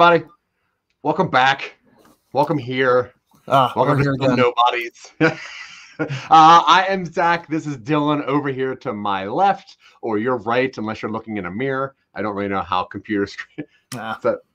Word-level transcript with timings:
everybody. 0.00 0.32
Welcome 1.02 1.28
back. 1.28 1.74
Welcome 2.32 2.56
here. 2.56 3.12
Ah, 3.46 3.70
Welcome 3.76 3.98
to 3.98 4.02
here 4.02 4.14
again. 4.14 4.34
Nobodies. 4.34 5.12
uh, 5.20 5.36
I 6.30 6.86
am 6.88 7.04
Zach. 7.04 7.46
This 7.48 7.66
is 7.66 7.76
Dylan 7.76 8.24
over 8.24 8.48
here 8.48 8.74
to 8.76 8.94
my 8.94 9.26
left, 9.26 9.76
or 10.00 10.16
your 10.16 10.38
right, 10.38 10.74
unless 10.78 11.02
you're 11.02 11.10
looking 11.10 11.36
in 11.36 11.44
a 11.44 11.50
mirror. 11.50 11.96
I 12.14 12.22
don't 12.22 12.34
really 12.34 12.48
know 12.48 12.62
how 12.62 12.84
computer 12.84 13.26
computers 13.26 13.76
Nah. 13.92 14.16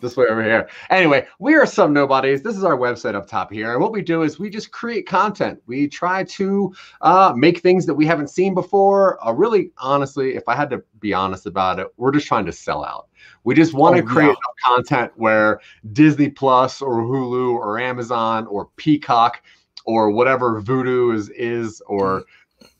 this 0.00 0.16
way 0.16 0.26
over 0.28 0.42
here. 0.42 0.68
Anyway, 0.90 1.26
we 1.38 1.54
are 1.54 1.66
some 1.66 1.92
nobodies. 1.92 2.42
This 2.42 2.56
is 2.56 2.64
our 2.64 2.76
website 2.76 3.14
up 3.14 3.26
top 3.26 3.52
here. 3.52 3.72
And 3.72 3.80
what 3.82 3.92
we 3.92 4.02
do 4.02 4.22
is 4.22 4.38
we 4.38 4.50
just 4.50 4.70
create 4.70 5.06
content. 5.06 5.60
We 5.66 5.88
try 5.88 6.24
to 6.24 6.74
uh, 7.00 7.32
make 7.36 7.60
things 7.60 7.86
that 7.86 7.94
we 7.94 8.06
haven't 8.06 8.28
seen 8.28 8.54
before. 8.54 9.18
Uh, 9.26 9.32
really, 9.32 9.70
honestly, 9.78 10.34
if 10.36 10.44
I 10.48 10.54
had 10.54 10.70
to 10.70 10.82
be 11.00 11.12
honest 11.12 11.46
about 11.46 11.78
it, 11.78 11.88
we're 11.96 12.12
just 12.12 12.26
trying 12.26 12.46
to 12.46 12.52
sell 12.52 12.84
out. 12.84 13.08
We 13.44 13.54
just 13.54 13.74
want 13.74 13.96
to 13.96 14.02
Oh, 14.02 14.06
create 14.06 14.28
yeah. 14.28 14.74
content 14.74 15.12
where 15.16 15.60
Disney 15.92 16.28
Plus 16.30 16.80
or 16.82 17.02
Hulu 17.02 17.52
or 17.54 17.78
Amazon 17.78 18.46
or 18.46 18.66
Peacock 18.76 19.42
or 19.84 20.10
whatever 20.10 20.60
Vudu 20.60 21.14
is 21.14 21.30
is 21.30 21.80
or 21.86 22.24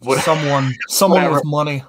what 0.01 0.21
Someone, 0.25 0.73
someone 0.89 1.21
Whatever. 1.23 1.35
with 1.37 1.45
money. 1.45 1.83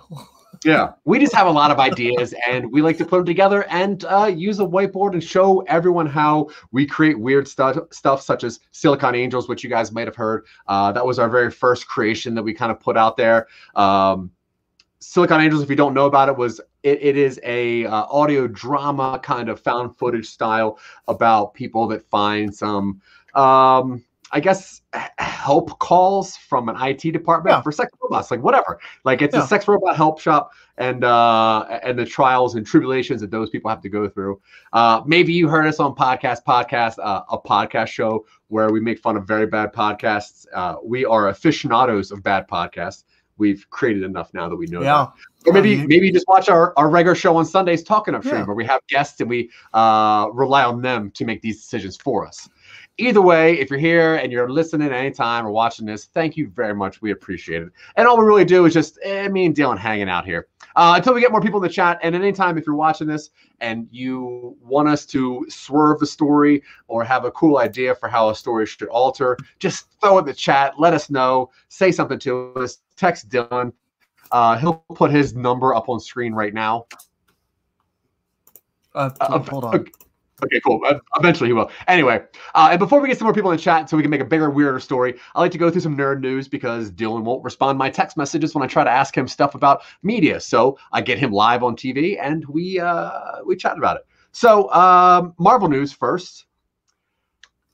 Yeah, 0.65 0.91
we 1.05 1.19
just 1.19 1.33
have 1.33 1.47
a 1.47 1.51
lot 1.51 1.71
of 1.71 1.79
ideas 1.79 2.33
and 2.47 2.71
we 2.71 2.81
like 2.81 2.97
to 2.97 3.05
put 3.05 3.17
them 3.17 3.25
together 3.25 3.63
and 3.69 4.03
uh, 4.05 4.25
use 4.25 4.59
a 4.59 4.63
whiteboard 4.63 5.13
and 5.13 5.23
show 5.23 5.61
everyone 5.61 6.05
how 6.05 6.49
we 6.71 6.85
create 6.85 7.19
weird 7.19 7.47
stuff, 7.47 7.77
stuff 7.91 8.21
such 8.21 8.43
as 8.43 8.59
Silicon 8.71 9.15
Angels, 9.15 9.47
which 9.47 9.63
you 9.63 9.69
guys 9.69 9.91
might 9.91 10.07
have 10.07 10.15
heard. 10.15 10.45
Uh, 10.67 10.91
that 10.91 11.05
was 11.05 11.17
our 11.17 11.29
very 11.29 11.49
first 11.49 11.87
creation 11.87 12.35
that 12.35 12.43
we 12.43 12.53
kind 12.53 12.71
of 12.71 12.79
put 12.79 12.97
out 12.97 13.15
there. 13.15 13.47
Um, 13.75 14.31
Silicon 14.99 15.39
Angels, 15.39 15.63
if 15.63 15.69
you 15.69 15.77
don't 15.77 15.93
know 15.93 16.07
about 16.07 16.27
it, 16.27 16.35
was 16.35 16.59
it, 16.83 17.01
it 17.01 17.17
is 17.17 17.39
a 17.43 17.85
uh, 17.85 18.05
audio 18.09 18.47
drama 18.47 19.19
kind 19.23 19.47
of 19.47 19.61
found 19.61 19.97
footage 19.97 20.27
style 20.27 20.77
about 21.07 21.53
people 21.53 21.87
that 21.87 22.03
find 22.09 22.53
some, 22.53 23.01
um, 23.33 24.03
I 24.31 24.39
guess, 24.39 24.81
help 25.17 25.79
calls 25.79 26.37
from 26.37 26.69
an 26.69 26.75
IT 26.79 27.11
department 27.11 27.55
Yeah. 27.55 27.61
for 27.61 27.71
sex 27.71 27.91
robots, 28.01 28.29
like 28.31 28.41
whatever. 28.43 28.79
Like 29.03 29.21
it's 29.21 29.35
a 29.35 29.45
sex 29.47 29.67
robot 29.67 29.95
help 29.95 30.19
shop, 30.19 30.51
and 30.77 31.03
uh, 31.03 31.65
and 31.83 31.97
the 31.97 32.05
trials 32.05 32.55
and 32.55 32.65
tribulations 32.65 33.21
that 33.21 33.31
those 33.31 33.49
people 33.49 33.69
have 33.69 33.81
to 33.81 33.89
go 33.89 34.07
through. 34.07 34.39
Uh, 34.73 35.01
maybe 35.05 35.33
you 35.33 35.47
heard 35.47 35.65
us 35.65 35.79
on 35.79 35.95
podcast, 35.95 36.43
podcast, 36.47 36.95
uh, 37.03 37.23
a 37.29 37.37
podcast 37.39 37.87
show 37.87 38.25
where 38.49 38.71
we 38.71 38.79
make 38.79 38.99
fun 38.99 39.17
of 39.17 39.25
very 39.27 39.47
bad 39.47 39.73
podcasts. 39.73 40.45
Uh, 40.53 40.75
we 40.83 41.05
are 41.05 41.29
aficionados 41.29 42.11
of 42.11 42.21
bad 42.21 42.47
podcasts. 42.47 43.03
We've 43.37 43.65
created 43.69 44.03
enough 44.03 44.33
now 44.33 44.49
that 44.49 44.55
we 44.57 44.65
know 44.67 44.81
that. 44.81 44.85
Yeah. 44.85 45.07
Or 45.47 45.53
maybe 45.53 45.75
Um, 45.81 45.87
maybe 45.87 46.07
you 46.07 46.13
just 46.13 46.27
watch 46.27 46.49
our, 46.49 46.73
our 46.77 46.89
regular 46.89 47.15
show 47.15 47.37
on 47.37 47.45
Sundays 47.45 47.83
talking 47.83 48.13
upstream 48.13 48.41
Yeah. 48.41 48.45
where 48.45 48.55
we 48.55 48.65
have 48.65 48.81
guests 48.89 49.21
and 49.21 49.29
we 49.29 49.49
uh, 49.73 50.27
rely 50.33 50.65
on 50.65 50.81
them 50.81 51.09
to 51.11 51.23
make 51.25 51.41
these 51.41 51.55
decisions 51.61 51.95
for 51.95 52.27
us. 52.27 52.49
Either 52.99 53.21
way, 53.21 53.57
if 53.57 53.69
you're 53.69 53.79
here 53.79 54.15
and 54.15 54.29
you're 54.29 54.49
listening 54.49 54.91
anytime 54.91 55.47
or 55.47 55.51
watching 55.51 55.85
this, 55.85 56.05
thank 56.05 56.35
you 56.35 56.49
very 56.49 56.75
much. 56.75 57.01
We 57.01 57.11
appreciate 57.11 57.61
it. 57.61 57.69
And 57.95 58.05
all 58.05 58.17
we 58.17 58.25
really 58.25 58.43
do 58.43 58.65
is 58.65 58.73
just 58.73 58.99
eh, 59.03 59.29
me 59.29 59.45
and 59.45 59.55
Dylan 59.55 59.77
hanging 59.77 60.09
out 60.09 60.25
here. 60.25 60.47
Uh, 60.75 60.95
until 60.97 61.13
we 61.13 61.21
get 61.21 61.31
more 61.31 61.39
people 61.39 61.63
in 61.63 61.63
the 61.63 61.73
chat. 61.73 61.97
And 62.03 62.13
at 62.13 62.21
any 62.21 62.33
time, 62.33 62.57
if 62.57 62.65
you're 62.67 62.75
watching 62.75 63.07
this 63.07 63.29
and 63.61 63.87
you 63.89 64.57
want 64.61 64.89
us 64.89 65.05
to 65.07 65.45
swerve 65.47 65.99
the 65.99 66.05
story 66.05 66.61
or 66.89 67.05
have 67.05 67.23
a 67.23 67.31
cool 67.31 67.57
idea 67.59 67.95
for 67.95 68.09
how 68.09 68.29
a 68.29 68.35
story 68.35 68.65
should 68.65 68.89
alter, 68.89 69.37
just 69.59 69.87
throw 70.01 70.17
it 70.17 70.21
in 70.21 70.25
the 70.25 70.33
chat. 70.33 70.73
Let 70.77 70.93
us 70.93 71.09
know. 71.09 71.51
Say 71.69 71.93
something 71.93 72.19
to 72.19 72.53
us. 72.55 72.79
Text 72.97 73.29
Dylan. 73.29 73.71
Uh, 74.31 74.57
he'll 74.57 74.83
put 74.93 75.09
his 75.09 75.33
number 75.33 75.73
up 75.73 75.87
on 75.87 76.01
screen 76.01 76.33
right 76.33 76.53
now. 76.53 76.85
Uh, 78.93 79.09
Uh, 79.21 79.39
hold 79.39 79.63
on. 79.63 79.75
okay. 79.75 79.91
Okay, 80.43 80.59
cool. 80.65 80.79
Eventually 81.17 81.49
he 81.49 81.53
will. 81.53 81.69
Anyway, 81.87 82.23
uh, 82.55 82.69
and 82.71 82.79
before 82.79 82.99
we 83.01 83.07
get 83.07 83.17
some 83.17 83.25
more 83.25 83.33
people 83.33 83.51
in 83.51 83.57
the 83.57 83.61
chat 83.63 83.89
so 83.89 83.97
we 83.97 84.03
can 84.03 84.09
make 84.09 84.21
a 84.21 84.25
bigger, 84.25 84.49
weirder 84.49 84.79
story, 84.79 85.15
I 85.35 85.39
like 85.41 85.51
to 85.51 85.57
go 85.57 85.69
through 85.69 85.81
some 85.81 85.97
nerd 85.97 86.21
news 86.21 86.47
because 86.47 86.91
Dylan 86.91 87.23
won't 87.23 87.43
respond 87.43 87.77
my 87.77 87.89
text 87.89 88.15
messages 88.17 88.55
when 88.55 88.63
I 88.63 88.67
try 88.67 88.83
to 88.83 88.89
ask 88.89 89.15
him 89.17 89.27
stuff 89.27 89.55
about 89.55 89.81
media. 90.03 90.39
So 90.39 90.77
I 90.91 91.01
get 91.01 91.19
him 91.19 91.31
live 91.31 91.63
on 91.63 91.75
TV 91.75 92.17
and 92.21 92.45
we 92.45 92.79
uh, 92.79 93.43
we 93.45 93.55
chat 93.55 93.77
about 93.77 93.97
it. 93.97 94.05
So 94.31 94.71
um, 94.71 95.33
Marvel 95.37 95.69
news 95.69 95.91
first. 95.91 96.45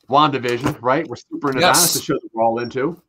WandaVision, 0.10 0.80
right? 0.82 1.08
We're 1.08 1.16
super 1.16 1.50
into 1.50 1.62
Yes. 1.62 1.80
that. 1.80 1.86
It's 1.86 1.96
a 1.96 2.02
show 2.02 2.14
that 2.14 2.30
we're 2.32 2.44
all 2.44 2.60
into. 2.60 3.02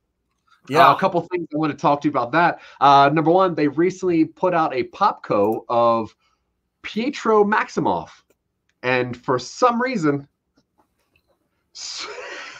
Yeah. 0.68 0.88
Uh, 0.88 0.94
a 0.94 0.98
couple 0.98 1.20
things 1.30 1.46
I 1.54 1.58
want 1.58 1.70
to 1.72 1.76
talk 1.78 2.00
to 2.00 2.08
you 2.08 2.10
about 2.10 2.32
that. 2.32 2.60
Uh, 2.80 3.10
number 3.12 3.30
one, 3.30 3.54
they 3.54 3.68
recently 3.68 4.24
put 4.24 4.54
out 4.54 4.74
a 4.74 4.84
popco 4.84 5.64
of 5.68 6.14
Pietro 6.82 7.44
Maximoff, 7.44 8.08
and 8.82 9.16
for 9.16 9.38
some 9.38 9.80
reason, 9.80 10.26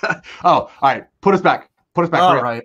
oh, 0.04 0.18
all 0.44 0.70
right, 0.82 1.06
put 1.20 1.34
us 1.34 1.40
back. 1.40 1.70
Put 1.94 2.04
us 2.04 2.10
back. 2.10 2.20
All 2.20 2.42
right. 2.42 2.62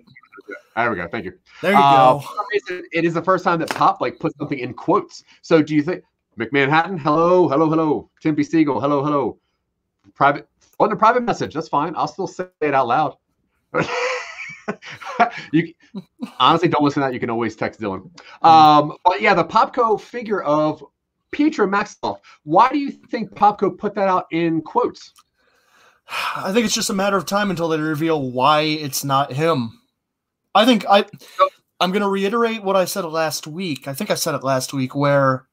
There 0.76 0.90
we 0.90 0.96
go. 0.96 1.06
Thank 1.08 1.24
you. 1.24 1.32
There 1.60 1.72
you 1.72 1.78
Uh, 1.78 2.18
go. 2.18 2.24
Reason, 2.52 2.84
it 2.92 3.04
is 3.04 3.14
the 3.14 3.22
first 3.22 3.44
time 3.44 3.58
that 3.60 3.70
Pop 3.70 4.00
like 4.00 4.18
put 4.18 4.36
something 4.36 4.58
in 4.58 4.72
quotes. 4.74 5.24
So 5.42 5.62
do 5.62 5.74
you 5.74 5.82
think 5.82 6.02
McManhattan? 6.38 6.98
Hello, 6.98 7.48
hello, 7.48 7.68
hello. 7.68 8.10
Tim 8.20 8.34
B. 8.34 8.42
Siegel. 8.42 8.80
Hello, 8.80 9.02
hello. 9.04 9.38
Private. 10.14 10.48
On 10.80 10.90
a 10.90 10.96
private 10.96 11.22
message. 11.22 11.54
That's 11.54 11.68
fine. 11.68 11.94
I'll 11.96 12.08
still 12.08 12.26
say 12.26 12.46
it 12.60 12.74
out 12.74 12.88
loud. 12.88 13.16
you 15.52 15.72
honestly 16.38 16.68
don't 16.68 16.82
listen 16.82 17.02
to 17.02 17.06
that. 17.06 17.14
You 17.14 17.20
can 17.20 17.30
always 17.30 17.54
text 17.54 17.80
Dylan. 17.80 18.10
Um, 18.42 18.96
but 19.04 19.20
yeah, 19.20 19.34
the 19.34 19.44
Popco 19.44 20.00
figure 20.00 20.42
of 20.42 20.84
Pietro 21.32 21.66
Maximoff. 21.66 22.18
Why 22.44 22.68
do 22.68 22.78
you 22.78 22.90
think 22.90 23.34
Popco 23.34 23.76
put 23.76 23.94
that 23.94 24.08
out 24.08 24.26
in 24.30 24.62
quotes? 24.62 25.12
I 26.36 26.52
think 26.52 26.64
it's 26.64 26.74
just 26.74 26.90
a 26.90 26.94
matter 26.94 27.16
of 27.16 27.26
time 27.26 27.50
until 27.50 27.68
they 27.68 27.78
reveal 27.78 28.30
why 28.30 28.62
it's 28.62 29.02
not 29.02 29.32
him. 29.32 29.80
I 30.54 30.64
think 30.64 30.84
I 30.88 31.04
I'm 31.80 31.90
going 31.90 32.02
to 32.02 32.08
reiterate 32.08 32.62
what 32.62 32.76
I 32.76 32.84
said 32.84 33.04
last 33.04 33.46
week. 33.46 33.88
I 33.88 33.94
think 33.94 34.10
I 34.10 34.14
said 34.14 34.34
it 34.34 34.44
last 34.44 34.72
week 34.72 34.94
where 34.94 35.48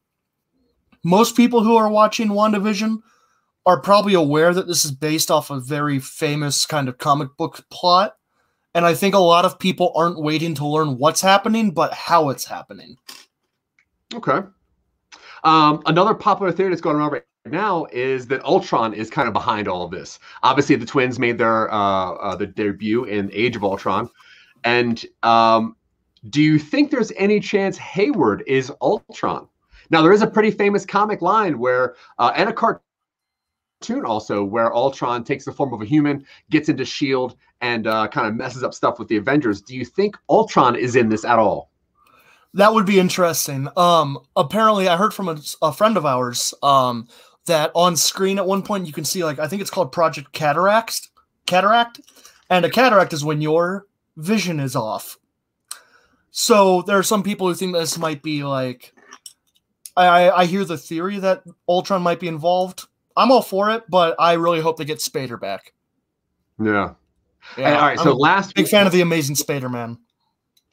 most 1.03 1.35
people 1.35 1.63
who 1.63 1.75
are 1.75 1.89
watching 1.89 2.27
WandaVision 2.27 2.99
are 3.65 3.79
probably 3.79 4.13
aware 4.13 4.53
that 4.53 4.67
this 4.67 4.85
is 4.85 4.91
based 4.91 5.31
off 5.31 5.49
a 5.49 5.59
very 5.59 5.99
famous 5.99 6.65
kind 6.65 6.89
of 6.89 6.97
comic 6.97 7.35
book 7.37 7.65
plot. 7.71 8.15
And 8.75 8.85
I 8.85 8.93
think 8.93 9.15
a 9.15 9.19
lot 9.19 9.45
of 9.45 9.59
people 9.59 9.93
aren't 9.95 10.21
waiting 10.21 10.53
to 10.55 10.67
learn 10.67 10.97
what's 10.97 11.21
happening, 11.21 11.71
but 11.71 11.93
how 11.93 12.29
it's 12.29 12.45
happening. 12.45 12.97
Okay. 14.13 14.41
Um, 15.43 15.81
another 15.85 16.13
popular 16.13 16.51
theory 16.51 16.69
that's 16.69 16.81
going 16.81 16.95
around 16.95 17.11
right 17.11 17.23
now 17.45 17.85
is 17.91 18.27
that 18.27 18.43
Ultron 18.43 18.93
is 18.93 19.09
kind 19.09 19.27
of 19.27 19.33
behind 19.33 19.67
all 19.67 19.83
of 19.83 19.91
this. 19.91 20.19
Obviously, 20.43 20.75
the 20.75 20.85
twins 20.85 21.19
made 21.19 21.37
their 21.37 21.71
uh, 21.73 22.11
uh, 22.13 22.35
debut 22.35 23.05
in 23.05 23.29
Age 23.33 23.55
of 23.55 23.63
Ultron, 23.63 24.09
and 24.63 25.05
um, 25.23 25.75
do 26.29 26.41
you 26.41 26.59
think 26.59 26.91
there's 26.91 27.11
any 27.15 27.39
chance 27.39 27.77
Hayward 27.77 28.43
is 28.45 28.71
Ultron? 28.81 29.47
Now, 29.89 30.01
there 30.01 30.13
is 30.13 30.21
a 30.21 30.27
pretty 30.27 30.51
famous 30.51 30.85
comic 30.85 31.21
line 31.21 31.57
where, 31.57 31.95
uh, 32.19 32.31
and 32.35 32.49
a 32.49 32.53
cartoon 32.53 34.05
also, 34.05 34.43
where 34.43 34.73
Ultron 34.75 35.23
takes 35.23 35.45
the 35.45 35.51
form 35.51 35.73
of 35.73 35.81
a 35.81 35.85
human, 35.85 36.25
gets 36.49 36.69
into 36.69 36.85
Shield, 36.85 37.35
and 37.61 37.87
uh, 37.87 38.07
kind 38.09 38.27
of 38.27 38.35
messes 38.35 38.63
up 38.63 38.73
stuff 38.73 38.99
with 38.99 39.07
the 39.07 39.17
Avengers. 39.17 39.61
Do 39.61 39.75
you 39.75 39.85
think 39.85 40.17
Ultron 40.29 40.75
is 40.75 40.95
in 40.95 41.09
this 41.09 41.25
at 41.25 41.39
all? 41.39 41.71
That 42.55 42.73
would 42.73 42.85
be 42.85 42.99
interesting. 42.99 43.67
Um, 43.77 44.17
apparently, 44.35 44.87
I 44.87 44.97
heard 44.97 45.13
from 45.13 45.29
a, 45.29 45.37
a 45.61 45.71
friend 45.71 45.97
of 45.97 46.05
ours 46.05 46.53
um, 46.63 47.07
that 47.45 47.71
on 47.75 47.95
screen 47.95 48.39
at 48.39 48.45
one 48.47 48.63
point 48.63 48.87
you 48.87 48.93
can 48.93 49.05
see 49.05 49.23
like 49.23 49.37
I 49.39 49.47
think 49.47 49.61
it's 49.61 49.71
called 49.71 49.91
Project 49.91 50.31
Cataract, 50.31 51.09
cataract, 51.45 52.01
and 52.49 52.65
a 52.65 52.69
cataract 52.69 53.13
is 53.13 53.23
when 53.23 53.41
your 53.41 53.85
vision 54.17 54.59
is 54.59 54.75
off. 54.75 55.17
So 56.31 56.81
there 56.83 56.97
are 56.97 57.03
some 57.03 57.23
people 57.23 57.47
who 57.47 57.53
think 57.53 57.73
this 57.73 57.97
might 57.97 58.23
be 58.23 58.43
like. 58.43 58.93
I, 59.97 60.29
I 60.29 60.45
hear 60.45 60.63
the 60.63 60.77
theory 60.77 61.19
that 61.19 61.43
Ultron 61.67 62.01
might 62.01 62.21
be 62.21 62.29
involved. 62.29 62.87
I'm 63.17 63.31
all 63.31 63.41
for 63.41 63.69
it, 63.71 63.83
but 63.89 64.15
I 64.17 64.33
really 64.33 64.61
hope 64.61 64.77
they 64.77 64.85
get 64.85 64.99
Spader 64.99 65.39
back. 65.39 65.73
Yeah. 66.57 66.93
Yeah, 67.57 67.75
all 67.75 67.81
right. 67.81 67.97
I'm 67.97 68.03
So 68.05 68.15
last 68.15 68.55
big 68.55 68.63
week- 68.63 68.71
fan 68.71 68.85
of 68.87 68.93
the 68.93 69.01
Amazing 69.01 69.35
Spider-Man. 69.35 69.97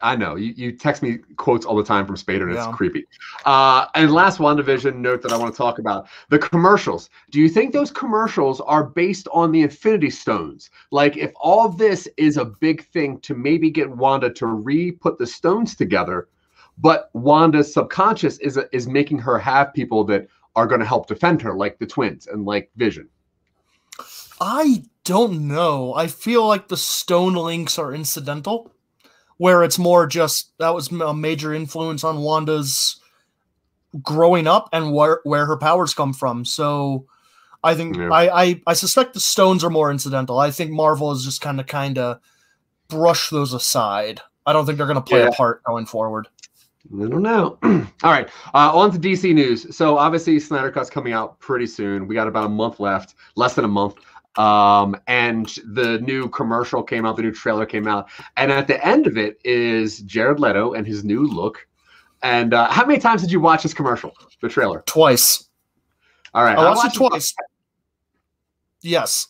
I 0.07 0.15
know 0.15 0.37
you, 0.37 0.53
you 0.57 0.71
text 0.73 1.03
me 1.03 1.19
quotes 1.37 1.67
all 1.67 1.75
the 1.75 1.83
time 1.85 2.07
from 2.07 2.15
Spader, 2.15 2.45
and 2.45 2.55
Yeah. 2.55 2.69
it's 2.69 2.77
creepy. 2.77 3.05
Uh, 3.45 3.87
and 3.97 4.13
last 4.13 4.39
WandaVision 4.39 4.95
note 4.95 5.21
that 5.23 5.33
I 5.33 5.37
want 5.37 5.53
to 5.53 5.59
talk 5.59 5.81
about 5.81 6.07
the 6.29 6.39
commercials. 6.39 7.11
Do 7.33 7.41
you 7.41 7.49
think 7.49 7.73
those 7.73 7.91
commercials 7.91 8.61
are 8.61 8.85
based 8.85 9.27
on 9.33 9.51
the 9.51 9.63
Infinity 9.63 10.11
Stones? 10.11 10.71
Like, 10.93 11.17
if 11.17 11.33
all 11.41 11.69
this 11.69 12.07
is 12.17 12.37
a 12.37 12.45
big 12.45 12.87
thing 12.93 13.19
to 13.21 13.35
maybe 13.35 13.69
get 13.69 13.91
Wanda 13.91 14.31
to 14.31 14.47
re 14.47 14.93
put 14.93 15.19
the 15.19 15.27
stones 15.27 15.75
together, 15.75 16.29
but 16.79 17.11
Wanda's 17.13 17.73
subconscious 17.73 18.39
is 18.39 18.59
is 18.73 18.87
making 18.87 19.19
her 19.19 19.39
have 19.39 19.75
people 19.75 20.05
that 20.05 20.29
are 20.55 20.67
going 20.69 20.81
to 20.81 20.87
help 20.87 21.09
defend 21.09 21.43
her, 21.43 21.55
like 21.55 21.79
the 21.79 21.87
twins 21.87 22.29
and 22.29 22.45
like 22.45 22.71
Vision. 22.77 23.09
I 24.41 24.85
don't 25.05 25.49
know. 25.49 25.95
I 25.95 26.07
feel 26.07 26.47
like 26.47 26.69
the 26.69 26.77
stone 26.77 27.35
links 27.35 27.79
are 27.79 27.95
incidental, 27.95 28.71
where 29.39 29.63
it's 29.63 29.79
more 29.79 30.07
just 30.07 30.53
that 30.59 30.75
was 30.75 30.91
a 30.91 31.15
major 31.15 31.53
influence 31.55 32.05
on 32.05 32.19
Wanda's 32.23 33.01
growing 34.03 34.47
up 34.47 34.69
and 34.73 34.93
where 34.93 35.21
where 35.25 35.47
her 35.47 35.57
powers 35.57 35.95
come 35.95 36.13
from. 36.13 36.45
So 36.45 37.07
I 37.65 37.75
think 37.75 37.97
Yeah. 37.97 38.11
I, 38.11 38.43
I 38.43 38.63
I 38.69 38.73
suspect 38.75 39.15
the 39.15 39.21
stones 39.21 39.65
are 39.65 39.71
more 39.71 39.91
incidental. 39.91 40.39
I 40.39 40.51
think 40.51 40.71
Marvel 40.71 41.13
is 41.13 41.25
just 41.25 41.41
kind 41.41 41.61
of 41.61 41.67
kind 41.67 41.99
of 41.99 42.21
brush 42.89 43.31
those 43.31 43.53
aside. 43.53 44.21
I 44.47 44.53
don't 44.53 44.65
think 44.67 44.79
they're 44.79 44.87
going 44.87 44.95
to 44.97 45.01
play 45.03 45.21
Yeah. 45.21 45.29
a 45.29 45.33
part 45.33 45.63
going 45.65 45.87
forward. 45.87 46.29
I 46.95 47.09
don't 47.09 47.23
know. 47.23 47.59
All 47.65 48.13
right, 48.13 48.29
uh, 48.55 48.71
on 48.73 48.93
to 48.93 48.99
DC 48.99 49.35
news. 49.35 49.75
So 49.77 49.99
obviously, 49.99 50.39
Snyder 50.39 50.71
Cut's 50.71 50.89
coming 50.89 51.13
out 51.13 51.37
pretty 51.41 51.67
soon. 51.67 52.07
We 52.07 52.15
got 52.15 52.29
about 52.29 52.45
a 52.47 52.49
month 52.49 52.79
left, 52.79 53.17
less 53.35 53.55
than 53.55 53.65
a 53.65 53.69
month. 53.69 53.97
Um, 54.37 54.97
and 55.07 55.47
the 55.65 55.99
new 56.01 56.29
commercial 56.29 56.83
came 56.83 57.07
out, 57.07 57.17
the 57.17 57.23
new 57.23 57.33
trailer 57.33 57.65
came 57.65 57.89
out, 57.89 58.09
and 58.37 58.53
at 58.53 58.67
the 58.67 58.85
end 58.87 59.07
of 59.07 59.17
it 59.17 59.41
is 59.45 60.01
Jared 60.01 60.41
Leto 60.41 60.75
and 60.75 60.87
his 60.87 61.05
new 61.05 61.27
look. 61.27 61.67
And 62.23 62.53
uh, 62.55 62.71
how 62.71 62.85
many 62.85 62.99
times 62.99 63.23
did 63.23 63.33
you 63.33 63.41
watch 63.41 63.63
this 63.63 63.75
commercial, 63.75 64.13
the 64.43 64.49
trailer? 64.49 64.83
Twice. 64.87 65.49
All 66.35 66.45
right, 66.45 66.59
I 66.59 66.71
watched 66.75 66.97
it 66.97 67.01
watched 67.01 67.13
twice. 67.13 67.35
Yes. 68.83 69.29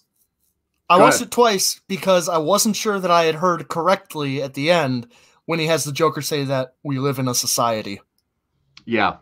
I 0.88 0.98
Go 0.98 1.04
watched 1.04 1.16
ahead. 1.16 1.28
it 1.28 1.30
twice 1.32 1.80
because 1.88 2.28
I 2.28 2.38
wasn't 2.38 2.76
sure 2.76 3.00
that 3.00 3.10
I 3.10 3.24
had 3.24 3.36
heard 3.36 3.68
correctly 3.68 4.42
at 4.42 4.54
the 4.54 4.70
end 4.70 5.08
when 5.46 5.58
he 5.58 5.66
has 5.66 5.84
the 5.84 5.92
Joker 5.92 6.22
say 6.22 6.44
that 6.44 6.74
we 6.82 6.98
live 6.98 7.18
in 7.18 7.28
a 7.28 7.34
society. 7.34 8.00
Yeah. 8.84 9.16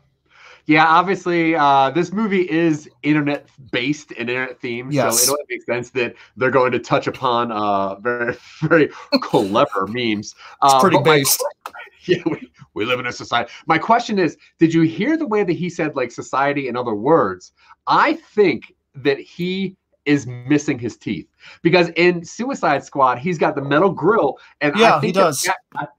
Yeah, 0.67 0.87
obviously, 0.87 1.55
uh, 1.55 1.91
this 1.91 2.11
movie 2.13 2.49
is 2.51 2.89
internet 3.03 3.47
based 3.71 4.13
and 4.13 4.31
internet 4.31 4.61
themed, 4.61 4.93
Yes. 4.93 5.21
so 5.23 5.25
it 5.25 5.37
only 5.37 5.45
makes 5.51 5.67
sense 5.67 5.91
that 5.91 6.15
they're 6.37 6.51
going 6.51 6.73
to 6.73 6.79
touch 6.79 7.07
upon 7.07 7.53
uh, 7.53 7.97
very, 7.97 8.35
very 8.63 8.89
clever 9.21 9.87
memes. 9.89 10.29
It's 10.33 10.35
Uh, 10.63 10.81
pretty 10.81 10.97
but 10.97 11.07
my 11.07 11.23
yeah, 12.07 12.23
we, 12.27 12.51
we 12.75 12.85
live 12.87 12.99
in 13.01 13.07
a 13.07 13.13
society. 13.13 13.51
My 13.67 13.77
question 13.79 14.19
is, 14.19 14.37
did 14.59 14.73
you 14.73 14.83
hear 14.83 15.17
the 15.19 15.27
way 15.27 15.45
that 15.45 15.53
he 15.53 15.69
said 15.69 15.97
like 15.97 16.11
society 16.11 16.69
in 16.69 16.77
other 16.77 16.95
words? 16.95 17.53
I 17.87 18.15
think 18.15 18.73
that 18.95 19.19
he 19.19 19.77
is 20.07 20.27
missing 20.27 20.79
his 20.79 20.99
teeth 20.99 21.27
because 21.63 21.89
in 21.97 22.23
Suicide 22.23 22.85
Squad 22.85 23.17
he's 23.19 23.39
got 23.39 23.55
the 23.55 23.63
metal 23.63 23.91
grill, 23.91 24.39
and 24.61 24.75
Yeah, 24.77 24.97
I 24.97 25.01
he 25.01 25.07
think 25.07 25.15
that 25.17 25.23
does. 25.23 25.49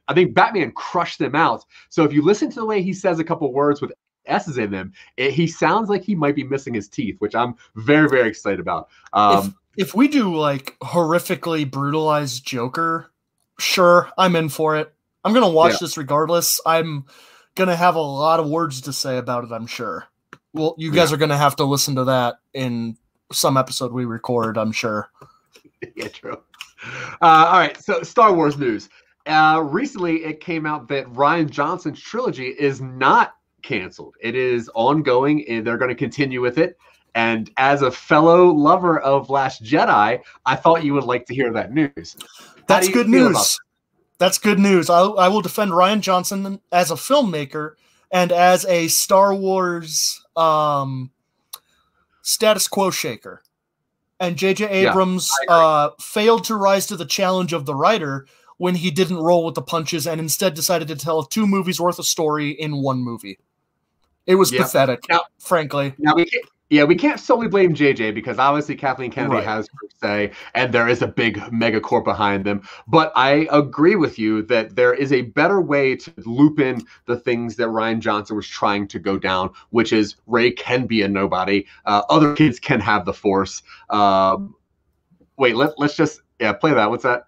I 0.07 0.13
think 0.13 0.33
Batman 0.35 0.71
crushed 0.73 1.17
them 1.19 1.35
out. 1.35 1.65
So 1.89 2.03
if 2.03 2.13
you 2.13 2.21
listen 2.23 2.49
to 2.51 2.59
the 2.59 2.65
way 2.65 2.81
he 2.83 2.93
says 2.93 3.19
a 3.19 3.23
couple 3.23 3.51
words 3.51 3.81
with 3.81 3.91
S's 4.27 4.57
in 4.57 4.71
them, 4.71 4.93
it, 5.17 5.33
he 5.33 5.47
sounds 5.47 5.89
like 5.89 6.03
he 6.03 6.15
might 6.15 6.35
be 6.35 6.43
missing 6.43 6.73
his 6.73 6.87
teeth, 6.87 7.15
which 7.19 7.35
I'm 7.35 7.55
very 7.75 8.09
very 8.09 8.27
excited 8.29 8.59
about. 8.59 8.89
Um, 9.13 9.55
If 9.77 9.93
we 9.93 10.07
do 10.07 10.35
like 10.35 10.75
horrifically 10.81 11.69
brutalized 11.69 12.45
Joker, 12.45 13.11
sure, 13.59 14.09
I'm 14.17 14.35
in 14.35 14.49
for 14.49 14.77
it. 14.77 14.93
I'm 15.23 15.33
going 15.33 15.45
to 15.45 15.51
watch 15.51 15.73
Yeah. 15.73 15.77
this 15.81 15.97
regardless. 15.97 16.61
I'm 16.65 17.05
going 17.55 17.69
to 17.69 17.75
have 17.75 17.95
a 17.95 17.99
lot 18.01 18.39
of 18.39 18.47
words 18.47 18.81
to 18.81 18.93
say 18.93 19.17
about 19.17 19.43
it, 19.43 19.51
I'm 19.51 19.67
sure. 19.67 20.05
Well, 20.53 20.75
you 20.77 20.91
guys 20.91 21.11
are 21.11 21.17
going 21.17 21.29
to 21.31 21.37
have 21.37 21.55
to 21.57 21.65
listen 21.65 21.95
to 21.95 22.05
that 22.05 22.35
in 22.53 22.95
some 23.31 23.57
episode 23.57 23.91
we 23.91 24.05
record, 24.05 24.57
I'm 24.57 24.71
sure. 24.71 25.09
yeah, 25.95 26.07
true. 26.09 26.37
Uh, 27.21 27.47
all 27.49 27.59
right, 27.59 27.75
so 27.81 28.03
Star 28.03 28.33
Wars 28.33 28.57
news. 28.57 28.87
Uh, 29.25 29.61
recently, 29.65 30.23
it 30.23 30.39
came 30.39 30.65
out 30.65 30.87
that 30.89 31.07
Rian 31.07 31.49
Johnson's 31.49 31.99
trilogy 31.99 32.49
is 32.49 32.79
not 32.79 33.33
canceled. 33.65 34.15
It 34.21 34.35
is 34.35 34.69
ongoing, 34.75 35.47
and 35.49 35.65
they're 35.65 35.77
going 35.77 35.89
to 35.89 35.95
continue 35.95 36.41
with 36.41 36.57
it. 36.57 36.77
And 37.15 37.49
as 37.57 37.81
a 37.81 37.91
fellow 37.91 38.47
lover 38.47 38.99
of 38.99 39.29
Last 39.29 39.63
Jedi, 39.63 40.21
I 40.45 40.55
thought 40.55 40.83
you 40.83 40.93
would 40.93 41.05
like 41.05 41.25
to 41.27 41.35
hear 41.35 41.51
that 41.53 41.73
news. 41.73 42.15
That's 42.67 42.89
good 42.89 43.09
news. 43.09 43.57
That's 44.17 44.37
good 44.37 44.59
news. 44.59 44.89
I, 44.89 45.01
I 45.01 45.27
will 45.27 45.41
defend 45.41 45.71
Rian 45.71 46.01
Johnson 46.01 46.59
as 46.71 46.91
a 46.91 46.95
filmmaker 46.95 47.73
and 48.11 48.31
as 48.31 48.65
a 48.65 48.87
Star 48.87 49.33
Wars 49.33 50.23
um, 50.35 51.11
status 52.21 52.67
quo 52.67 52.91
shaker. 52.91 53.41
And 54.19 54.37
J.J. 54.37 54.63
Yeah, 54.63 54.91
Abrams 54.91 55.29
agree. 55.43 55.55
uh, 55.57 55.89
failed 55.99 56.45
to 56.45 56.55
rise 56.55 56.87
to 56.87 56.95
the 56.95 57.05
challenge 57.05 57.51
of 57.51 57.65
the 57.65 57.75
writer 57.75 58.25
when 58.57 58.75
he 58.75 58.89
didn't 58.89 59.17
roll 59.17 59.43
with 59.45 59.55
the 59.55 59.61
punches 59.61 60.07
and 60.07 60.21
instead 60.21 60.53
decided 60.53 60.87
to 60.87 60.95
tell 60.95 61.23
two 61.23 61.45
movies 61.45 61.81
worth 61.81 61.99
of 61.99 62.05
story 62.05 62.51
in 62.51 62.81
one 62.81 62.99
movie. 62.99 63.37
It 64.27 64.35
was 64.35 64.51
Yeah. 64.51 64.63
pathetic, 64.63 65.03
Now- 65.09 65.21
frankly. 65.39 65.93
Now 65.99 66.15
we 66.15 66.25
can't, 66.25 66.45
yeah, 66.69 66.83
we 66.83 66.95
can't 66.95 67.19
solely 67.19 67.47
blame 67.47 67.75
JJ 67.75 68.11
because 68.11 68.39
obviously 68.39 68.75
Kathleen 68.75 69.11
Kennedy 69.11 69.35
Right. 69.35 69.43
has 69.43 69.67
her 69.67 69.87
say, 70.01 70.31
and 70.55 70.73
there 70.73 70.87
is 70.87 71.01
a 71.03 71.07
big 71.07 71.41
mega 71.51 71.79
corp 71.79 72.05
behind 72.05 72.43
them. 72.43 72.61
But 72.87 73.11
I 73.15 73.47
agree 73.51 73.95
with 73.95 74.17
you 74.17 74.41
that 74.43 74.75
there 74.75 74.93
is 74.93 75.13
a 75.13 75.21
better 75.21 75.61
way 75.61 75.95
to 75.95 76.11
loop 76.25 76.59
in 76.59 76.81
the 77.05 77.17
things 77.17 77.55
that 77.57 77.67
Rian 77.67 77.99
Johnson 77.99 78.35
was 78.35 78.47
trying 78.47 78.87
to 78.87 78.99
go 78.99 79.19
down, 79.19 79.51
which 79.69 79.93
is 79.93 80.15
Rey 80.25 80.49
can 80.51 80.87
be 80.87 81.03
a 81.03 81.07
nobody, 81.07 81.65
uh, 81.85 82.01
other 82.09 82.33
kids 82.35 82.59
can 82.59 82.79
have 82.79 83.05
the 83.05 83.13
Force. 83.13 83.61
Um, 83.91 84.55
wait, 85.37 85.55
let, 85.55 85.77
let's 85.79 85.95
just 85.95 86.21
yeah 86.39 86.51
play 86.53 86.73
that. 86.73 86.89
What's 86.89 87.03
that? 87.03 87.27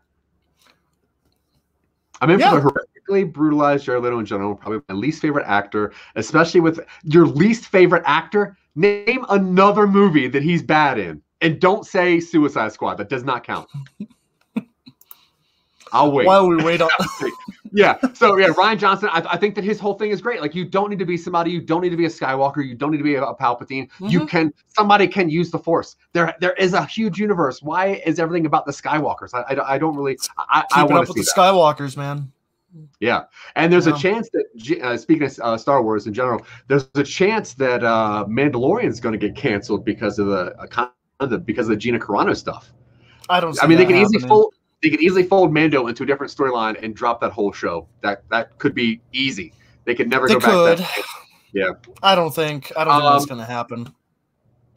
I'm 2.21 2.31
in 2.31 2.39
Yeah. 2.39 2.51
for 2.59 2.61
the 2.61 2.85
brutalized 3.09 3.85
Jared 3.85 4.03
Leto 4.03 4.19
in 4.19 4.25
general. 4.25 4.55
Probably 4.55 4.81
my 4.89 4.95
least 4.95 5.21
favorite 5.21 5.45
actor, 5.47 5.93
especially 6.15 6.59
with 6.59 6.79
your 7.03 7.25
least 7.25 7.67
favorite 7.67 8.03
actor. 8.05 8.57
Name 8.75 9.25
another 9.29 9.87
movie 9.87 10.27
that 10.27 10.43
he's 10.43 10.61
bad 10.61 10.99
in, 10.99 11.21
and 11.41 11.59
don't 11.59 11.85
say 11.85 12.19
Suicide 12.19 12.71
Squad. 12.71 12.95
That 12.95 13.09
does 13.09 13.23
not 13.23 13.43
count. 13.43 13.67
I'll 15.93 16.11
wait. 16.11 16.27
While 16.27 16.47
we 16.47 16.57
wait 16.57 16.81
on. 16.81 16.89
yeah. 17.71 17.97
So 18.13 18.37
yeah, 18.37 18.47
Rian 18.49 18.77
Johnson. 18.77 19.09
I, 19.11 19.23
I 19.31 19.37
think 19.37 19.55
that 19.55 19.63
his 19.63 19.79
whole 19.79 19.93
thing 19.93 20.11
is 20.11 20.21
great. 20.21 20.41
Like 20.41 20.53
you 20.53 20.65
don't 20.65 20.89
need 20.89 20.99
to 20.99 21.05
be 21.05 21.17
somebody. 21.17 21.49
You 21.51 21.61
don't 21.61 21.81
need 21.81 21.89
to 21.89 21.97
be 21.97 22.05
a 22.05 22.09
Skywalker. 22.09 22.65
You 22.67 22.75
don't 22.75 22.91
need 22.91 22.97
to 22.97 23.03
be 23.03 23.15
a, 23.15 23.23
a 23.23 23.35
Palpatine. 23.35 23.89
You 24.01 24.21
Mhm. 24.21 24.29
can. 24.29 24.53
Somebody 24.67 25.07
can 25.07 25.29
use 25.29 25.49
the 25.49 25.59
Force. 25.59 25.95
There, 26.13 26.35
there 26.39 26.53
is 26.53 26.73
a 26.73 26.85
huge 26.85 27.19
universe. 27.19 27.61
Why 27.61 28.01
is 28.05 28.19
everything 28.19 28.45
about 28.45 28.65
the 28.65 28.71
Skywalkers? 28.71 29.33
I, 29.33 29.55
I, 29.55 29.75
I 29.75 29.77
don't 29.77 29.95
really. 29.95 30.17
I, 30.37 30.65
I 30.73 30.83
want 30.83 30.95
to 30.95 30.99
with 30.99 31.09
see 31.13 31.21
the 31.21 31.31
that. 31.35 31.53
Skywalkers, 31.53 31.95
man. 31.97 32.31
Yeah, 32.99 33.23
and 33.55 33.71
there's 33.71 33.87
a 33.87 33.97
chance 33.97 34.29
that 34.31 34.81
uh, 34.81 34.97
speaking 34.97 35.23
of 35.23 35.39
uh, 35.41 35.57
Star 35.57 35.83
Wars 35.83 36.07
in 36.07 36.13
general, 36.13 36.45
there's 36.67 36.89
a 36.95 37.03
chance 37.03 37.53
that 37.55 37.83
uh, 37.83 38.25
Mandalorian 38.27 38.87
is 38.87 38.99
going 38.99 39.13
to 39.13 39.19
get 39.19 39.35
canceled 39.35 39.85
because 39.85 40.19
of 40.19 40.27
the 40.27 40.55
uh, 41.19 41.37
because 41.37 41.67
of 41.67 41.71
the 41.71 41.77
Gina 41.77 41.99
Carano 41.99 42.35
stuff. 42.35 42.71
I 43.29 43.39
don't. 43.39 43.53
See 43.53 43.61
I 43.61 43.67
mean, 43.67 43.77
they 43.77 43.85
can 43.85 43.95
easily 43.95 44.27
fold 44.27 44.53
they 44.83 44.89
can 44.89 45.01
easily 45.01 45.23
fold 45.23 45.53
Mando 45.53 45.87
into 45.87 46.03
a 46.03 46.05
different 46.05 46.31
storyline 46.31 46.81
and 46.83 46.95
drop 46.95 47.19
that 47.21 47.31
whole 47.31 47.51
show. 47.51 47.87
That 48.01 48.23
that 48.29 48.57
could 48.59 48.75
be 48.75 49.01
easy. 49.11 49.53
They 49.85 49.95
could 49.95 50.09
never 50.09 50.27
They 50.27 50.35
go 50.35 50.39
could. 50.39 50.79
back. 50.79 50.95
To 50.95 51.01
that. 51.01 51.05
Yeah. 51.53 51.91
I 52.03 52.13
don't 52.13 52.33
think. 52.33 52.71
I 52.77 52.83
don't 52.83 52.93
think 52.99 53.03
that's 53.11 53.23
Um, 53.23 53.29
going 53.29 53.39
to 53.39 53.51
happen. 53.51 53.93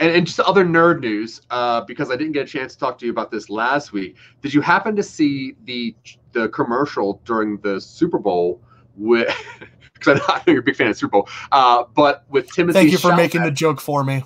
And, 0.00 0.11
and 0.16 0.26
just 0.26 0.40
other 0.40 0.64
nerd 0.64 1.00
news, 1.00 1.42
uh, 1.50 1.83
because 1.83 2.11
I 2.11 2.16
didn't 2.16 2.33
get 2.33 2.49
a 2.49 2.50
chance 2.50 2.73
to 2.73 2.78
talk 2.80 2.99
to 2.99 3.04
you 3.07 3.12
about 3.12 3.30
this 3.30 3.49
last 3.50 3.92
week. 3.92 4.16
Did 4.42 4.52
you 4.54 4.61
happen 4.62 4.97
to 4.97 5.02
see 5.02 5.54
the 5.64 5.95
the 6.33 6.49
commercial 6.49 7.21
during 7.25 7.59
the 7.59 7.80
Super 7.80 8.19
Bowl 8.19 8.61
with? 8.97 9.28
Because 9.95 10.19
I 10.28 10.38
know 10.47 10.54
you're 10.54 10.61
a 10.61 10.62
big 10.62 10.76
fan 10.76 10.87
of 10.88 10.97
Super 10.97 11.11
Bowl, 11.11 11.28
uh, 11.52 11.85
but 11.95 12.25
with 12.30 12.50
Timothy. 12.54 12.78
Thank 12.78 12.90
you 12.92 12.97
for 12.97 13.11
Chalamet- 13.11 13.16
making 13.19 13.42
the 13.42 13.50
joke 13.50 13.78
for 13.83 14.02
me. 14.02 14.25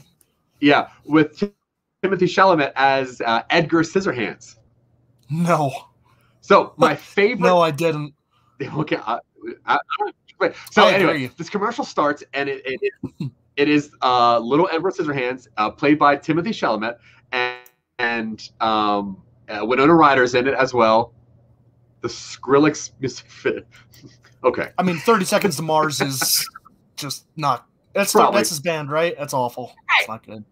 Yeah, 0.61 0.89
with 1.05 1.37
Tim- 1.37 1.53
Timothy 2.01 2.27
Chalamet 2.27 2.71
as 2.77 3.21
uh, 3.23 3.43
Edgar 3.51 3.83
Scissorhands. 3.83 4.55
No, 5.31 5.73
So 6.43 6.75
my 6.77 6.95
favorite. 6.95 7.41
no, 7.49 7.61
I 7.61 7.73
didn't. 7.73 8.15
Okay. 8.63 8.99
I, 9.05 9.19
I, 9.67 9.79
I 10.41 10.53
so 10.71 10.85
I 10.85 10.93
anyway, 10.93 11.25
agree. 11.25 11.31
this 11.39 11.51
commercial 11.51 11.85
starts 11.85 12.23
and 12.35 12.49
it 12.49 12.63
it, 12.65 12.93
it, 13.19 13.33
it 13.57 13.69
is 13.69 13.91
uh, 14.03 14.39
little 14.39 14.69
Edward 14.73 14.95
Scissorhands, 14.95 15.49
uh, 15.57 15.71
played 15.71 15.99
by 15.99 16.17
Timothy 16.17 16.51
Chalamet, 16.51 16.97
and, 17.33 17.59
and 17.99 18.51
um, 18.61 19.23
uh, 19.49 19.65
Winona 19.65 19.95
Ryder's 19.95 20.35
in 20.35 20.47
it 20.47 20.55
as 20.55 20.75
well. 20.75 21.13
The 22.01 22.09
Skrillex 22.09 22.91
music 23.01 23.31
fit. 23.31 23.67
okay. 24.45 24.71
I 24.77 24.83
mean, 24.83 24.99
Thirty 24.99 25.25
Seconds 25.25 25.57
to 25.57 25.63
Mars 25.63 26.01
is 26.01 26.47
just 26.97 27.27
not. 27.37 27.67
That's 27.95 28.13
Probably. 28.13 28.39
that's 28.39 28.51
his 28.51 28.61
band, 28.61 28.91
right? 28.91 29.15
That's 29.19 29.33
awful. 29.33 29.73
It's 30.01 30.09
not 30.09 30.27
good. 30.27 30.45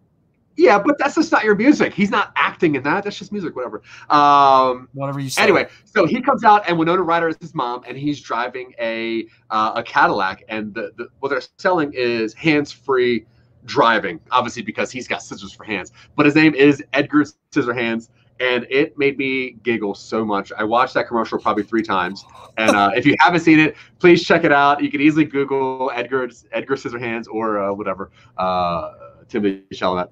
Yeah, 0.55 0.79
but 0.79 0.97
that's 0.99 1.15
just 1.15 1.31
not 1.31 1.43
your 1.43 1.55
music. 1.55 1.93
He's 1.93 2.11
not 2.11 2.31
acting 2.35 2.75
in 2.75 2.83
that. 2.83 3.03
That's 3.03 3.17
just 3.17 3.31
music, 3.31 3.55
whatever. 3.55 3.81
Um, 4.09 4.87
Whatever 4.93 5.19
you 5.19 5.29
say. 5.29 5.41
Anyway, 5.41 5.67
so 5.85 6.05
he 6.05 6.21
comes 6.21 6.43
out, 6.43 6.67
and 6.67 6.77
Winona 6.77 7.01
Ryder 7.01 7.27
is 7.27 7.37
his 7.41 7.55
mom, 7.55 7.83
and 7.87 7.97
he's 7.97 8.21
driving 8.21 8.73
a 8.79 9.27
uh, 9.49 9.73
a 9.75 9.83
Cadillac, 9.83 10.43
and 10.49 10.73
the, 10.73 10.91
the 10.97 11.07
what 11.19 11.29
they're 11.29 11.41
selling 11.57 11.91
is 11.93 12.33
hands 12.33 12.71
free 12.71 13.25
driving, 13.65 14.19
obviously 14.31 14.61
because 14.61 14.91
he's 14.91 15.07
got 15.07 15.23
scissors 15.23 15.53
for 15.53 15.63
hands. 15.63 15.91
But 16.15 16.25
his 16.25 16.35
name 16.35 16.53
is 16.53 16.83
Edgar 16.93 17.23
Scissorhands, 17.51 18.09
and 18.39 18.67
it 18.69 18.97
made 18.97 19.17
me 19.17 19.51
giggle 19.63 19.95
so 19.95 20.25
much. 20.25 20.51
I 20.57 20.63
watched 20.63 20.93
that 20.95 21.07
commercial 21.07 21.39
probably 21.39 21.63
three 21.63 21.83
times, 21.83 22.25
and 22.57 22.75
uh, 22.75 22.91
if 22.95 23.05
you 23.05 23.15
haven't 23.19 23.41
seen 23.41 23.59
it, 23.59 23.75
please 23.99 24.23
check 24.23 24.43
it 24.43 24.51
out. 24.51 24.83
You 24.83 24.91
can 24.91 25.01
easily 25.01 25.25
Google 25.25 25.91
Edgar 25.95 26.29
Edgar 26.51 26.75
Scissorhands 26.75 27.25
or 27.31 27.59
uh, 27.59 27.73
whatever 27.73 28.11
uh, 28.37 28.91
Timothy 29.33 29.63
Chalamet. 29.73 30.09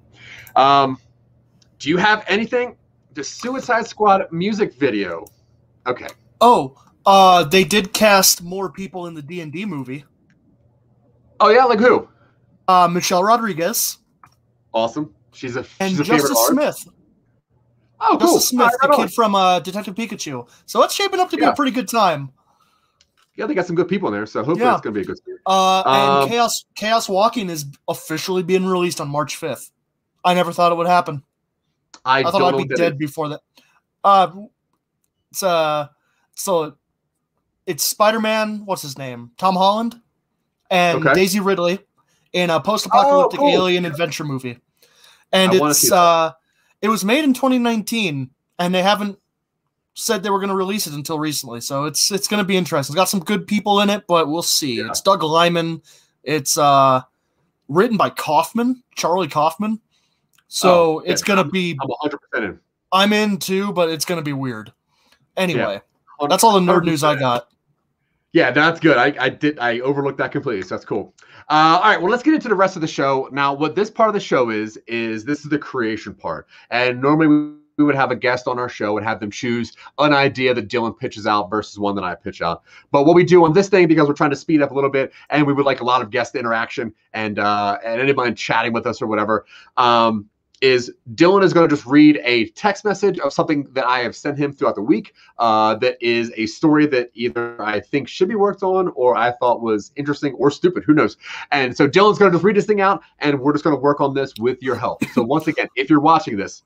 Um, 0.56 0.98
do 1.78 1.88
you 1.88 1.96
have 1.96 2.24
anything? 2.28 2.76
The 3.14 3.24
Suicide 3.24 3.86
Squad 3.86 4.30
music 4.32 4.74
video. 4.74 5.26
Okay. 5.86 6.08
Oh, 6.40 6.76
uh, 7.06 7.44
they 7.44 7.64
did 7.64 7.92
cast 7.92 8.42
more 8.42 8.70
people 8.70 9.06
in 9.06 9.14
the 9.14 9.22
D 9.22 9.40
and 9.40 9.52
D 9.52 9.64
movie. 9.64 10.04
Oh 11.40 11.48
yeah, 11.50 11.64
like 11.64 11.78
who? 11.78 12.08
Uh, 12.68 12.88
Michelle 12.88 13.24
Rodriguez 13.24 13.98
Awesome. 14.72 15.14
She's 15.32 15.56
a 15.56 15.64
and 15.80 15.90
she's 15.90 16.00
a 16.00 16.04
Justice. 16.04 16.46
Smith. 16.48 16.88
Oh, 18.00 18.16
cool. 18.18 18.32
Justice 18.32 18.48
Smith, 18.48 18.72
the 18.80 18.88
right, 18.88 18.98
kid 18.98 19.12
from 19.12 19.34
uh, 19.34 19.60
Detective 19.60 19.94
Pikachu. 19.94 20.48
So 20.66 20.82
it's 20.82 20.94
shaping 20.94 21.20
up 21.20 21.30
to 21.30 21.36
be 21.36 21.44
a 21.44 21.52
pretty 21.52 21.72
good 21.72 21.88
time. 21.88 22.32
Yeah, 23.42 23.48
they 23.48 23.54
got 23.54 23.66
some 23.66 23.74
good 23.74 23.88
people 23.88 24.06
in 24.06 24.14
there, 24.14 24.24
so 24.24 24.44
hopefully 24.44 24.60
Yeah. 24.60 24.74
it's 24.74 24.82
gonna 24.82 24.94
be 24.94 25.00
a 25.00 25.04
good 25.04 25.18
series. 25.24 25.40
Uh, 25.44 25.82
and 25.84 26.10
Um, 26.22 26.28
Chaos 26.28 26.64
Chaos 26.76 27.08
Walking 27.08 27.50
is 27.50 27.66
officially 27.88 28.44
being 28.44 28.64
released 28.64 29.00
on 29.00 29.08
March 29.08 29.34
fifth. 29.34 29.72
I 30.24 30.32
never 30.34 30.52
thought 30.52 30.70
it 30.70 30.76
would 30.76 30.86
happen. 30.86 31.24
I, 32.04 32.20
I, 32.20 32.30
thought 32.30 32.54
I'd 32.54 32.68
be 32.68 32.72
dead 32.72 32.92
is. 32.92 32.98
before 32.98 33.30
that. 33.30 33.40
Uh, 34.04 34.30
it's 35.32 35.42
uh, 35.42 35.88
so 36.36 36.76
it's 37.66 37.82
Spider 37.82 38.20
Man. 38.20 38.62
What's 38.64 38.82
his 38.82 38.96
name? 38.96 39.32
Tom 39.38 39.56
Holland 39.56 40.00
and 40.70 41.04
Okay. 41.04 41.12
Daisy 41.14 41.40
Ridley 41.40 41.80
in 42.32 42.48
a 42.48 42.60
post 42.60 42.86
apocalyptic 42.86 43.40
Oh, 43.40 43.42
cool. 43.42 43.50
alien 43.54 43.84
adventure 43.86 44.22
movie. 44.22 44.56
And 45.32 45.50
I 45.50 45.70
it's 45.70 45.90
uh, 45.90 46.30
it 46.80 46.88
was 46.88 47.04
made 47.04 47.24
in 47.24 47.34
2019, 47.34 48.30
and 48.60 48.72
they 48.72 48.82
haven't 48.84 49.18
said 49.94 50.22
they 50.22 50.30
were 50.30 50.38
going 50.38 50.48
to 50.50 50.54
release 50.56 50.86
it 50.86 50.94
until 50.94 51.18
recently. 51.18 51.60
So 51.60 51.84
it's 51.84 52.10
it's 52.10 52.28
going 52.28 52.42
to 52.42 52.46
be 52.46 52.56
interesting. 52.56 52.92
It's 52.92 52.96
got 52.98 53.08
some 53.08 53.20
good 53.20 53.46
people 53.46 53.80
in 53.80 53.90
it, 53.90 54.04
but 54.06 54.28
we'll 54.28 54.42
see. 54.42 54.78
Yeah. 54.78 54.88
It's 54.88 55.00
Doug 55.00 55.22
Liman. 55.22 55.82
It's 56.24 56.56
uh, 56.56 57.02
written 57.68 57.96
by 57.96 58.10
Kaufman, 58.10 58.82
Charlie 58.96 59.28
Kaufman. 59.28 59.80
So 60.48 60.70
Oh, 60.70 60.98
it's 61.06 61.22
going 61.22 61.42
to 61.44 61.50
be 61.50 61.76
I'm 61.80 61.88
100 61.88 62.18
percent 62.18 62.44
in. 62.44 62.60
I'm 62.92 63.12
in 63.12 63.38
too, 63.38 63.72
but 63.72 63.88
it's 63.88 64.04
gonna 64.04 64.20
be 64.22 64.34
weird. 64.34 64.70
Anyway, 65.38 65.80
Yeah. 66.20 66.26
that's 66.28 66.44
all 66.44 66.52
the 66.52 66.60
nerd 66.60 66.84
news 66.84 67.02
I 67.02 67.18
got. 67.18 67.48
Yeah, 68.34 68.50
that's 68.50 68.80
good. 68.80 68.98
I, 68.98 69.14
I 69.18 69.28
did 69.30 69.58
I 69.58 69.80
overlooked 69.80 70.18
that 70.18 70.30
completely, 70.30 70.62
so 70.62 70.74
that's 70.74 70.84
cool. 70.84 71.14
Uh, 71.48 71.80
all 71.82 71.82
right, 71.82 72.00
well, 72.00 72.10
let's 72.10 72.22
get 72.22 72.34
into 72.34 72.48
the 72.48 72.54
rest 72.54 72.76
of 72.76 72.82
the 72.82 72.88
show. 72.88 73.28
Now, 73.32 73.52
what 73.54 73.74
this 73.74 73.90
part 73.90 74.08
of 74.08 74.14
the 74.14 74.20
show 74.20 74.50
is 74.50 74.76
is 74.86 75.24
this 75.24 75.40
is 75.40 75.48
the 75.50 75.58
creation 75.58 76.14
part, 76.14 76.46
and 76.70 77.00
normally 77.00 77.26
we, 77.28 77.54
we 77.76 77.84
would 77.84 77.94
have 77.94 78.10
a 78.10 78.16
guest 78.16 78.46
on 78.46 78.58
our 78.58 78.68
show 78.68 78.96
and 78.96 79.06
have 79.06 79.20
them 79.20 79.30
choose 79.30 79.72
an 79.98 80.12
idea 80.12 80.54
that 80.54 80.68
Dylan 80.68 80.98
pitches 80.98 81.26
out 81.26 81.50
versus 81.50 81.78
one 81.78 81.94
that 81.96 82.04
I 82.04 82.14
pitch 82.14 82.42
out. 82.42 82.62
But 82.90 83.04
what 83.04 83.16
we 83.16 83.24
do 83.24 83.44
on 83.44 83.52
this 83.52 83.68
thing, 83.68 83.88
because 83.88 84.08
we're 84.08 84.14
trying 84.14 84.30
to 84.30 84.36
speed 84.36 84.62
up 84.62 84.70
a 84.70 84.74
little 84.74 84.90
bit, 84.90 85.12
and 85.30 85.46
we 85.46 85.52
would 85.52 85.66
like 85.66 85.80
a 85.80 85.84
lot 85.84 86.02
of 86.02 86.10
guest 86.10 86.34
interaction 86.34 86.94
and 87.12 87.38
uh, 87.38 87.78
and 87.84 88.00
anybody 88.00 88.34
chatting 88.34 88.72
with 88.72 88.86
us 88.86 89.00
or 89.00 89.06
whatever. 89.06 89.46
Um, 89.76 90.28
is 90.62 90.92
Dylan 91.14 91.42
is 91.42 91.52
going 91.52 91.68
to 91.68 91.74
just 91.74 91.86
read 91.86 92.20
a 92.22 92.48
text 92.50 92.84
message 92.84 93.18
of 93.18 93.32
something 93.32 93.66
that 93.72 93.84
I 93.84 93.98
have 93.98 94.14
sent 94.14 94.38
him 94.38 94.52
throughout 94.52 94.76
the 94.76 94.82
week 94.82 95.12
uh, 95.38 95.74
that 95.76 95.98
is 96.00 96.32
a 96.36 96.46
story 96.46 96.86
that 96.86 97.10
either 97.14 97.60
I 97.60 97.80
think 97.80 98.08
should 98.08 98.28
be 98.28 98.36
worked 98.36 98.62
on 98.62 98.92
or 98.94 99.16
I 99.16 99.32
thought 99.32 99.60
was 99.60 99.90
interesting 99.96 100.34
or 100.34 100.52
stupid. 100.52 100.84
Who 100.84 100.94
knows? 100.94 101.16
And 101.50 101.76
so 101.76 101.88
Dylan's 101.88 102.18
going 102.18 102.30
to 102.30 102.36
just 102.36 102.44
read 102.44 102.56
this 102.56 102.66
thing 102.66 102.80
out 102.80 103.02
and 103.18 103.40
we're 103.40 103.52
just 103.52 103.64
going 103.64 103.74
to 103.76 103.80
work 103.80 104.00
on 104.00 104.14
this 104.14 104.34
with 104.38 104.62
your 104.62 104.76
help. 104.76 105.04
So, 105.12 105.22
once 105.22 105.48
again, 105.48 105.68
if 105.74 105.90
you're 105.90 106.00
watching 106.00 106.36
this, 106.36 106.62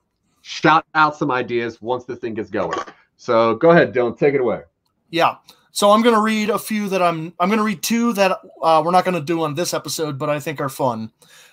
shout 0.47 0.85
out 0.95 1.17
some 1.17 1.29
ideas 1.29 1.81
once 1.81 2.05
this 2.05 2.19
thing 2.19 2.33
gets 2.33 2.49
going. 2.49 2.79
So, 3.17 3.55
go 3.55 3.71
ahead, 3.71 3.93
Dylan, 3.93 4.17
take 4.17 4.33
it 4.33 4.39
away. 4.39 4.61
Yeah. 5.09 5.35
So 5.71 5.91
I'm 5.91 6.01
gonna 6.01 6.21
read 6.21 6.49
a 6.49 6.57
few 6.57 6.89
that 6.89 7.03
I'm 7.03 7.33
I'm 7.39 7.49
gonna 7.49 7.63
read 7.63 7.83
two 7.83 8.13
that 8.13 8.39
uh, 8.63 8.81
we're 8.83 8.91
not 8.91 9.05
gonna 9.05 9.21
do 9.21 9.43
on 9.43 9.53
this 9.53 9.73
episode, 9.73 10.17
but 10.17 10.29
I 10.29 10.39
think 10.39 10.59
are 10.59 10.69
fun. 10.69 11.11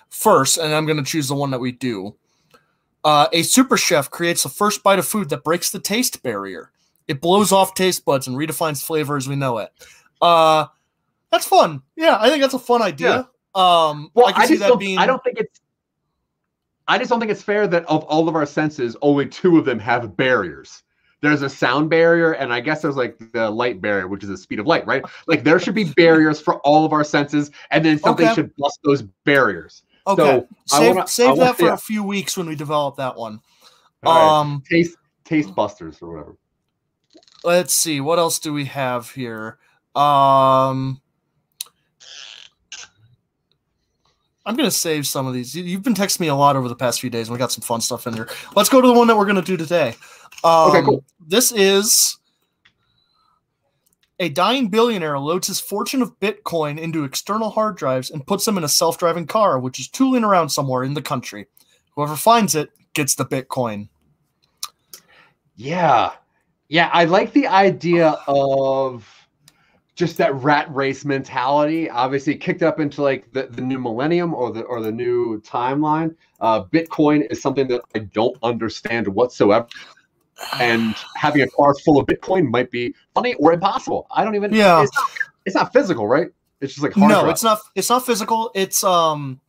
First, 0.09 0.57
and 0.57 0.73
I'm 0.73 0.87
gonna 0.87 1.03
choose 1.03 1.27
the 1.27 1.35
one 1.35 1.51
that 1.51 1.59
we 1.59 1.71
do. 1.71 2.15
Uh, 3.03 3.27
a 3.33 3.43
super 3.43 3.77
chef 3.77 4.09
creates 4.09 4.41
the 4.41 4.49
first 4.49 4.81
bite 4.81 4.97
of 4.97 5.05
food 5.05 5.29
that 5.29 5.43
breaks 5.43 5.69
the 5.69 5.79
taste 5.79 6.23
barrier. 6.23 6.71
It 7.07 7.21
blows 7.21 7.51
off 7.51 7.75
taste 7.75 8.03
buds 8.03 8.27
and 8.27 8.35
redefines 8.35 8.83
flavor 8.83 9.15
as 9.15 9.27
we 9.27 9.35
know 9.35 9.59
it. 9.59 9.69
Uh, 10.21 10.65
that's 11.31 11.45
fun. 11.45 11.83
Yeah, 11.95 12.17
I 12.19 12.29
think 12.29 12.41
that's 12.41 12.55
a 12.55 12.59
fun 12.59 12.81
idea. 12.81 13.29
Um, 13.53 14.09
Well, 14.15 14.27
I 14.27 14.31
I, 14.35 14.45
see 14.45 14.53
just 14.53 14.61
that 14.61 14.69
don't, 14.69 14.79
being. 14.79 14.97
I 14.97 15.05
don't 15.05 15.23
think 15.23 15.37
it's. 15.39 15.61
I 16.87 16.97
just 16.97 17.09
don't 17.09 17.19
think 17.19 17.31
it's 17.31 17.41
fair 17.41 17.67
that 17.67 17.85
of 17.85 18.03
all 18.05 18.27
of 18.29 18.35
our 18.35 18.45
senses, 18.45 18.95
only 19.01 19.25
two 19.27 19.57
of 19.57 19.65
them 19.65 19.79
have 19.79 20.15
barriers. 20.15 20.83
There's 21.21 21.41
a 21.41 21.49
sound 21.49 21.89
barrier, 21.89 22.33
and 22.33 22.53
I 22.53 22.59
guess 22.59 22.81
there's 22.83 22.97
like 22.97 23.17
the 23.33 23.49
light 23.49 23.81
barrier, 23.81 24.07
which 24.07 24.21
is 24.23 24.29
the 24.29 24.37
speed 24.37 24.59
of 24.59 24.67
light, 24.67 24.85
right? 24.85 25.03
Like 25.27 25.43
there 25.43 25.59
should 25.59 25.73
be 25.73 25.85
barriers 25.95 26.39
for 26.39 26.59
all 26.59 26.85
of 26.85 26.93
our 26.93 27.03
senses, 27.03 27.49
and 27.71 27.83
then 27.83 27.97
something 27.97 28.25
Okay. 28.27 28.35
should 28.35 28.55
bust 28.57 28.79
those 28.83 29.01
barriers. 29.23 29.81
Okay, 30.05 30.21
So, 30.67 30.75
I 30.75 30.79
save, 30.79 30.95
wanna- 30.95 31.07
save 31.07 31.29
wanna- 31.29 31.39
that 31.41 31.55
for 31.57 31.65
yeah. 31.65 31.73
a 31.73 31.77
few 31.77 32.03
weeks 32.03 32.37
when 32.37 32.47
we 32.47 32.55
develop 32.55 32.97
that 32.97 33.15
one. 33.15 33.39
All 34.03 34.13
right. 34.13 34.39
Um, 34.41 34.63
Taste 34.69 34.97
taste 35.23 35.55
busters 35.55 35.99
or 36.03 36.09
whatever. 36.13 36.37
let's 37.43 37.73
see 37.73 37.99
what 37.99 38.19
else 38.19 38.37
do 38.37 38.53
we 38.53 38.65
have 38.65 39.09
here 39.11 39.57
um 39.95 41.01
i'm 44.45 44.55
gonna 44.55 44.69
save 44.71 45.05
some 45.07 45.25
of 45.27 45.33
these. 45.33 45.55
You- 45.55 45.63
you've 45.63 45.83
been 45.83 45.93
texting 45.95 46.19
me 46.21 46.27
a 46.27 46.35
lot 46.35 46.55
over 46.55 46.67
the 46.69 46.75
past 46.75 46.99
few 47.01 47.09
days 47.09 47.27
and 47.27 47.33
we 47.33 47.39
got 47.39 47.51
some 47.51 47.61
fun 47.61 47.81
stuff 47.81 48.05
in 48.07 48.13
here 48.13 48.29
let's 48.55 48.69
go 48.69 48.81
to 48.81 48.87
the 48.87 48.93
one 48.93 49.07
that 49.07 49.17
we're 49.17 49.25
gonna 49.25 49.41
do 49.41 49.57
today. 49.57 49.95
Um, 50.43 50.69
Okay, 50.71 50.81
cool. 50.83 51.03
this 51.27 51.51
is 51.51 52.17
a 54.19 54.29
dying 54.29 54.69
billionaire 54.69 55.19
loads 55.19 55.47
his 55.47 55.59
fortune 55.59 56.01
of 56.01 56.17
bitcoin 56.19 56.79
into 56.79 57.03
external 57.03 57.49
hard 57.49 57.75
drives 57.75 58.11
and 58.11 58.25
puts 58.25 58.45
them 58.45 58.57
in 58.57 58.63
a 58.63 58.69
self-driving 58.69 59.27
car 59.27 59.59
which 59.59 59.79
is 59.79 59.87
tooling 59.89 60.23
around 60.23 60.49
somewhere 60.49 60.83
in 60.83 60.93
the 60.93 61.01
country. 61.01 61.47
Whoever 61.95 62.15
finds 62.15 62.55
it 62.55 62.69
gets 62.93 63.15
the 63.15 63.25
bitcoin. 63.25 63.89
Yeah. 65.55 66.11
Yeah, 66.67 66.89
I 66.93 67.05
like 67.05 67.31
the 67.33 67.47
idea 67.47 68.17
of 68.27 69.07
just 69.95 70.17
that 70.17 70.35
rat 70.35 70.73
race 70.73 71.05
mentality. 71.05 71.89
Obviously 71.89 72.35
kicked 72.35 72.61
up 72.61 72.79
into 72.79 73.01
like 73.01 73.31
the, 73.33 73.43
the 73.47 73.61
new 73.61 73.79
millennium 73.79 74.33
or 74.33 74.51
the 74.51 74.61
or 74.63 74.81
the 74.81 74.91
new 74.91 75.41
timeline. 75.41 76.15
Uh, 76.41 76.63
Bitcoin 76.63 77.29
is 77.31 77.41
something 77.41 77.67
that 77.69 77.81
I 77.95 77.99
don't 77.99 78.37
understand 78.43 79.07
whatsoever. 79.07 79.67
And 80.59 80.95
having 81.15 81.41
a 81.41 81.47
car 81.47 81.73
full 81.85 81.99
of 81.99 82.07
Bitcoin 82.07 82.49
might 82.49 82.69
be 82.69 82.93
funny 83.13 83.35
or 83.35 83.53
impossible. 83.53 84.05
I 84.11 84.23
don't 84.25 84.35
even 84.35 84.53
Yeah. 84.53 84.83
it's 84.83 84.91
not, 84.95 85.05
it's 85.45 85.55
not 85.55 85.73
physical, 85.73 86.07
right? 86.07 86.27
It's 86.59 86.73
just 86.73 86.83
like 86.83 86.93
hard 86.93 87.09
no 87.09 87.21
drive. 87.21 87.31
it's 87.31 87.43
not 87.43 87.59
it's 87.75 87.89
not 87.89 88.05
physical 88.05 88.51
it's 88.55 88.83
um 88.83 89.39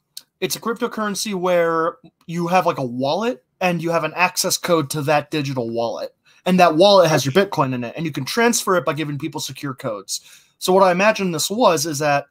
it's 0.40 0.56
a 0.56 0.60
cryptocurrency 0.60 1.34
where 1.34 1.96
you 2.26 2.48
have 2.48 2.66
like 2.66 2.78
a 2.78 2.84
wallet 2.84 3.44
and 3.60 3.82
you 3.82 3.90
have 3.90 4.04
an 4.04 4.12
access 4.14 4.58
code 4.58 4.90
to 4.90 5.02
that 5.02 5.30
digital 5.30 5.70
wallet 5.70 6.14
and 6.46 6.58
that 6.58 6.76
wallet 6.76 7.10
has 7.10 7.26
your 7.26 7.32
bitcoin 7.32 7.74
in 7.74 7.84
it 7.84 7.92
and 7.96 8.06
you 8.06 8.12
can 8.12 8.24
transfer 8.24 8.76
it 8.76 8.84
by 8.84 8.94
giving 8.94 9.18
people 9.18 9.40
secure 9.40 9.74
codes. 9.74 10.20
So 10.58 10.72
what 10.72 10.82
i 10.82 10.90
imagine 10.90 11.32
this 11.32 11.50
was 11.50 11.84
is 11.84 11.98
that 11.98 12.26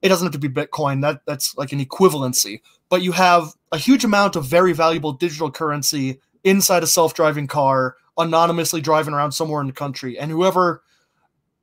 it 0.00 0.08
doesn't 0.08 0.26
have 0.26 0.40
to 0.40 0.48
be 0.48 0.48
bitcoin 0.48 1.02
that 1.02 1.20
that's 1.26 1.56
like 1.56 1.72
an 1.72 1.84
equivalency 1.84 2.60
but 2.88 3.02
you 3.02 3.12
have 3.12 3.52
a 3.72 3.78
huge 3.78 4.04
amount 4.04 4.36
of 4.36 4.44
very 4.44 4.72
valuable 4.72 5.12
digital 5.12 5.50
currency 5.50 6.20
inside 6.44 6.82
a 6.82 6.86
self-driving 6.86 7.46
car 7.46 7.96
anonymously 8.16 8.80
driving 8.80 9.12
around 9.14 9.32
somewhere 9.32 9.60
in 9.60 9.66
the 9.66 9.72
country. 9.72 10.16
And 10.16 10.30
whoever 10.30 10.82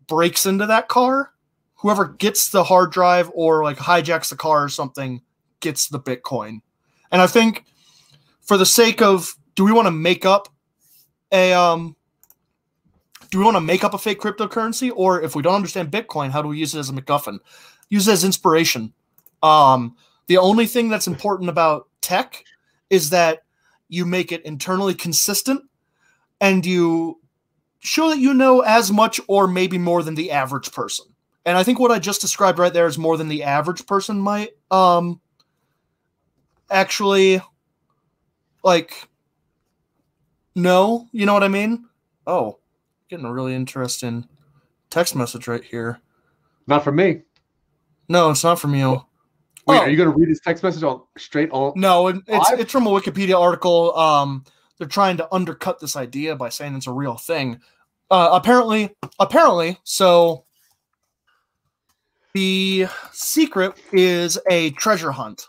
breaks 0.08 0.46
into 0.46 0.66
that 0.66 0.90
car 0.90 1.32
whoever 1.75 2.10
gets 2.10 2.50
the 2.50 2.63
hard 2.63 2.92
drive 2.92 3.32
or 3.34 3.63
like 3.63 3.78
hijacks 3.78 4.30
the 4.30 4.36
car 4.36 4.63
or 4.63 4.70
something 4.70 5.22
gets 5.62 5.88
the 5.88 6.00
bitcoin. 6.00 6.62
And 7.12 7.22
i 7.22 7.28
think 7.28 7.66
for 8.42 8.58
the 8.58 8.66
sake 8.66 9.01
of 9.01 9.36
do 9.56 9.63
we 9.63 9.72
want 9.72 9.88
to 9.88 9.92
make 9.92 10.25
up 10.25 10.50
a 11.32 11.54
um 11.54 11.96
do 13.30 13.40
we 13.40 13.46
want 13.46 13.56
to 13.56 13.62
make 13.62 13.84
up 13.84 13.94
a 13.94 13.98
fake 13.98 14.20
cryptocurrency? 14.20 14.92
Or 14.94 15.22
if 15.22 15.36
we 15.36 15.42
don't 15.42 15.56
understand 15.56 15.92
bitcoin 15.92 16.30
how 16.32 16.42
do 16.42 16.48
we 16.48 16.58
use 16.58 16.76
it 16.76 16.80
as 16.80 16.90
a 16.90 16.94
macguffin? 16.94 17.40
Use 17.90 18.08
it 18.08 18.14
as 18.14 18.24
inspiration. 18.24 18.94
Um 19.44 19.96
the 20.28 20.38
only 20.38 20.66
thing 20.66 20.90
that's 20.90 21.08
important 21.08 21.50
about 21.50 21.88
tech 22.02 22.44
is 22.90 23.10
that 23.10 23.44
you 23.90 24.06
make 24.06 24.32
it 24.32 24.46
internally 24.46 24.94
consistent 24.94 25.62
and 26.40 26.66
you 26.66 27.20
show 27.80 28.10
that 28.10 28.20
you 28.20 28.34
know 28.34 28.62
as 28.62 28.92
much 28.92 29.20
or 29.28 29.48
maybe 29.48 29.78
more 29.78 30.04
than 30.04 30.16
the 30.16 30.32
average 30.32 30.72
person. 30.72 31.06
And 31.46 31.58
I 31.58 31.64
think 31.64 31.80
what 31.80 31.92
I 31.92 32.00
just 32.00 32.22
described 32.22 32.60
right 32.60 32.72
there 32.72 32.86
is 32.86 32.98
more 32.98 33.18
than 33.18 33.28
the 33.28 33.44
average 33.44 33.86
person 33.86 34.20
might 34.20 34.52
um 34.70 35.20
actually 36.70 37.42
like 38.64 39.08
no, 40.55 41.08
you 41.12 41.25
know 41.25 41.34
what 41.34 41.43
I 41.43 41.48
mean? 41.48 41.86
Oh, 42.27 42.60
getting 43.10 43.25
a 43.25 43.34
really 43.34 43.55
interesting 43.55 44.27
text 44.89 45.15
message 45.15 45.48
right 45.48 45.63
here. 45.63 46.00
Not 46.67 46.84
from 46.84 46.96
me. 46.98 47.22
No, 48.10 48.29
it's 48.29 48.43
not 48.43 48.60
from 48.60 48.75
you. 48.75 49.05
Wait, 49.67 49.77
Oh. 49.77 49.81
are 49.81 49.89
you 49.89 49.98
going 49.98 50.12
to 50.12 50.17
read 50.17 50.29
this 50.29 50.39
text 50.41 50.63
message 50.63 50.84
on 50.84 51.01
straight 51.17 51.50
on? 51.51 51.74
No, 51.75 52.08
it- 52.08 52.17
it's 52.27 52.50
Live? 52.51 52.60
it's 52.60 52.72
from 52.72 52.88
a 52.88 52.89
Wikipedia 52.89 53.39
article. 53.39 53.96
Um, 53.98 54.43
they're 54.77 54.88
trying 54.88 55.17
to 55.17 55.34
undercut 55.34 55.79
this 55.79 55.96
idea 55.96 56.36
by 56.36 56.50
saying 56.50 56.75
it's 56.75 56.88
a 56.88 56.91
real 56.93 57.15
thing. 57.15 57.60
Uh, 58.10 58.29
apparently, 58.34 58.89
apparently, 59.20 59.79
so 59.84 60.46
the 62.34 62.88
secret 63.12 63.74
is 63.93 64.38
a 64.50 64.72
treasure 64.72 65.12
hunt. 65.12 65.46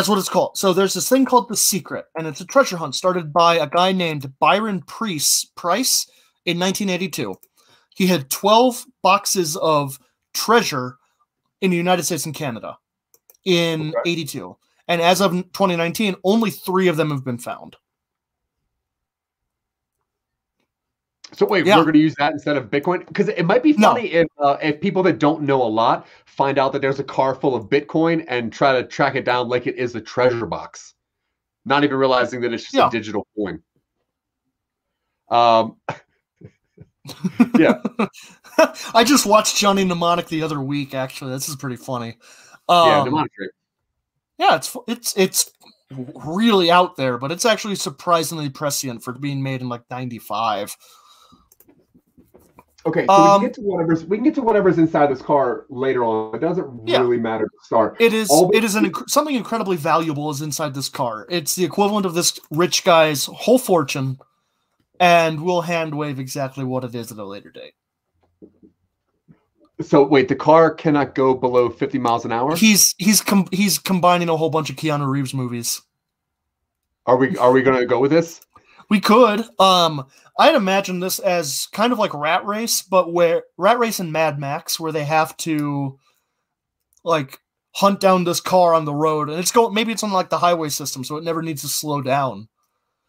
That's 0.00 0.08
what 0.08 0.18
it's 0.18 0.30
called. 0.30 0.56
So 0.56 0.72
there's 0.72 0.94
this 0.94 1.10
thing 1.10 1.26
called 1.26 1.50
the 1.50 1.56
secret, 1.58 2.06
and 2.16 2.26
it's 2.26 2.40
a 2.40 2.46
treasure 2.46 2.78
hunt 2.78 2.94
started 2.94 3.34
by 3.34 3.56
a 3.56 3.68
guy 3.68 3.92
named 3.92 4.32
Byron 4.38 4.80
Preiss 4.80 5.44
Preiss 5.56 6.08
in 6.46 6.58
1982. 6.58 7.34
He 7.96 8.06
had 8.06 8.30
12 8.30 8.86
boxes 9.02 9.58
of 9.58 9.98
treasure 10.32 10.96
in 11.60 11.70
the 11.70 11.76
United 11.76 12.04
States 12.04 12.24
and 12.24 12.34
Canada 12.34 12.78
in 13.44 13.90
Okay. 13.90 14.12
82. 14.12 14.56
And 14.88 15.02
as 15.02 15.20
of 15.20 15.32
2019, 15.32 16.16
only 16.24 16.50
three 16.50 16.88
of 16.88 16.96
them 16.96 17.10
have 17.10 17.22
been 17.22 17.36
found. 17.36 17.76
So 21.32 21.46
wait, 21.46 21.64
Yeah. 21.66 21.76
we're 21.76 21.84
going 21.84 21.94
to 21.94 22.00
use 22.00 22.14
that 22.18 22.32
instead 22.32 22.56
of 22.56 22.70
Bitcoin 22.70 23.06
because 23.06 23.28
it 23.28 23.44
might 23.44 23.62
be 23.62 23.72
No. 23.74 23.94
funny 23.94 24.08
if 24.12 24.26
uh, 24.38 24.56
if 24.62 24.80
people 24.80 25.02
that 25.04 25.18
don't 25.18 25.42
know 25.42 25.62
a 25.62 25.68
lot 25.68 26.06
find 26.26 26.58
out 26.58 26.72
that 26.72 26.82
there's 26.82 26.98
a 26.98 27.04
car 27.04 27.34
full 27.34 27.54
of 27.54 27.68
Bitcoin 27.68 28.24
and 28.28 28.52
try 28.52 28.72
to 28.72 28.86
track 28.86 29.14
it 29.14 29.24
down 29.24 29.48
like 29.48 29.66
it 29.66 29.76
is 29.76 29.94
a 29.94 30.00
treasure 30.00 30.46
box, 30.46 30.94
not 31.64 31.84
even 31.84 31.96
realizing 31.96 32.40
that 32.40 32.52
it's 32.52 32.64
just 32.64 32.74
Yeah. 32.74 32.88
a 32.88 32.90
digital 32.90 33.26
coin. 33.36 33.62
Um, 35.28 35.76
Yeah. 37.58 37.80
I 38.94 39.04
just 39.04 39.24
watched 39.26 39.56
Johnny 39.56 39.84
Mnemonic 39.84 40.26
the 40.28 40.42
other 40.42 40.60
week. 40.60 40.94
Actually, 40.94 41.32
this 41.32 41.48
is 41.48 41.56
pretty 41.56 41.76
funny. 41.76 42.18
Um, 42.68 42.86
yeah, 42.88 43.04
mnemonic 43.04 43.32
yeah, 44.38 44.56
it's 44.56 44.76
it's 44.86 45.16
it's 45.16 45.52
really 46.14 46.70
out 46.70 46.96
there, 46.96 47.18
but 47.18 47.32
it's 47.32 47.44
actually 47.44 47.74
surprisingly 47.74 48.48
prescient 48.48 49.02
for 49.02 49.12
being 49.12 49.42
made 49.42 49.60
in 49.60 49.68
like 49.68 49.82
'95. 49.90 50.76
Okay, 52.86 53.04
so 53.06 53.12
Um, 53.12 53.22
we 53.22 53.38
can 53.38 53.48
get 53.48 53.54
to 53.54 53.60
whatever's 53.62 54.04
we 54.06 54.16
can 54.16 54.24
get 54.24 54.34
to 54.36 54.42
whatever's 54.42 54.78
inside 54.78 55.10
this 55.10 55.20
car 55.20 55.66
later 55.68 56.02
on. 56.04 56.34
It 56.34 56.38
doesn't 56.38 56.88
Yeah. 56.88 57.00
really 57.00 57.18
matter 57.18 57.44
to 57.44 57.64
start. 57.64 57.96
It 58.00 58.14
is 58.14 58.30
All 58.30 58.50
it 58.54 58.64
is 58.64 58.74
an 58.74 58.92
something 59.06 59.34
incredibly 59.34 59.76
valuable 59.76 60.30
is 60.30 60.40
inside 60.40 60.74
this 60.74 60.88
car. 60.88 61.26
It's 61.28 61.54
the 61.54 61.64
equivalent 61.64 62.06
of 62.06 62.14
this 62.14 62.38
rich 62.50 62.82
guy's 62.84 63.26
whole 63.26 63.58
fortune, 63.58 64.18
and 64.98 65.42
we'll 65.42 65.60
hand 65.62 65.94
wave 65.94 66.18
exactly 66.18 66.64
what 66.64 66.84
it 66.84 66.94
is 66.94 67.12
at 67.12 67.18
a 67.18 67.24
later 67.24 67.50
date. 67.50 67.74
So 69.82 70.06
wait, 70.06 70.28
the 70.28 70.36
car 70.36 70.70
cannot 70.72 71.14
go 71.14 71.34
below 71.34 71.68
50 71.70 71.98
miles 71.98 72.24
an 72.24 72.32
hour. 72.32 72.54
He's 72.56 72.94
he's 72.98 73.20
com- 73.20 73.48
he's 73.50 73.78
combining 73.78 74.28
a 74.28 74.36
whole 74.36 74.50
bunch 74.50 74.70
of 74.70 74.76
Keanu 74.76 75.06
Reeves 75.06 75.34
movies. 75.34 75.82
Are 77.06 77.16
we 77.16 77.36
are 77.36 77.52
we 77.52 77.62
going 77.62 77.78
to 77.78 77.86
go 77.86 77.98
with 77.98 78.10
this? 78.10 78.40
We 78.90 79.00
could. 79.00 79.44
Um, 79.58 80.06
I'd 80.40 80.54
imagine 80.54 81.00
this 81.00 81.18
as 81.18 81.68
kind 81.70 81.92
of 81.92 81.98
like 81.98 82.14
Rat 82.14 82.46
Race, 82.46 82.80
but 82.80 83.12
where 83.12 83.42
Rat 83.58 83.78
Race 83.78 84.00
and 84.00 84.10
Mad 84.10 84.38
Max, 84.38 84.80
where 84.80 84.90
they 84.90 85.04
have 85.04 85.36
to 85.38 85.98
like 87.04 87.38
hunt 87.72 88.00
down 88.00 88.24
this 88.24 88.40
car 88.40 88.72
on 88.72 88.86
the 88.86 88.94
road, 88.94 89.28
and 89.28 89.38
it's 89.38 89.52
going. 89.52 89.74
Maybe 89.74 89.92
it's 89.92 90.02
on 90.02 90.12
like 90.12 90.30
the 90.30 90.38
highway 90.38 90.70
system, 90.70 91.04
so 91.04 91.18
it 91.18 91.24
never 91.24 91.42
needs 91.42 91.60
to 91.60 91.68
slow 91.68 92.00
down. 92.00 92.48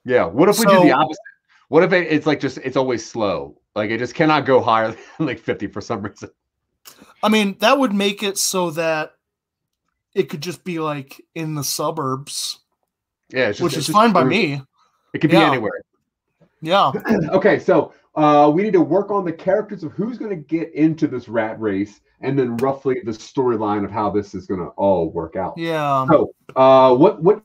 Yeah. 0.03 0.25
What 0.25 0.49
if 0.49 0.59
we 0.59 0.65
do 0.65 0.81
the 0.81 0.91
opposite? 0.91 1.21
What 1.69 1.83
if 1.83 1.93
it, 1.93 2.11
it's 2.11 2.27
like 2.27 2.41
just 2.41 2.57
it's 2.57 2.75
always 2.75 3.09
slow? 3.09 3.55
Like 3.75 3.91
it 3.91 3.99
just 3.99 4.13
cannot 4.13 4.45
go 4.45 4.59
higher 4.59 4.91
than 5.17 5.27
like 5.27 5.39
50 5.39 5.67
for 5.67 5.79
some 5.79 6.01
reason. 6.01 6.31
I 7.23 7.29
mean, 7.29 7.55
that 7.59 7.79
would 7.79 7.93
make 7.93 8.23
it 8.23 8.39
so 8.39 8.71
that 8.71 9.13
it 10.13 10.23
could 10.23 10.41
just 10.41 10.65
be 10.65 10.79
like 10.79 11.21
in 11.33 11.55
the 11.55 11.63
suburbs, 11.63 12.59
Yeah, 13.29 13.51
just, 13.51 13.61
which 13.61 13.77
is 13.77 13.85
just 13.85 13.95
fine 13.95 14.11
by 14.11 14.25
me. 14.25 14.61
It 15.13 15.19
could 15.19 15.29
be 15.29 15.37
Yeah. 15.37 15.47
anywhere. 15.47 15.81
Yeah. 16.61 16.91
okay, 17.31 17.59
so 17.59 17.93
uh, 18.15 18.51
we 18.53 18.63
need 18.63 18.73
to 18.73 18.81
work 18.81 19.11
on 19.11 19.25
the 19.25 19.33
characters 19.33 19.83
of 19.83 19.91
who's 19.93 20.17
going 20.17 20.29
to 20.29 20.35
get 20.35 20.73
into 20.73 21.07
this 21.07 21.27
rat 21.27 21.59
race, 21.59 22.01
and 22.21 22.37
then 22.37 22.57
roughly 22.57 23.01
the 23.03 23.11
storyline 23.11 23.83
of 23.83 23.91
how 23.91 24.09
this 24.09 24.35
is 24.35 24.45
going 24.45 24.59
to 24.59 24.67
all 24.77 25.11
work 25.11 25.35
out. 25.35 25.57
Yeah. 25.57 26.05
So, 26.07 26.33
uh, 26.55 26.95
what 26.95 27.21
what 27.21 27.43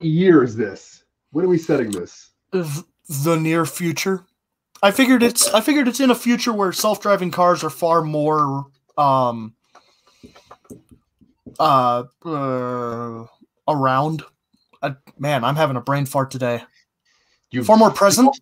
year 0.00 0.42
is 0.42 0.56
this? 0.56 1.04
When 1.32 1.44
are 1.44 1.48
we 1.48 1.58
setting 1.58 1.90
this? 1.90 2.30
The 2.52 3.36
near 3.36 3.66
future. 3.66 4.24
I 4.82 4.90
figured 4.90 5.22
it's 5.22 5.48
I 5.52 5.60
figured 5.60 5.88
it's 5.88 6.00
in 6.00 6.10
a 6.10 6.14
future 6.14 6.52
where 6.52 6.72
self-driving 6.72 7.30
cars 7.30 7.64
are 7.64 7.70
far 7.70 8.02
more 8.02 8.66
um 8.96 9.54
uh, 11.58 12.04
uh 12.24 13.24
around. 13.66 14.22
I, 14.82 14.94
man, 15.18 15.44
I'm 15.44 15.56
having 15.56 15.76
a 15.76 15.80
brain 15.80 16.06
fart 16.06 16.30
today. 16.30 16.62
You 17.50 17.64
Far 17.64 17.76
more 17.76 17.90
present. 17.90 18.36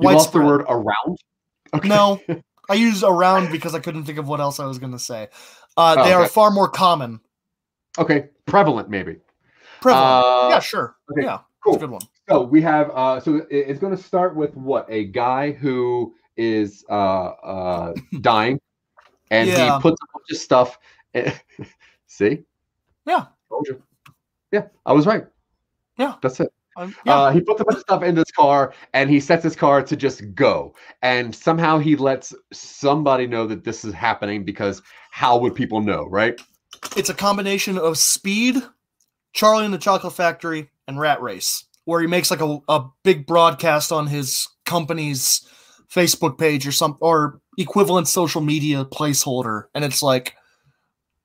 You 0.00 0.10
lost 0.10 0.32
the 0.32 0.40
word 0.40 0.64
around. 0.68 1.18
Okay. 1.74 1.88
No, 1.88 2.20
I 2.70 2.74
used 2.74 3.02
around 3.04 3.50
because 3.52 3.74
I 3.74 3.80
couldn't 3.80 4.04
think 4.04 4.18
of 4.18 4.28
what 4.28 4.40
else 4.40 4.58
I 4.60 4.66
was 4.66 4.78
going 4.78 4.92
to 4.92 4.98
say. 4.98 5.28
Uh, 5.76 5.96
Oh, 5.98 6.04
they 6.04 6.12
are 6.12 6.26
far 6.26 6.50
more 6.50 6.68
common. 6.68 7.20
Okay. 7.98 8.28
Prevalent, 8.46 8.88
maybe. 8.90 9.16
Prevalent. 9.80 10.24
Uh, 10.26 10.48
yeah, 10.50 10.58
sure. 10.60 10.96
okay, 11.12 11.24
Yeah, 11.24 11.38
Cool. 11.64 11.76
good 11.76 11.90
one. 11.90 12.02
So 12.28 12.42
we 12.42 12.60
have. 12.62 12.90
Uh, 12.90 13.20
so 13.20 13.46
it's 13.50 13.80
going 13.80 13.96
to 13.96 14.02
start 14.02 14.36
with 14.36 14.56
what 14.56 14.86
a 14.88 15.04
guy 15.06 15.50
who 15.52 16.14
is 16.36 16.84
uh, 16.88 16.92
uh, 16.92 17.94
dying, 18.20 18.60
and 19.30 19.48
Yeah. 19.48 19.76
he 19.76 19.82
puts 19.82 19.98
a 20.02 20.06
bunch 20.12 20.30
of 20.30 20.36
stuff. 20.36 20.78
See. 22.06 22.42
Yeah. 23.06 23.26
Yeah, 24.52 24.66
I 24.86 24.92
was 24.92 25.06
right. 25.06 25.24
Yeah. 25.96 26.14
That's 26.22 26.40
it. 26.40 26.52
Um, 26.80 26.96
yeah. 27.04 27.14
Uh, 27.14 27.30
he 27.30 27.40
puts 27.40 27.60
a 27.60 27.64
bunch 27.64 27.76
of 27.76 27.82
stuff 27.82 28.02
in 28.02 28.14
this 28.14 28.30
car 28.30 28.72
and 28.94 29.10
he 29.10 29.20
sets 29.20 29.44
his 29.44 29.54
car 29.54 29.82
to 29.82 29.96
just 29.96 30.34
go. 30.34 30.74
And 31.02 31.34
somehow 31.34 31.78
he 31.78 31.94
lets 31.94 32.34
somebody 32.52 33.26
know 33.26 33.46
that 33.46 33.64
this 33.64 33.84
is 33.84 33.92
happening 33.92 34.44
because 34.44 34.80
how 35.10 35.36
would 35.38 35.54
people 35.54 35.80
know, 35.80 36.06
right? 36.06 36.40
it's 36.96 37.10
a 37.10 37.14
combination 37.14 37.78
of 37.78 37.98
Speed, 37.98 38.56
Charlie 39.32 39.64
and 39.64 39.74
the 39.74 39.78
Chocolate 39.78 40.12
Factory, 40.12 40.70
and 40.88 40.98
Rat 40.98 41.20
Race, 41.22 41.64
where 41.84 42.00
he 42.00 42.06
makes 42.06 42.30
like 42.30 42.40
a, 42.40 42.58
a 42.68 42.84
big 43.04 43.26
broadcast 43.26 43.92
on 43.92 44.06
his 44.06 44.48
company's 44.64 45.46
Facebook 45.92 46.38
page 46.38 46.66
or 46.66 46.72
some 46.72 46.96
or 47.00 47.40
equivalent 47.58 48.08
social 48.08 48.40
media 48.40 48.84
placeholder, 48.84 49.64
and 49.74 49.84
it's 49.84 50.02
like, 50.02 50.34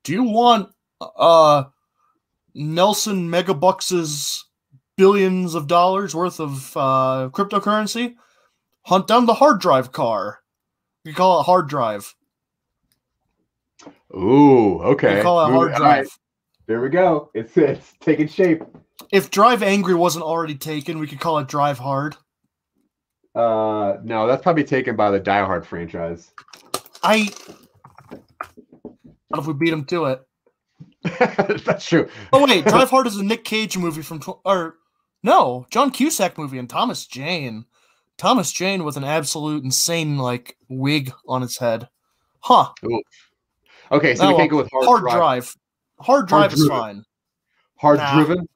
do 0.03 0.13
you 0.13 0.23
want 0.23 0.69
uh 1.17 1.63
Nelson 2.53 3.29
Megabucks's 3.29 4.44
billions 4.97 5.55
of 5.55 5.67
dollars 5.67 6.15
worth 6.15 6.39
of 6.39 6.75
uh, 6.75 7.29
cryptocurrency? 7.31 8.15
Hunt 8.83 9.07
down 9.07 9.25
the 9.25 9.33
hard 9.35 9.59
drive 9.59 9.91
car. 9.91 10.39
We 11.03 11.13
call 11.13 11.39
it 11.39 11.43
hard 11.43 11.67
drive. 11.69 12.15
Ooh, 14.15 14.79
okay. 14.81 15.17
We 15.17 15.21
call 15.21 15.45
it 15.45 15.51
hard 15.51 15.71
all 15.73 15.77
drive. 15.79 16.05
right, 16.05 16.07
there 16.67 16.81
we 16.81 16.89
go. 16.89 17.29
It's 17.33 17.57
it's 17.57 17.93
taking 17.99 18.27
shape. 18.27 18.63
if 19.11 19.29
Drive 19.29 19.61
Angry 19.61 19.93
wasn't 19.95 20.23
already 20.23 20.55
taken, 20.55 20.99
we 20.99 21.07
could 21.07 21.19
call 21.19 21.37
it 21.39 21.47
Drive 21.47 21.79
Hard. 21.79 22.15
Uh, 23.33 23.97
no, 24.03 24.25
that's 24.27 24.41
probably 24.41 24.63
taken 24.63 24.95
by 24.95 25.11
the 25.11 25.19
Die 25.19 25.45
Hard 25.45 25.65
franchise. 25.67 26.31
I. 27.03 27.29
What 29.27 29.39
if 29.39 29.47
we 29.47 29.53
beat 29.53 29.73
him 29.73 29.83
to 29.85 30.05
it? 30.05 30.21
that's 31.65 31.85
true. 31.85 32.07
Oh 32.31 32.45
wait, 32.45 32.65
Drive 32.65 32.89
Hard 32.89 33.07
is 33.07 33.17
a 33.17 33.23
Nick 33.23 33.43
Cage 33.43 33.77
movie 33.77 34.01
from 34.01 34.19
tw- 34.19 34.39
or 34.45 34.77
no 35.25 35.65
John 35.71 35.91
Cusack 35.91 36.37
movie 36.37 36.57
and 36.57 36.69
Thomas 36.69 37.05
Jane. 37.05 37.65
Thomas 38.17 38.51
Jane 38.53 38.85
with 38.85 38.95
an 38.95 39.03
absolute 39.03 39.63
insane 39.63 40.17
like 40.17 40.55
wig 40.69 41.11
on 41.27 41.41
his 41.41 41.57
head. 41.57 41.89
Huh? 42.39 42.69
Okay, 43.91 44.15
so 44.15 44.23
Oh, 44.25 44.29
we 44.29 44.35
can't 44.35 44.49
go 44.49 44.57
with 44.57 44.69
hard, 44.71 44.85
Hard 44.85 45.01
drive. 45.01 45.15
drive. 45.17 45.55
Hard 45.99 46.27
drive 46.27 46.53
is 46.53 46.59
driven. 46.59 46.77
fine. 46.77 47.03
Hard 47.77 47.97
Nah. 47.99 48.13
driven. 48.13 48.47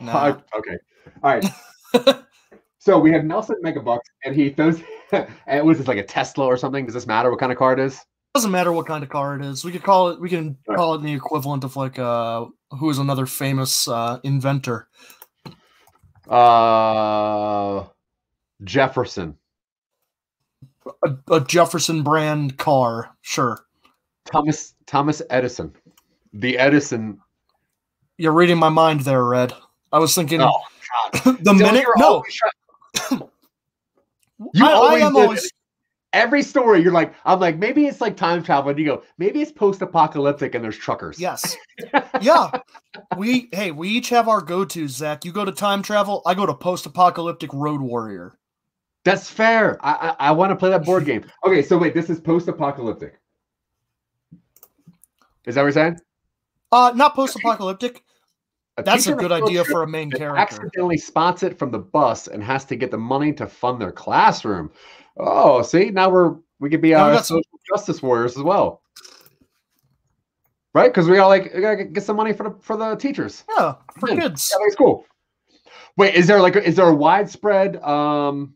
Nah. 0.00 0.12
Hard, 0.12 0.42
okay. 0.58 0.76
All 1.22 1.34
right. 1.34 2.16
so 2.78 2.98
we 2.98 3.12
have 3.12 3.24
Nelson 3.24 3.56
Megabucks, 3.64 4.00
and 4.24 4.34
he 4.34 4.50
throws. 4.50 4.82
and 5.46 5.66
was 5.66 5.78
this 5.78 5.86
like 5.88 5.98
a 5.98 6.02
Tesla 6.02 6.46
or 6.46 6.56
something? 6.56 6.84
Does 6.84 6.94
this 6.94 7.06
matter 7.06 7.30
what 7.30 7.38
kind 7.40 7.52
of 7.52 7.58
car 7.58 7.72
it 7.72 7.78
is? 7.78 8.00
Doesn't 8.34 8.50
matter 8.50 8.72
what 8.72 8.86
kind 8.86 9.02
of 9.02 9.08
car 9.08 9.36
it 9.36 9.44
is. 9.44 9.64
We 9.64 9.72
could 9.72 9.82
call 9.82 10.08
it. 10.10 10.20
We 10.20 10.28
can 10.28 10.58
Right. 10.68 10.76
call 10.76 10.94
it 10.94 11.02
the 11.02 11.12
equivalent 11.12 11.64
of 11.64 11.76
like 11.76 11.98
uh 11.98 12.46
who 12.72 12.90
is 12.90 12.98
another 12.98 13.24
famous 13.26 13.86
uh 13.88 14.18
inventor. 14.24 14.88
Uh, 16.28 17.84
Jefferson. 18.64 19.36
A, 21.04 21.16
a 21.32 21.40
Jefferson 21.40 22.02
brand 22.02 22.58
car. 22.58 23.16
Sure. 23.22 23.64
Thomas 24.24 24.74
Thomas 24.86 25.22
Edison. 25.30 25.74
The 26.32 26.58
Edison. 26.58 27.20
You're 28.18 28.32
reading 28.32 28.58
my 28.58 28.68
mind 28.68 29.00
there, 29.00 29.24
Red. 29.24 29.52
I 29.92 29.98
was 29.98 30.14
thinking 30.14 30.40
Oh. 30.42 30.60
God. 31.12 31.22
the 31.42 31.52
Dylan, 31.52 31.58
minute 31.58 31.86
no, 31.96 32.22
You 33.10 34.64
I, 34.64 34.72
I 34.72 34.98
am 34.98 35.16
always. 35.16 35.50
Every 36.16 36.42
story. 36.42 36.82
You're 36.82 36.92
like, 36.92 37.14
I'm 37.24 37.38
like, 37.38 37.58
maybe 37.58 37.86
it's 37.86 38.00
like 38.00 38.16
time 38.16 38.42
travel, 38.42 38.70
and 38.70 38.78
you 38.78 38.86
go, 38.86 39.02
maybe 39.18 39.42
it's 39.42 39.52
post-apocalyptic, 39.52 40.54
and 40.54 40.64
there's 40.64 40.76
truckers. 40.76 41.20
yes, 41.20 41.56
yeah. 42.20 42.50
We 43.16 43.48
hey, 43.52 43.70
we 43.70 43.88
each 43.88 44.08
have 44.08 44.26
our 44.26 44.40
go-tos. 44.40 44.90
Zach, 44.96 45.24
you 45.24 45.32
go 45.32 45.44
to 45.44 45.52
time 45.52 45.82
travel. 45.82 46.22
I 46.26 46.34
go 46.34 46.46
to 46.46 46.54
post-apocalyptic 46.54 47.52
Road 47.52 47.80
Warrior. 47.80 48.38
That's 49.04 49.30
fair. 49.30 49.78
I 49.84 49.92
I, 50.18 50.28
I 50.28 50.32
want 50.32 50.50
to 50.50 50.56
play 50.56 50.70
that 50.70 50.84
board 50.84 51.04
game. 51.10 51.24
Okay, 51.46 51.62
so 51.62 51.78
wait, 51.78 51.94
this 51.94 52.10
is 52.10 52.18
post-apocalyptic. 52.18 53.20
Is 55.44 55.54
that 55.54 55.60
what 55.60 55.66
you're 55.66 55.72
saying? 55.72 55.98
Uh, 56.72 56.92
not 56.96 57.14
post-apocalyptic. 57.14 58.02
A 58.78 58.82
That's 58.82 59.06
a 59.06 59.14
good 59.14 59.32
idea 59.32 59.64
for 59.64 59.84
a 59.84 59.88
main 59.88 60.10
character. 60.10 60.36
accidentally 60.36 60.98
spots 60.98 61.42
it 61.42 61.58
from 61.58 61.70
the 61.70 61.78
bus 61.78 62.26
and 62.26 62.44
has 62.44 62.66
to 62.66 62.76
get 62.76 62.90
the 62.90 62.98
money 62.98 63.32
to 63.32 63.46
fund 63.46 63.80
their 63.80 63.90
classroom. 63.90 64.70
Oh, 65.18 65.62
see, 65.62 65.90
now 65.90 66.10
we're 66.10 66.36
we 66.60 66.70
could 66.70 66.80
be 66.82 66.90
Now 66.90 67.08
we 67.08 67.14
got 67.16 67.26
some- 67.26 67.38
social 67.38 67.60
justice 67.74 68.02
warriors 68.02 68.36
as 68.36 68.42
well, 68.42 68.82
right? 70.74 70.88
Because 70.92 71.08
we 71.08 71.16
got 71.16 71.28
like 71.28 71.52
we 71.54 71.60
gotta 71.60 71.84
get 71.84 72.02
some 72.04 72.16
money 72.16 72.32
for 72.32 72.44
the 72.44 72.56
for 72.60 72.76
the 72.76 72.94
teachers. 72.96 73.44
Yeah, 73.56 73.74
for 73.98 74.08
Yeah, 74.10 74.20
kids. 74.20 74.50
Yeah, 74.52 74.64
that's 74.64 74.76
cool. 74.76 75.04
Wait, 75.96 76.14
is 76.14 76.26
there 76.26 76.40
like 76.40 76.56
is 76.56 76.76
there 76.76 76.88
a 76.88 76.94
widespread? 76.94 77.76
um 77.82 78.54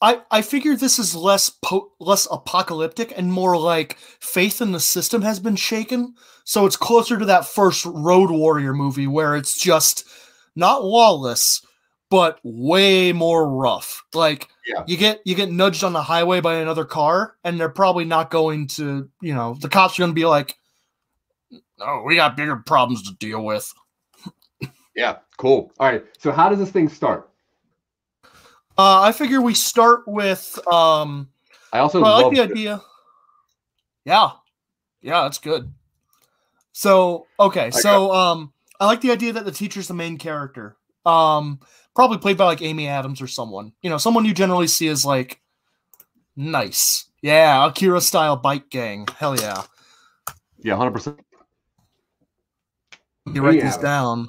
I 0.00 0.20
I 0.30 0.42
figure 0.42 0.76
this 0.76 0.98
is 0.98 1.14
less 1.14 1.48
po- 1.50 1.92
less 2.00 2.26
apocalyptic 2.30 3.12
and 3.16 3.32
more 3.32 3.56
like 3.56 3.96
faith 4.20 4.60
in 4.60 4.72
the 4.72 4.80
system 4.80 5.22
has 5.22 5.40
been 5.40 5.56
shaken. 5.56 6.14
So 6.44 6.66
it's 6.66 6.76
closer 6.76 7.18
to 7.18 7.24
that 7.26 7.46
first 7.46 7.84
Road 7.84 8.30
Warrior 8.30 8.72
movie 8.74 9.06
where 9.06 9.36
it's 9.36 9.58
just 9.58 10.04
not 10.56 10.84
lawless, 10.84 11.60
but 12.10 12.38
way 12.42 13.12
more 13.12 13.48
rough. 13.48 14.02
Like 14.14 14.48
Yeah. 14.68 14.84
you 14.86 14.98
get 14.98 15.22
you 15.24 15.34
get 15.34 15.50
nudged 15.50 15.82
on 15.82 15.94
the 15.94 16.02
highway 16.02 16.40
by 16.42 16.56
another 16.56 16.84
car, 16.84 17.36
and 17.42 17.58
they're 17.58 17.70
probably 17.70 18.04
not 18.04 18.30
going 18.30 18.66
to 18.68 19.08
you 19.22 19.34
know 19.34 19.56
the 19.58 19.68
cops 19.70 19.98
are 19.98 20.02
going 20.02 20.10
to 20.10 20.14
be 20.14 20.26
like, 20.26 20.56
"No, 21.78 22.02
we 22.04 22.16
got 22.16 22.36
bigger 22.36 22.56
problems 22.56 23.02
to 23.08 23.14
deal 23.16 23.42
with." 23.44 23.72
Yeah, 24.94 25.18
cool. 25.36 25.70
All 25.78 25.86
right. 25.86 26.04
So 26.18 26.32
how 26.32 26.48
does 26.48 26.58
this 26.58 26.72
thing 26.72 26.88
start? 26.88 27.30
Uh, 28.76 29.00
I 29.02 29.12
figure 29.12 29.40
we 29.40 29.54
start 29.54 30.08
with 30.08 30.58
um, 30.66 31.28
I 31.72 31.78
also 31.78 32.00
Well, 32.02 32.14
I 32.14 32.22
like 32.22 32.34
the 32.34 32.42
this. 32.42 32.50
idea. 32.50 32.82
Yeah, 34.04 34.30
yeah, 35.00 35.22
that's 35.22 35.38
good. 35.38 35.72
So 36.72 37.26
okay, 37.38 37.70
so 37.70 38.12
um, 38.12 38.52
I 38.80 38.86
like 38.86 39.00
the 39.00 39.12
idea 39.12 39.32
that 39.34 39.44
the 39.44 39.52
teacher's 39.52 39.86
the 39.86 39.94
main 39.94 40.18
character. 40.18 40.76
Um, 41.06 41.60
probably 41.98 42.18
played 42.18 42.36
by 42.36 42.44
like 42.44 42.62
Amy 42.62 42.86
Adams 42.86 43.20
or 43.20 43.26
someone. 43.26 43.72
You 43.82 43.90
know, 43.90 43.98
someone 43.98 44.24
you 44.24 44.32
generally 44.32 44.68
see 44.68 44.86
as 44.86 45.04
like 45.04 45.40
nice. 46.36 47.10
Yeah, 47.22 47.66
Akira 47.66 48.00
style 48.00 48.36
bike 48.36 48.70
gang. 48.70 49.08
Hell 49.16 49.34
yeah. 49.34 49.64
Yeah, 50.60 50.76
hundred 50.76 50.92
percent. 50.92 51.18
You 53.34 53.42
write 53.42 53.54
Amy 53.54 53.62
this 53.62 53.76
down. 53.78 54.28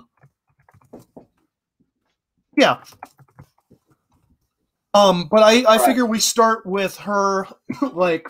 Yeah. 2.57 2.81
Um, 4.95 5.27
but 5.29 5.43
I, 5.43 5.61
I 5.61 5.77
Right. 5.77 5.85
figure 5.85 6.07
we 6.07 6.17
start 6.17 6.65
with 6.65 6.97
her 6.97 7.45
like 7.93 8.27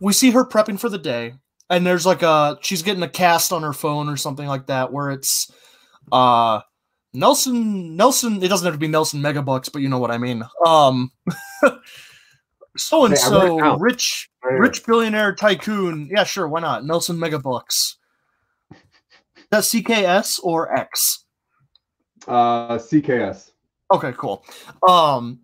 we 0.00 0.14
see 0.14 0.30
her 0.30 0.46
prepping 0.46 0.80
for 0.80 0.88
the 0.88 0.96
day, 0.96 1.34
and 1.68 1.86
there's 1.86 2.06
like 2.06 2.22
a 2.22 2.56
she's 2.62 2.80
getting 2.80 3.02
a 3.02 3.08
cast 3.08 3.52
on 3.52 3.62
her 3.64 3.74
phone 3.74 4.08
or 4.08 4.16
something 4.16 4.46
like 4.46 4.68
that 4.68 4.94
where 4.94 5.10
it's 5.10 5.52
uh 6.10 6.62
Nelson 7.14 7.96
Nelson 7.96 8.42
it 8.42 8.48
doesn't 8.48 8.66
have 8.66 8.74
to 8.74 8.78
be 8.78 8.88
Nelson 8.88 9.20
Megabucks, 9.20 9.72
but 9.72 9.82
you 9.82 9.88
know 9.88 9.98
what 9.98 10.10
I 10.10 10.18
mean. 10.18 10.42
Um 10.66 11.10
so 12.76 13.04
and 13.04 13.16
Hey, 13.16 13.22
I 13.24 13.30
wrote 13.30 13.58
it 13.58 13.60
so 13.60 13.76
rich 13.78 14.30
rich 14.42 14.84
billionaire 14.86 15.34
tycoon. 15.34 16.08
Yeah, 16.10 16.24
sure, 16.24 16.48
why 16.48 16.60
not? 16.60 16.84
Nelson 16.84 17.16
Megabucks. 17.16 17.94
That's 19.50 19.68
CKS 19.70 20.40
or 20.42 20.76
X? 20.76 21.24
Uh, 22.26 22.78
CKS. 22.78 23.52
Okay, 23.92 24.12
cool. 24.16 24.44
Um, 24.88 25.40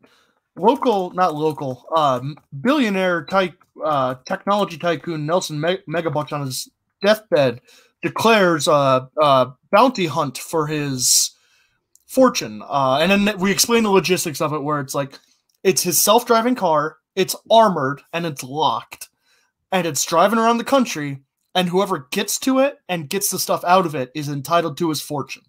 local, 0.57 1.11
not 1.13 1.35
local, 1.35 1.87
um, 1.97 2.37
billionaire 2.61 3.25
type, 3.25 3.55
uh, 3.85 4.17
technology 4.27 4.77
tycoon 4.77 5.27
Nelson 5.27 5.61
Me- 5.61 5.79
Megabucks 5.89 6.33
on 6.33 6.47
his 6.47 6.69
deathbed 7.03 7.61
declares 8.03 8.67
a, 8.67 9.09
a 9.21 9.53
bounty 9.71 10.07
hunt 10.07 10.39
for 10.39 10.67
his 10.67 11.31
fortune. 12.13 12.63
Uh, 12.69 12.99
and 12.99 13.11
then 13.11 13.39
we 13.39 13.51
explain 13.51 13.83
the 13.83 13.91
logistics 13.91 14.41
of 14.41 14.53
it, 14.53 14.63
where 14.63 14.81
it's 14.81 14.95
like 14.95 15.19
it's 15.65 15.83
his 15.83 16.01
self-driving 16.01 16.55
car, 16.55 16.99
it's 17.17 17.35
armored, 17.51 18.03
and 18.13 18.27
it's 18.27 18.43
locked, 18.43 19.09
and 19.71 19.87
it's 19.87 20.05
driving 20.05 20.39
around 20.39 20.59
the 20.59 20.65
country. 20.65 21.23
And 21.55 21.69
whoever 21.69 22.09
gets 22.11 22.39
to 22.41 22.61
it 22.61 22.79
and 22.89 23.11
gets 23.11 23.31
the 23.31 23.39
stuff 23.39 23.63
out 23.65 23.85
of 23.85 23.95
it 23.95 24.11
is 24.15 24.31
entitled 24.31 24.79
to 24.79 24.89
his 24.89 25.03
fortune. 25.03 25.43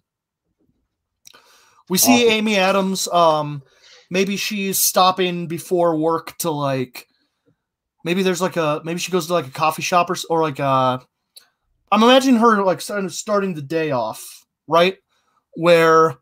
We 1.88 1.96
see 1.96 2.26
Awesome. 2.26 2.32
Amy 2.32 2.56
Adams. 2.56 3.08
Um, 3.08 3.62
maybe 4.10 4.36
she's 4.36 4.78
stopping 4.78 5.46
before 5.46 5.96
work 5.96 6.36
to 6.38 6.50
like. 6.50 7.06
Maybe 8.04 8.22
there's 8.22 8.42
like 8.42 8.56
a 8.56 8.82
maybe 8.84 9.00
she 9.00 9.12
goes 9.12 9.28
to 9.28 9.32
like 9.32 9.46
a 9.46 9.50
coffee 9.50 9.80
shop 9.80 10.10
or 10.10 10.16
or 10.28 10.42
like 10.42 10.58
a. 10.58 11.00
I'm 11.90 12.02
imagining 12.02 12.40
her 12.40 12.62
like 12.62 12.82
starting 12.82 13.08
starting 13.08 13.54
the 13.54 13.62
day 13.62 13.90
off 13.90 14.44
right, 14.66 14.98
where 15.54 16.16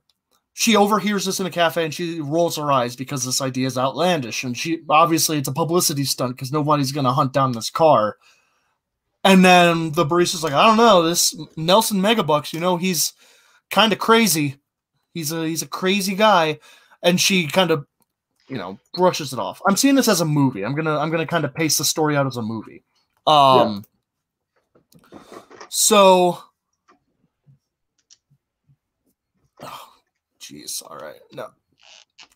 she 0.63 0.77
overhears 0.77 1.25
this 1.25 1.41
in 1.41 1.47
a 1.47 1.51
cafe 1.51 1.85
and 1.85 1.93
she 1.93 2.21
rolls 2.21 2.57
her 2.57 2.71
eyes 2.71 2.95
because 2.95 3.25
this 3.25 3.41
idea 3.41 3.67
is 3.67 3.77
outlandish 3.77 4.45
and 4.45 4.57
she 4.57 4.81
obviously 4.89 5.37
it's 5.37 5.49
a 5.49 5.53
publicity 5.53 6.05
stunt 6.05 6.37
because 6.37 6.53
nobody's 6.53 6.93
gonna 6.93 7.13
hunt 7.13 7.33
down 7.33 7.51
this 7.51 7.69
car. 7.69 8.17
And 9.25 9.45
then 9.45 9.91
the 9.91 10.05
barista's 10.05 10.45
like, 10.45 10.53
I 10.53 10.65
don't 10.65 10.77
know, 10.77 11.03
this 11.03 11.35
Nelson 11.57 12.01
Megabucks, 12.01 12.53
you 12.53 12.61
know, 12.61 12.77
he's 12.77 13.13
kind 13.73 13.93
of 13.93 13.99
crazy. 13.99 14.57
He's 15.15 15.33
a 15.33 15.49
he's 15.49 15.63
a 15.63 15.67
crazy 15.67 16.15
guy, 16.15 16.61
and 17.03 17.21
she 17.21 17.49
kind 17.49 17.73
of, 17.73 17.85
you 18.49 18.57
know, 18.57 18.79
brushes 18.95 19.33
it 19.33 19.41
off. 19.41 19.61
I'm 19.67 19.77
seeing 19.77 19.97
this 19.97 20.07
as 20.07 20.21
a 20.21 20.25
movie. 20.25 20.65
I'm 20.65 20.77
gonna 20.77 20.97
I'm 20.97 21.11
gonna 21.11 21.27
kind 21.27 21.45
of 21.45 21.55
pace 21.55 21.77
the 21.77 21.85
story 21.85 22.17
out 22.17 22.29
as 22.29 22.37
a 22.37 22.43
movie. 22.43 22.85
Um. 23.27 23.85
So. 25.69 26.39
Jeez. 30.43 30.83
All 30.89 30.99
right. 30.99 31.21
No. 31.33 31.49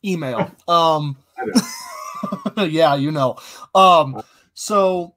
Email. 0.04 0.50
Um. 0.68 1.16
yeah, 2.56 2.94
you 2.94 3.10
know. 3.10 3.36
Um. 3.74 4.22
So 4.54 5.14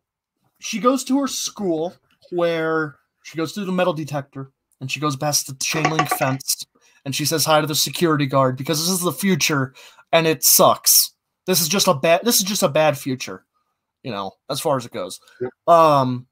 she 0.59 0.79
goes 0.79 1.03
to 1.05 1.19
her 1.19 1.27
school 1.27 1.93
where 2.31 2.97
she 3.23 3.37
goes 3.37 3.53
through 3.53 3.65
the 3.65 3.71
metal 3.71 3.93
detector 3.93 4.51
and 4.81 4.91
she 4.91 4.99
goes 4.99 5.15
past 5.15 5.47
the 5.47 5.55
chain 5.55 5.89
link 5.89 6.09
fence 6.09 6.65
and 7.05 7.15
she 7.15 7.25
says 7.25 7.45
hi 7.45 7.61
to 7.61 7.67
the 7.67 7.75
security 7.75 8.25
guard 8.25 8.57
because 8.57 8.79
this 8.79 8.89
is 8.89 9.01
the 9.01 9.11
future 9.11 9.73
and 10.11 10.27
it 10.27 10.43
sucks. 10.43 11.13
This 11.45 11.61
is 11.61 11.67
just 11.67 11.87
a 11.87 11.93
bad 11.93 12.21
this 12.23 12.37
is 12.37 12.43
just 12.43 12.63
a 12.63 12.69
bad 12.69 12.97
future, 12.97 13.45
you 14.03 14.11
know, 14.11 14.31
as 14.49 14.59
far 14.59 14.77
as 14.77 14.85
it 14.85 14.91
goes. 14.91 15.19
Um 15.67 16.27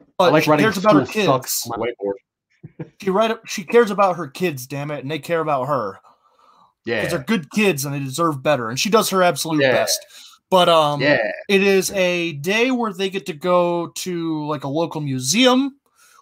I 0.00 0.04
but 0.18 0.32
like 0.32 0.44
she 0.44 0.50
writing 0.50 0.64
cares 0.64 0.78
about 0.78 0.94
her 0.94 1.06
school 1.06 1.24
sucks 1.24 1.66
my 1.68 1.76
whiteboard. 1.76 2.14
She 3.00 3.10
write 3.10 3.36
she 3.46 3.64
cares 3.64 3.90
about 3.90 4.16
her 4.16 4.26
kids, 4.28 4.66
damn 4.66 4.90
it, 4.90 5.00
and 5.00 5.10
they 5.10 5.18
care 5.18 5.40
about 5.40 5.66
her. 5.68 5.98
Because 6.84 7.04
Yeah. 7.04 7.08
they're 7.08 7.24
good 7.24 7.50
kids 7.50 7.84
and 7.84 7.94
they 7.94 7.98
deserve 8.00 8.42
better. 8.42 8.68
And 8.68 8.78
she 8.80 8.90
does 8.90 9.10
her 9.10 9.22
absolute 9.22 9.60
Yeah. 9.62 9.72
best. 9.72 9.98
But 10.50 10.68
um 10.68 11.00
Yeah. 11.00 11.18
it 11.48 11.62
is 11.62 11.90
a 11.92 12.32
day 12.34 12.70
where 12.70 12.92
they 12.92 13.10
get 13.10 13.26
to 13.26 13.32
go 13.32 13.88
to 13.96 14.46
like 14.46 14.64
a 14.64 14.68
local 14.68 15.00
museum 15.00 15.76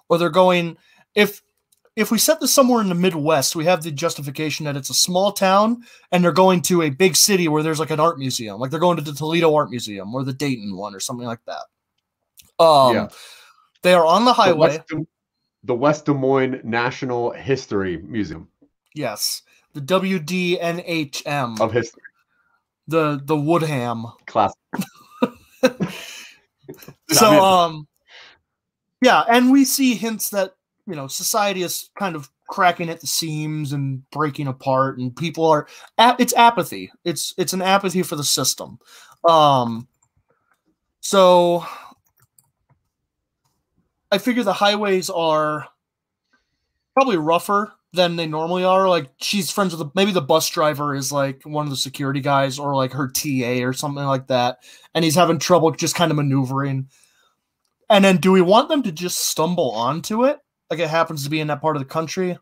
or 0.08 0.18
they're 0.18 0.30
going 0.30 0.76
if 1.14 1.42
if 1.96 2.10
we 2.10 2.18
set 2.18 2.40
this 2.40 2.52
somewhere 2.52 2.80
in 2.80 2.88
the 2.88 2.94
midwest 2.94 3.54
we 3.54 3.66
have 3.66 3.82
the 3.82 3.90
justification 3.92 4.64
that 4.66 4.76
it's 4.76 4.90
a 4.90 4.94
small 4.94 5.30
town 5.32 5.84
and 6.10 6.24
they're 6.24 6.32
going 6.32 6.60
to 6.62 6.82
a 6.82 6.90
big 6.90 7.14
city 7.16 7.46
where 7.46 7.62
there's 7.62 7.78
like 7.78 7.90
an 7.90 8.00
art 8.00 8.18
museum 8.18 8.58
like 8.58 8.70
they're 8.70 8.80
going 8.80 8.96
to 8.96 9.02
the 9.02 9.12
toledo 9.12 9.54
art 9.54 9.70
museum 9.70 10.12
or 10.14 10.24
the 10.24 10.32
dayton 10.32 10.74
one 10.76 10.94
or 10.94 10.98
something 11.00 11.26
like 11.26 11.38
that 11.46 11.62
um 12.64 12.94
Yeah. 12.94 13.08
they 13.82 13.94
are 13.94 14.04
on 14.06 14.24
the 14.24 14.30
The 14.32 14.34
highway 14.34 14.58
West, 14.58 14.80
Des- 14.88 15.04
the 15.64 15.74
West 15.74 16.04
Des 16.04 16.14
Moines 16.14 16.60
National 16.62 17.30
History 17.32 17.96
Museum. 17.96 18.48
Yes. 18.94 19.42
The 19.72 19.80
wdnhm 19.80 21.60
of 21.60 21.72
History. 21.72 22.02
the 22.86 23.20
the 23.24 23.36
woodham. 23.36 24.06
Class. 24.26 24.52
so 27.10 27.44
um 27.44 27.88
yeah 29.02 29.24
and 29.28 29.50
we 29.50 29.64
see 29.64 29.94
hints 29.94 30.30
that 30.30 30.54
you 30.86 30.94
know 30.94 31.06
society 31.06 31.62
is 31.62 31.90
kind 31.98 32.14
of 32.14 32.30
cracking 32.48 32.90
at 32.90 33.00
the 33.00 33.06
seams 33.06 33.72
and 33.72 34.08
breaking 34.10 34.46
apart 34.46 34.98
and 34.98 35.16
people 35.16 35.46
are 35.46 35.66
it's 35.98 36.34
apathy. 36.34 36.92
It's 37.04 37.34
it's 37.36 37.52
an 37.52 37.62
apathy 37.62 38.02
for 38.02 38.16
the 38.16 38.24
system. 38.24 38.78
Um 39.26 39.88
so 41.00 41.66
i 44.14 44.18
figure 44.18 44.42
the 44.42 44.52
highways 44.52 45.10
are 45.10 45.66
probably 46.94 47.16
rougher 47.16 47.72
than 47.92 48.16
they 48.16 48.26
normally 48.26 48.64
are. 48.64 48.88
Like 48.88 49.10
she's 49.20 49.50
friends 49.50 49.74
with 49.74 49.86
the, 49.86 49.92
maybe 49.94 50.12
the 50.12 50.20
bus 50.20 50.48
driver 50.48 50.94
is 50.94 51.12
like 51.12 51.42
one 51.44 51.66
of 51.66 51.70
the 51.70 51.76
security 51.76 52.20
guys 52.20 52.58
or 52.58 52.74
like 52.74 52.92
her 52.92 53.08
TA 53.08 53.64
or 53.64 53.72
something 53.72 54.04
like 54.04 54.26
that, 54.28 54.58
and 54.94 55.04
he's 55.04 55.14
having 55.14 55.38
trouble 55.38 55.70
just 55.72 55.94
kind 55.94 56.10
of 56.10 56.16
maneuvering. 56.16 56.88
And 57.90 58.04
then, 58.04 58.16
do 58.16 58.32
we 58.32 58.40
want 58.40 58.68
them 58.68 58.82
to 58.82 58.92
just 58.92 59.18
stumble 59.18 59.70
onto 59.72 60.24
it? 60.24 60.38
Like 60.70 60.80
it 60.80 60.88
happens 60.88 61.24
to 61.24 61.30
be 61.30 61.40
in 61.40 61.48
that 61.48 61.60
part 61.60 61.76
of 61.76 61.82
the 61.82 61.88
country. 61.88 62.38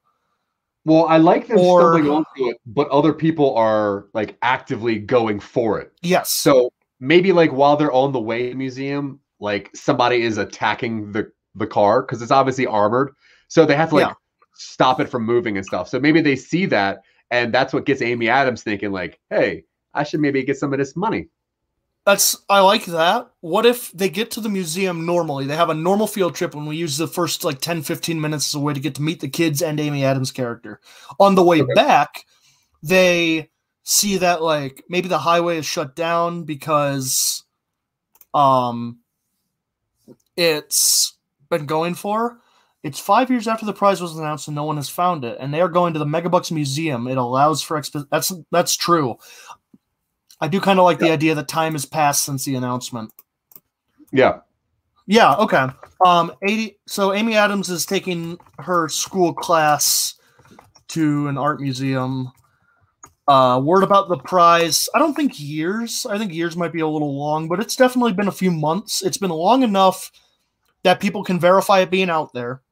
Well, 0.85 1.07
I 1.07 1.19
like 1.19 1.47
them 1.47 1.59
Or- 1.59 1.95
stumbling 1.95 2.11
onto 2.13 2.51
it, 2.51 2.57
but 2.67 2.89
other 2.89 3.13
people 3.13 3.55
are 3.57 4.07
like 4.15 4.37
actively 4.43 4.99
going 4.99 5.39
for 5.41 5.81
it. 5.81 5.93
Yes. 6.03 6.33
So 6.33 6.73
maybe 6.99 7.33
like 7.33 7.53
while 7.53 7.77
they're 7.77 7.93
on 7.93 8.13
the 8.13 8.21
way 8.21 8.45
to 8.45 8.49
the 8.51 8.55
museum, 8.57 9.21
like 9.39 9.71
somebody 9.75 10.23
is 10.23 10.39
attacking 10.39 11.13
the 11.13 11.31
the 11.55 11.67
car 11.67 12.03
because 12.03 12.23
it's 12.23 12.31
obviously 12.31 12.67
armored. 12.67 13.13
So 13.49 13.65
they 13.67 13.77
have 13.77 13.91
to 13.91 13.97
like 13.97 14.09
Yeah. 14.09 14.15
stop 14.55 15.01
it 15.01 15.09
from 15.09 15.25
moving 15.25 15.57
and 15.57 15.67
stuff. 15.67 15.89
So 15.89 16.01
maybe 16.01 16.21
they 16.21 16.37
see 16.37 16.67
that, 16.67 17.03
and 17.31 17.53
that's 17.53 17.73
what 17.73 17.87
gets 17.87 18.03
Amy 18.03 18.29
Adams 18.29 18.63
thinking 18.63 18.93
like, 18.93 19.19
"Hey, 19.31 19.65
I 19.95 20.05
should 20.05 20.21
maybe 20.21 20.43
get 20.45 20.59
some 20.59 20.73
of 20.73 20.79
this 20.79 20.97
money." 20.97 21.29
That's 22.05 22.37
I 22.49 22.61
like 22.61 22.85
that. 22.87 23.31
What 23.43 23.65
if 23.65 23.93
they 23.93 24.09
get 24.09 24.33
to 24.33 24.41
the 24.41 24.49
museum 24.49 25.07
normally? 25.07 25.47
They 25.47 25.55
have 25.55 25.71
a 25.71 25.75
normal 25.75 26.09
field 26.09 26.35
trip 26.35 26.53
and 26.55 26.67
we 26.67 26.77
use 26.77 26.97
the 26.97 27.07
first 27.07 27.45
like 27.45 27.61
10 27.61 27.83
15 27.83 28.21
minutes 28.21 28.49
as 28.49 28.55
a 28.57 28.61
way 28.61 28.75
to 28.75 28.81
get 28.81 28.97
to 28.97 29.03
meet 29.03 29.21
the 29.21 29.29
kids 29.29 29.63
and 29.63 29.79
Amy 29.79 30.05
Adams 30.05 30.33
character. 30.33 30.81
On 31.21 31.37
the 31.37 31.45
way 31.45 31.61
Okay. 31.61 31.73
back, 31.75 32.25
they 32.83 33.51
see 33.85 34.17
that 34.19 34.43
like 34.43 34.83
maybe 34.89 35.09
the 35.09 35.19
highway 35.21 35.59
is 35.59 35.67
shut 35.67 35.95
down 35.95 36.43
because 36.43 37.45
um 38.35 38.99
it's 40.37 41.17
been 41.53 41.67
going 41.67 41.95
for. 41.95 42.39
It's 42.83 42.99
five 42.99 43.31
years 43.31 43.47
after 43.47 43.65
the 43.65 43.73
prize 43.73 44.01
was 44.01 44.19
announced 44.19 44.49
and 44.49 44.57
no 44.57 44.65
one 44.65 44.77
has 44.77 44.89
found 44.89 45.25
it 45.25 45.37
and 45.39 45.55
they 45.55 45.61
are 45.61 45.69
going 45.69 45.93
to 45.93 46.01
the 46.01 46.05
megabucks 46.05 46.51
museum. 46.51 47.07
It 47.07 47.17
allows 47.17 47.63
for 47.63 47.81
expo- 47.81 48.09
that's 48.11 48.33
that's 48.51 48.75
true. 48.77 49.17
I 50.41 50.49
do 50.49 50.61
kind 50.61 50.81
of 50.81 50.85
like 50.85 50.99
the 50.99 51.13
idea 51.13 51.37
that 51.37 51.47
time 51.47 51.73
has 51.75 51.87
passed 51.87 52.25
since 52.25 52.45
the 52.45 52.57
announcement. 52.57 53.13
Yeah, 54.11 54.41
yeah 55.07 55.37
okay. 55.37 55.69
Um 56.05 56.33
80 56.43 56.79
so 56.89 57.13
amy 57.13 57.37
adams 57.37 57.71
is 57.71 57.87
taking 57.87 58.37
her 58.59 58.89
school 58.89 59.33
class 59.33 60.15
to 60.89 61.29
an 61.29 61.39
art 61.39 61.61
museum. 61.61 62.33
Uh 63.29 63.61
word 63.63 63.85
about 63.85 64.09
the 64.09 64.19
prize 64.19 64.89
i 64.97 64.99
don't 64.99 65.15
think 65.15 65.39
years 65.39 66.05
i 66.11 66.19
think 66.19 66.35
years 66.35 66.57
might 66.57 66.73
be 66.73 66.81
a 66.81 66.89
little 66.89 67.17
long 67.17 67.47
but 67.47 67.61
it's 67.61 67.77
definitely 67.77 68.13
been 68.13 68.27
a 68.27 68.33
few 68.33 68.51
months. 68.51 69.03
It's 69.03 69.19
been 69.19 69.31
long 69.31 69.63
enough 69.63 70.11
that 70.83 71.01
people 71.01 71.23
can 71.23 71.39
verify 71.39 71.81
it 71.81 71.91
being 71.91 72.11
out 72.11 72.33
there 72.33 72.63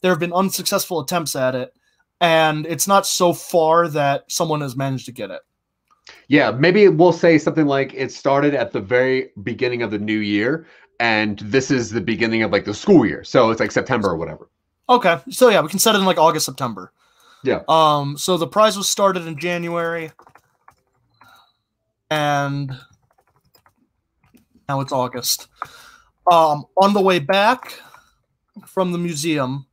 there 0.00 0.10
have 0.10 0.20
been 0.20 0.32
unsuccessful 0.32 1.00
attempts 1.00 1.36
at 1.36 1.54
it 1.54 1.74
and 2.20 2.66
it's 2.66 2.86
not 2.86 3.06
so 3.06 3.32
far 3.32 3.88
that 3.88 4.24
someone 4.30 4.60
has 4.60 4.76
managed 4.76 5.06
to 5.06 5.12
get 5.12 5.30
it 5.30 5.42
yeah. 6.28 6.50
Maybe 6.50 6.88
we'll 6.88 7.12
say 7.12 7.38
something 7.38 7.66
like 7.66 7.92
it 7.94 8.12
started 8.12 8.54
at 8.54 8.72
the 8.72 8.80
very 8.80 9.30
beginning 9.42 9.82
of 9.82 9.90
the 9.90 9.98
new 9.98 10.18
year, 10.18 10.66
and 11.00 11.38
this 11.40 11.70
is 11.70 11.90
the 11.90 12.00
beginning 12.00 12.42
of 12.42 12.52
like 12.52 12.64
the 12.64 12.74
school 12.74 13.06
year. 13.06 13.24
So 13.24 13.50
it's 13.50 13.60
like 13.60 13.70
September 13.70 14.10
or 14.10 14.16
whatever. 14.16 14.48
Okay, 14.88 15.18
so 15.30 15.48
yeah, 15.48 15.60
we 15.60 15.68
can 15.68 15.78
set 15.78 15.94
it 15.94 15.98
in 15.98 16.04
like 16.04 16.18
August, 16.18 16.46
September. 16.46 16.92
Yeah. 17.44 17.62
Um. 17.68 18.16
So 18.16 18.36
the 18.36 18.46
prize 18.46 18.76
was 18.76 18.88
started 18.88 19.26
in 19.26 19.38
January, 19.38 20.10
and 22.10 22.76
now 24.68 24.80
it's 24.80 24.92
August. 24.92 25.48
Um. 26.30 26.64
On 26.80 26.92
the 26.92 27.00
way 27.00 27.18
back 27.18 27.80
from 28.66 28.92
the 28.92 28.98
museum, 28.98 29.66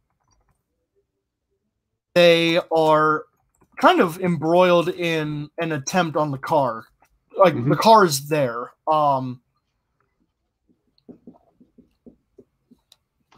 they 2.15 2.59
are 2.75 3.25
kind 3.79 4.01
of 4.01 4.19
embroiled 4.21 4.89
in 4.89 5.49
an 5.59 5.71
attempt 5.71 6.17
on 6.17 6.31
the 6.31 6.37
car. 6.37 6.85
Like 7.37 7.53
the 7.53 7.61
Mhm. 7.61 7.79
car 7.79 8.03
is 8.05 8.27
there. 8.27 8.71
Um. 8.87 9.41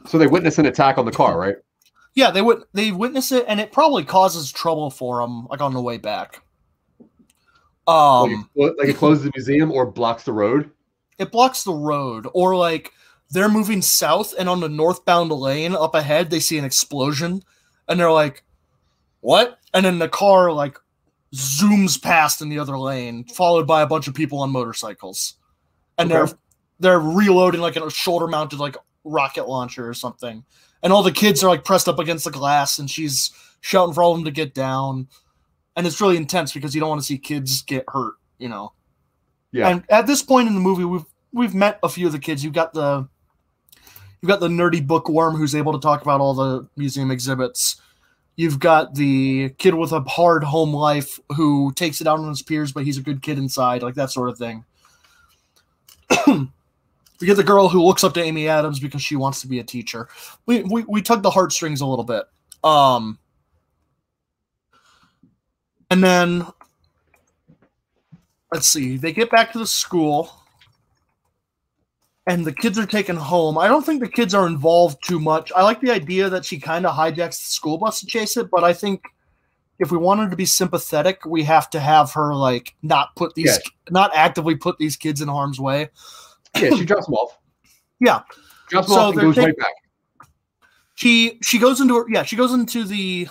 So 0.07 0.17
they 0.17 0.27
witness 0.27 0.57
an 0.57 0.65
attack 0.65 0.97
on 0.97 1.05
the 1.05 1.11
car, 1.11 1.37
right? 1.37 1.55
Yeah, 2.15 2.31
they 2.31 2.41
would 2.41 2.63
they 2.73 2.91
witness 2.91 3.31
it, 3.31 3.45
and 3.47 3.59
it 3.59 3.71
probably 3.71 4.03
causes 4.03 4.51
trouble 4.51 4.89
for 4.89 5.21
them, 5.21 5.45
like 5.47 5.61
on 5.61 5.73
the 5.73 5.81
way 5.81 5.97
back. 5.97 6.41
like, 7.87 7.95
Um, 7.95 8.49
it, 8.55 8.75
like 8.77 8.89
it 8.89 8.97
closes 8.97 9.23
the 9.25 9.31
museum 9.35 9.71
or 9.71 9.85
blocks 9.85 10.23
the 10.23 10.33
road. 10.33 10.71
it 11.17 11.31
blocks 11.31 11.63
the 11.63 11.73
road, 11.73 12.27
or 12.33 12.55
like 12.55 12.91
they're 13.31 13.49
moving 13.49 13.81
south, 13.81 14.33
and 14.37 14.49
on 14.49 14.59
the 14.59 14.69
northbound 14.69 15.31
lane 15.31 15.73
up 15.75 15.95
ahead, 15.95 16.29
they 16.29 16.39
see 16.39 16.57
an 16.57 16.65
explosion, 16.65 17.41
and 17.87 17.99
they're 17.99 18.11
like, 18.11 18.43
"What?" 19.21 19.59
And 19.73 19.85
then 19.85 19.99
the 19.99 20.09
car 20.09 20.51
like 20.51 20.77
zooms 21.33 22.01
past 22.01 22.41
in 22.41 22.49
the 22.49 22.59
other 22.59 22.77
lane, 22.77 23.23
followed 23.23 23.65
by 23.65 23.81
a 23.81 23.87
bunch 23.87 24.07
of 24.07 24.13
people 24.13 24.39
on 24.39 24.51
motorcycles, 24.51 25.35
and 25.97 26.11
Okay. 26.11 26.25
they're 26.25 26.37
they're 26.79 26.99
reloading 26.99 27.61
like 27.61 27.75
a 27.75 27.89
shoulder 27.89 28.27
mounted 28.27 28.59
like 28.59 28.75
rocket 29.03 29.47
launcher 29.47 29.87
or 29.87 29.93
something, 29.93 30.43
and 30.83 30.91
all 30.91 31.03
the 31.03 31.11
kids 31.11 31.43
are 31.43 31.49
like 31.49 31.63
pressed 31.63 31.87
up 31.87 31.99
against 31.99 32.25
the 32.25 32.31
glass, 32.31 32.79
and 32.79 32.89
she's 32.89 33.31
shouting 33.61 33.93
for 33.93 34.03
all 34.03 34.11
of 34.11 34.17
them 34.17 34.25
to 34.25 34.31
get 34.31 34.53
down, 34.53 35.07
and 35.77 35.87
it's 35.87 36.01
really 36.01 36.17
intense 36.17 36.51
because 36.51 36.75
you 36.75 36.81
don't 36.81 36.89
want 36.89 36.99
to 36.99 37.05
see 37.07 37.17
kids 37.17 37.61
get 37.61 37.85
hurt, 37.87 38.15
you 38.39 38.49
know. 38.49 38.73
Yeah. 39.53 39.69
And 39.69 39.83
at 39.89 40.07
this 40.07 40.21
point 40.21 40.47
in 40.47 40.53
the 40.53 40.59
movie, 40.59 40.83
we've 40.83 41.05
we've 41.31 41.55
met 41.55 41.79
a 41.83 41.87
few 41.87 42.07
of 42.07 42.11
the 42.11 42.19
kids. 42.19 42.43
You've 42.43 42.53
got 42.53 42.73
the 42.73 43.07
you've 44.21 44.29
got 44.29 44.39
the 44.39 44.47
nerdy 44.47 44.85
bookworm 44.85 45.35
who's 45.35 45.55
able 45.55 45.73
to 45.73 45.79
talk 45.79 46.01
about 46.01 46.21
all 46.21 46.33
the 46.33 46.67
museum 46.75 47.11
exhibits. 47.11 47.81
You've 48.35 48.59
got 48.59 48.95
the 48.95 49.49
kid 49.57 49.73
with 49.73 49.91
a 49.91 50.01
hard 50.01 50.43
home 50.43 50.73
life 50.73 51.19
who 51.35 51.73
takes 51.73 52.01
it 52.01 52.07
out 52.07 52.19
on 52.19 52.29
his 52.29 52.41
peers, 52.41 52.71
but 52.71 52.85
he's 52.85 52.97
a 52.97 53.01
good 53.01 53.21
kid 53.21 53.37
inside, 53.37 53.83
like 53.83 53.95
that 53.95 54.11
sort 54.11 54.29
of 54.29 54.37
thing. 54.37 54.63
we 56.27 57.27
get 57.27 57.35
the 57.35 57.43
girl 57.43 57.67
who 57.67 57.83
looks 57.83 58.03
up 58.03 58.13
to 58.13 58.23
Amy 58.23 58.47
Adams 58.47 58.79
because 58.79 59.01
she 59.01 59.15
wants 59.15 59.41
to 59.41 59.47
be 59.47 59.59
a 59.59 59.63
teacher. 59.63 60.07
We 60.45 60.63
we, 60.63 60.83
we 60.87 61.01
tug 61.01 61.23
the 61.23 61.29
heartstrings 61.29 61.81
a 61.81 61.85
little 61.85 62.05
bit. 62.05 62.23
Um 62.63 63.17
and 65.89 66.03
then 66.03 66.47
let's 68.51 68.67
see, 68.67 68.97
they 68.97 69.13
get 69.13 69.29
back 69.29 69.51
to 69.51 69.59
the 69.59 69.67
school 69.67 70.40
and 72.27 72.45
the 72.45 72.53
kids 72.53 72.77
are 72.77 72.85
taken 72.85 73.15
home. 73.15 73.57
I 73.57 73.67
don't 73.67 73.85
think 73.85 74.01
the 74.01 74.09
kids 74.09 74.33
are 74.33 74.45
involved 74.47 75.03
too 75.03 75.19
much. 75.19 75.51
I 75.55 75.63
like 75.63 75.81
the 75.81 75.91
idea 75.91 76.29
that 76.29 76.45
she 76.45 76.59
kind 76.59 76.85
of 76.85 76.95
hijacks 76.95 77.41
the 77.43 77.51
school 77.51 77.77
bus 77.77 77.99
to 78.01 78.05
chase 78.05 78.37
it, 78.37 78.49
but 78.51 78.63
I 78.63 78.73
think 78.73 79.03
if 79.79 79.91
we 79.91 79.97
wanted 79.97 80.29
to 80.29 80.35
be 80.37 80.45
sympathetic, 80.45 81.25
we 81.25 81.43
have 81.43 81.69
to 81.71 81.79
have 81.79 82.11
her 82.13 82.35
like 82.35 82.75
not 82.83 83.15
put 83.15 83.33
these 83.33 83.59
not 83.89 84.11
actively 84.15 84.55
put 84.55 84.77
these 84.77 84.95
kids 84.95 85.21
in 85.21 85.27
harm's 85.27 85.59
way. 85.59 85.89
Yeah, 86.55 86.75
she 86.75 86.85
drops 86.85 87.05
them 87.05 87.15
off. 87.15 87.37
Yeah. 87.99 88.21
Drops 88.69 88.87
them 88.87 88.95
So 88.95 89.01
off 89.01 89.13
and 89.13 89.21
goes 89.21 89.35
take- 89.35 89.45
right 89.45 89.57
back. 89.57 89.73
She 90.95 91.39
she 91.41 91.57
goes 91.57 91.81
into 91.81 91.95
her 91.95 92.05
yeah, 92.09 92.23
she 92.23 92.35
goes 92.35 92.53
into 92.53 92.83
the 92.83 93.27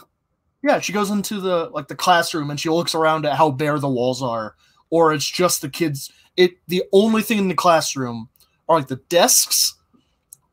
yeah, 0.63 0.81
she 0.81 0.93
goes 0.93 1.11
into 1.11 1.41
the 1.41 1.71
like 1.73 1.89
the 1.89 1.95
classroom 1.95 2.51
and 2.51 2.59
she 2.59 2.69
looks 2.69 2.95
around 2.95 3.27
at 3.27 3.37
how 3.37 3.51
bare 3.51 3.79
the 3.79 3.89
walls 3.89 4.23
are 4.23 4.57
or 4.91 5.13
it's 5.13 5.29
just 5.29 5.63
the 5.63 5.69
kids 5.69 6.11
it 6.37 6.53
the 6.69 6.83
only 6.93 7.23
thing 7.23 7.39
in 7.39 7.49
the 7.49 7.55
classroom 7.55 8.29
are 8.71 8.79
like 8.79 8.87
the 8.89 9.03
desks 9.09 9.75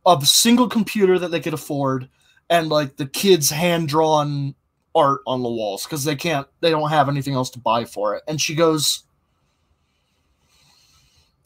of 0.06 0.24
a 0.24 0.26
single 0.26 0.68
computer 0.68 1.20
that 1.20 1.30
they 1.30 1.40
could 1.40 1.54
afford 1.54 2.10
and 2.50 2.68
like 2.68 2.98
the 2.98 3.06
kids 3.06 3.52
hand 3.52 3.88
drawn 3.88 4.56
art 4.96 5.22
on 5.28 5.44
the 5.44 5.50
walls 5.50 5.84
because 5.84 6.04
they 6.04 6.16
can't 6.16 6.48
they 6.60 6.72
don't 6.72 6.90
have 6.90 7.08
anything 7.08 7.36
else 7.36 7.52
to 7.52 7.60
buy 7.60 7.86
for 7.86 8.16
it. 8.16 8.24
And 8.28 8.42
she 8.42 8.56
goes 8.56 9.04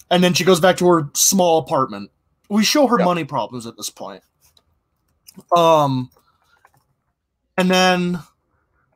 and 0.09 0.23
then 0.23 0.33
she 0.33 0.45
goes 0.45 0.61
back 0.61 0.77
to 0.77 0.87
her 0.87 1.09
small 1.13 1.57
apartment. 1.59 2.09
We 2.49 2.63
show 2.63 2.87
her 2.87 2.97
Yeah. 2.99 3.05
money 3.05 3.25
problems 3.25 3.67
at 3.67 3.75
this 3.75 3.89
point. 3.89 4.23
Um 5.55 6.09
and 7.57 7.69
then 7.69 8.19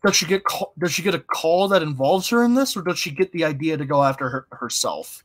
does 0.06 0.16
she 0.16 0.26
get 0.26 0.46
call, 0.46 0.72
does 0.80 0.94
she 0.94 1.02
get 1.02 1.16
a 1.16 1.20
call 1.20 1.68
that 1.68 1.84
involves 1.84 2.30
her 2.30 2.46
in 2.46 2.54
this 2.54 2.78
or 2.78 2.84
does 2.84 2.98
she 3.00 3.12
get 3.12 3.34
the 3.34 3.44
idea 3.44 3.76
to 3.76 3.86
go 3.86 4.02
after 4.02 4.30
her 4.30 4.48
herself 4.52 5.25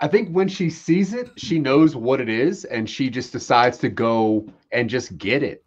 I 0.00 0.08
think 0.08 0.30
when 0.30 0.48
she 0.48 0.70
sees 0.70 1.12
it, 1.12 1.30
she 1.36 1.58
knows 1.58 1.94
what 1.94 2.20
it 2.20 2.28
is, 2.28 2.64
and 2.64 2.88
she 2.88 3.10
just 3.10 3.32
decides 3.32 3.76
to 3.78 3.88
go 3.88 4.46
and 4.72 4.88
just 4.88 5.18
get 5.18 5.42
it. 5.42 5.62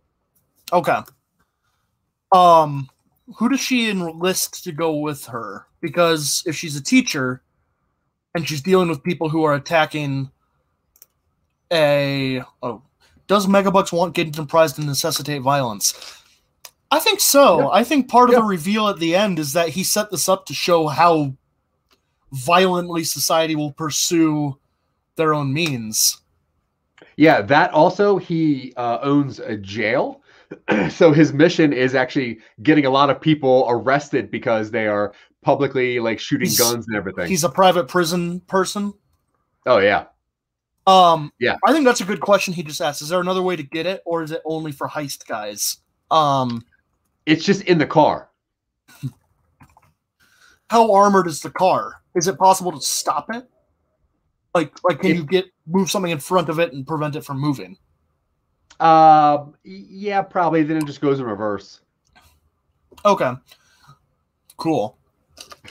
Okay. 0.71 0.99
Um, 2.31 2.89
who 3.37 3.49
does 3.49 3.59
she 3.59 3.89
enlist 3.89 4.63
to 4.63 4.71
go 4.71 4.95
with 4.95 5.25
her? 5.27 5.67
Because 5.81 6.41
if 6.47 6.55
she's 6.55 6.75
a 6.75 6.83
teacher 6.83 7.43
and 8.33 8.47
she's 8.47 8.61
dealing 8.61 8.89
with 8.89 9.03
people 9.03 9.29
who 9.29 9.43
are 9.43 9.53
attacking 9.53 10.31
a 11.71 12.43
oh, 12.61 12.81
does 13.27 13.47
Megabucks 13.47 13.91
want 13.91 14.15
Gaten 14.15 14.47
Prize 14.47 14.73
to 14.73 14.81
necessitate 14.81 15.41
violence? 15.41 15.93
I 16.91 16.99
think 16.99 17.19
so. 17.19 17.61
Yeah. 17.61 17.69
I 17.69 17.83
think 17.83 18.09
part 18.09 18.29
of 18.29 18.35
the 18.35 18.43
reveal 18.43 18.87
at 18.87 18.99
the 18.99 19.15
end 19.15 19.39
is 19.39 19.53
that 19.53 19.69
he 19.69 19.83
set 19.83 20.11
this 20.11 20.29
up 20.29 20.45
to 20.47 20.53
show 20.53 20.87
how 20.87 21.33
violently 22.33 23.03
society 23.03 23.55
will 23.55 23.71
pursue 23.71 24.57
their 25.15 25.33
own 25.33 25.53
means. 25.53 26.19
Yeah, 27.17 27.41
that 27.43 27.71
also 27.71 28.17
he 28.17 28.73
uh, 28.75 28.99
owns 29.01 29.39
a 29.39 29.55
jail, 29.57 30.21
so 30.89 31.11
his 31.13 31.31
mission 31.33 31.71
is 31.73 31.93
actually 31.95 32.39
getting 32.63 32.85
a 32.85 32.89
lot 32.89 33.09
of 33.09 33.21
people 33.21 33.65
arrested 33.69 34.31
because 34.31 34.71
they 34.71 34.87
are 34.87 35.13
publicly 35.43 35.99
like 35.99 36.19
shooting 36.19 36.47
He's- 36.47 36.59
guns 36.59 36.87
and 36.87 36.95
everything. 36.95 37.27
He's 37.27 37.43
a 37.43 37.49
private 37.49 37.87
prison 37.87 38.39
person. 38.41 38.93
oh 39.65 39.77
yeah. 39.77 40.05
Um, 40.85 41.31
Yeah. 41.39 41.55
I 41.65 41.71
think 41.71 41.85
that's 41.85 42.01
a 42.01 42.05
good 42.05 42.19
question 42.19 42.53
he 42.53 42.61
just 42.63 42.81
asked. 42.81 43.01
Is 43.01 43.07
there 43.09 43.21
another 43.21 43.41
way 43.41 43.55
to 43.55 43.63
get 43.63 43.85
it, 43.85 44.01
or 44.05 44.21
is 44.23 44.31
it 44.31 44.41
only 44.43 44.71
for 44.73 44.87
heist 44.89 45.25
guys? 45.27 45.77
Um, 46.11 46.61
It's 47.25 47.45
just 47.45 47.61
in 47.63 47.77
the 47.77 47.85
car. 47.87 48.29
How 50.69 50.93
armored 50.93 51.27
is 51.27 51.41
the 51.41 51.49
car? 51.51 52.01
Is 52.15 52.27
it 52.27 52.37
possible 52.37 52.71
to 52.71 52.81
stop 52.81 53.27
it? 53.33 53.43
Like, 54.55 54.73
like 54.83 54.99
can 55.01 55.11
If- 55.11 55.17
you 55.17 55.25
get 55.25 55.45
move 55.65 55.89
something 55.89 56.11
in 56.11 56.19
front 56.19 56.49
of 56.49 56.59
it 56.59 56.73
and 56.73 56.85
prevent 56.85 57.15
it 57.15 57.25
from 57.25 57.39
moving? 57.39 57.77
Um 58.79 59.55
yeah, 59.63 60.21
probably 60.21 60.63
then 60.63 60.77
it 60.77 60.85
just 60.85 60.99
goes 61.01 61.19
in 61.19 61.25
reverse. 61.25 61.81
Okay, 63.05 63.33
cool. 64.57 64.97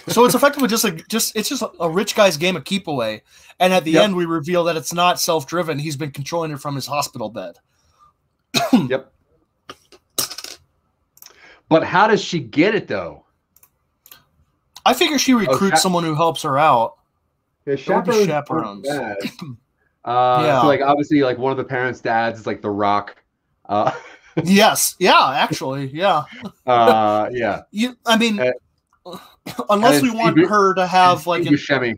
So 0.09 0.25
it's 0.25 0.35
effectively 0.35 0.69
just 0.69 0.85
a 0.85 0.93
just 1.09 1.35
it's 1.37 1.49
just 1.49 1.63
a 1.81 1.89
rich 1.91 2.15
guy's 2.15 2.37
game 2.37 2.57
of 2.57 2.65
keep 2.65 2.87
away, 2.89 3.23
and 3.61 3.73
at 3.73 3.85
the 3.85 3.93
Yep. 3.93 4.05
end 4.05 4.17
we 4.17 4.25
reveal 4.25 4.65
that 4.65 4.77
it's 4.77 4.93
not 4.93 5.21
self 5.21 5.47
driven. 5.47 5.79
He's 5.79 5.97
been 5.97 6.11
controlling 6.11 6.51
it 6.53 6.61
from 6.61 6.75
his 6.75 6.87
hospital 6.87 7.29
bed. 7.29 7.59
yep. 8.89 9.13
But 11.69 11.85
how 11.85 12.07
does 12.07 12.23
she 12.23 12.39
get 12.41 12.75
it 12.75 12.87
though? 12.89 13.25
I 14.85 14.95
figure 14.95 15.19
she 15.19 15.35
recruits 15.35 15.77
cha- 15.77 15.77
someone 15.77 16.05
who 16.05 16.15
helps 16.15 16.43
her 16.43 16.59
out. 16.59 16.97
Yeah, 17.67 17.77
chaperones 17.77 18.27
chaperones. 18.27 18.89
Uh, 20.05 20.43
Yeah. 20.45 20.61
So 20.63 20.67
like 20.67 20.81
obviously 20.81 21.23
like 21.23 21.39
one 21.39 21.53
of 21.53 21.59
the 21.59 21.65
parents' 21.65 22.01
dads 22.01 22.41
is 22.41 22.47
like 22.47 22.61
The 22.61 22.71
Rock. 22.71 23.17
Uh, 23.69 23.93
yes, 24.45 24.97
yeah, 24.99 25.31
actually, 25.31 25.87
yeah. 25.87 26.25
uh, 26.67 27.29
yeah. 27.33 27.63
You, 27.71 27.97
I 28.05 28.17
mean, 28.19 28.41
Uh, 28.41 29.19
unless 29.71 30.03
we 30.03 30.11
want 30.11 30.35
Bu- 30.37 30.47
her 30.49 30.75
to 30.75 30.87
have 30.87 31.27
like 31.29 31.43
Steve 31.43 31.53
an 31.53 31.59
Buscemi. 31.59 31.97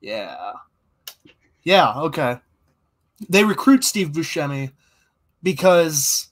Yeah. 0.00 0.52
Yeah, 1.62 1.92
okay. 2.02 2.38
They 3.28 3.44
recruit 3.44 3.84
Steve 3.84 4.10
Buscemi 4.12 4.72
because 5.42 6.29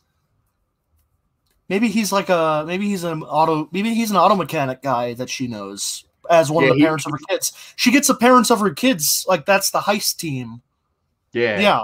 maybe 1.69 1.89
he's 1.89 2.13
like 2.13 2.29
a 2.29 2.65
maybe 2.67 2.87
he's 2.89 3.05
an 3.05 3.23
auto 3.23 3.69
maybe 3.73 3.95
he's 3.95 4.11
an 4.11 4.17
auto 4.17 4.35
mechanic 4.35 4.83
guy 4.83 5.15
that 5.15 5.29
she 5.31 5.47
knows 5.47 6.05
as 6.31 6.51
one 6.51 6.65
Yeah, 6.65 6.71
of 6.71 6.75
the 6.77 6.81
he- 6.81 6.85
parents 6.85 7.07
of 7.07 7.13
her 7.13 7.19
kids. 7.29 7.53
She 7.77 7.91
gets 7.91 8.09
the 8.09 8.15
parents 8.15 8.51
of 8.51 8.61
her 8.61 8.71
kids, 8.71 9.25
like 9.29 9.47
that's 9.47 9.71
the 9.71 9.79
heist 9.81 10.17
team. 10.19 10.61
Yeah. 11.33 11.59
Yeah. 11.61 11.83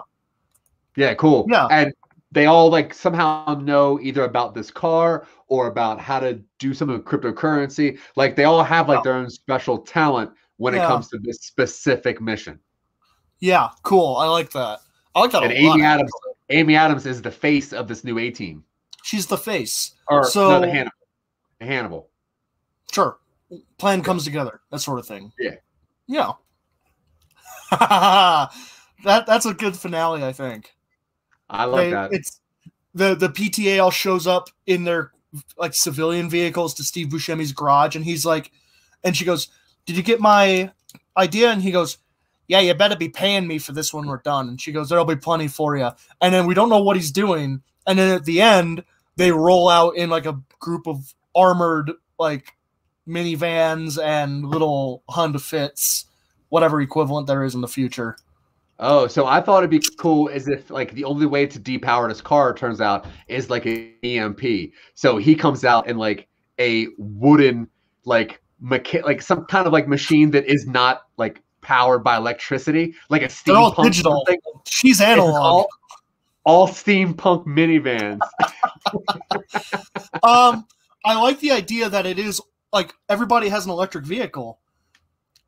Yeah, 0.96 1.14
cool. 1.14 1.46
Yeah. 1.48 1.66
And 1.70 1.92
they 2.32 2.46
all 2.46 2.68
like 2.68 2.92
somehow 2.94 3.58
know 3.62 3.98
either 4.00 4.24
about 4.24 4.54
this 4.54 4.70
car 4.70 5.26
or 5.48 5.66
about 5.68 6.00
how 6.00 6.20
to 6.20 6.40
do 6.58 6.74
something 6.74 6.96
with 6.96 7.06
cryptocurrency. 7.06 7.98
Like 8.16 8.36
they 8.36 8.44
all 8.44 8.62
have 8.62 8.88
like 8.88 9.02
their 9.02 9.14
own 9.14 9.30
special 9.30 9.78
talent 9.78 10.30
when 10.58 10.74
Yeah. 10.74 10.84
it 10.84 10.88
comes 10.88 11.08
to 11.08 11.18
this 11.18 11.38
specific 11.42 12.20
mission. 12.20 12.58
Yeah, 13.40 13.68
cool. 13.82 14.16
I 14.16 14.26
like 14.26 14.50
that. 14.52 14.80
I 15.14 15.20
like 15.20 15.30
that 15.32 15.42
And 15.44 15.52
a 15.52 15.66
lot. 15.66 15.74
Amy 15.76 15.84
Adams, 15.84 16.10
actually. 16.10 16.58
Amy 16.60 16.76
Adams 16.76 17.06
is 17.06 17.22
the 17.22 17.30
face 17.30 17.72
of 17.72 17.88
this 17.88 18.04
new 18.04 18.18
A 18.18 18.30
team. 18.30 18.64
She's 19.04 19.26
the 19.26 19.36
face. 19.36 19.92
Or 20.08 20.24
So- 20.24 20.48
no, 20.48 20.60
the 20.60 20.70
Hannibal. 20.70 20.96
The 21.60 21.66
Hannibal. 21.66 22.08
Sure. 22.90 23.18
Plan 23.76 24.02
comes 24.02 24.24
together, 24.24 24.62
that 24.70 24.78
sort 24.78 24.98
of 24.98 25.06
thing. 25.06 25.30
Yeah. 25.38 25.56
Yeah. 26.06 26.32
that 27.70 28.50
that's 29.26 29.46
a 29.46 29.52
good 29.54 29.76
finale, 29.76 30.24
I 30.24 30.32
think. 30.32 30.74
I 31.50 31.64
like 31.64 31.84
They- 31.86 31.90
that. 31.90 32.12
It's 32.12 32.40
the 32.94 33.14
the 33.14 33.28
PTA 33.28 33.82
all 33.82 33.90
shows 33.90 34.26
up 34.26 34.48
in 34.66 34.84
their 34.84 35.12
like 35.58 35.74
civilian 35.74 36.30
vehicles 36.30 36.72
to 36.74 36.84
Steve 36.84 37.08
Buscemi's 37.08 37.52
garage, 37.52 37.96
and 37.96 38.04
he's 38.04 38.24
like, 38.24 38.52
and 39.02 39.16
she 39.16 39.24
goes, 39.26 39.48
"Did 39.84 39.96
you 39.96 40.02
get 40.02 40.20
my 40.20 40.70
idea?" 41.16 41.50
And 41.50 41.60
he 41.60 41.72
goes, 41.72 41.98
"Yeah, 42.48 42.60
you 42.60 42.72
better 42.74 42.96
be 42.96 43.08
paying 43.08 43.46
me 43.46 43.58
for 43.58 43.72
this 43.72 43.92
when 43.92 44.06
we're 44.06 44.18
done." 44.22 44.48
And 44.48 44.60
she 44.60 44.72
goes, 44.72 44.88
"There'll 44.88 45.04
be 45.04 45.16
plenty 45.16 45.48
for 45.48 45.76
you." 45.76 45.90
And 46.20 46.32
then 46.32 46.46
we 46.46 46.54
don't 46.54 46.68
know 46.70 46.82
what 46.82 46.96
he's 46.96 47.10
doing, 47.10 47.62
and 47.86 47.98
then 47.98 48.14
at 48.14 48.24
the 48.24 48.40
end 48.40 48.84
they 49.16 49.30
roll 49.32 49.68
out 49.68 49.96
in 49.96 50.10
like 50.10 50.26
a 50.26 50.40
group 50.58 50.86
of 50.86 51.14
armored 51.34 51.92
like 52.18 52.52
minivans 53.08 54.02
and 54.02 54.44
little 54.46 55.02
Honda 55.08 55.38
Fits, 55.38 56.06
whatever 56.48 56.80
equivalent 56.80 57.26
there 57.26 57.44
is 57.44 57.54
in 57.54 57.60
the 57.60 57.68
future. 57.68 58.16
Oh, 58.80 59.06
so 59.06 59.26
I 59.26 59.40
thought 59.40 59.58
it'd 59.58 59.70
be 59.70 59.82
cool 59.98 60.28
as 60.30 60.48
if 60.48 60.68
like 60.70 60.92
the 60.94 61.04
only 61.04 61.26
way 61.26 61.46
to 61.46 61.60
depower 61.60 62.08
this 62.08 62.20
car 62.20 62.52
turns 62.54 62.80
out 62.80 63.06
is 63.28 63.48
like 63.50 63.66
an 63.66 63.92
EMP. 64.02 64.72
So 64.94 65.16
he 65.16 65.34
comes 65.36 65.64
out 65.64 65.86
in 65.86 65.96
like 65.96 66.26
a 66.58 66.88
wooden 66.98 67.68
like 68.04 68.40
mecha- 68.62 69.04
like 69.04 69.22
some 69.22 69.44
kind 69.46 69.66
of 69.66 69.72
like 69.72 69.86
machine 69.86 70.30
that 70.32 70.46
is 70.46 70.66
not 70.66 71.02
like 71.18 71.40
powered 71.60 72.02
by 72.02 72.16
electricity, 72.16 72.94
like 73.10 73.22
a 73.22 73.30
They're 73.46 73.56
all 73.56 73.82
digital. 73.82 74.26
She's 74.66 75.00
analog. 75.00 75.34
all, 75.34 75.68
all 76.44 76.68
steampunk 76.68 77.46
minivans. 77.46 78.18
um, 80.22 80.66
I 81.04 81.20
like 81.20 81.40
the 81.40 81.52
idea 81.52 81.88
that 81.88 82.06
it 82.06 82.18
is 82.18 82.40
like 82.72 82.92
everybody 83.08 83.48
has 83.48 83.64
an 83.64 83.70
electric 83.70 84.04
vehicle, 84.04 84.58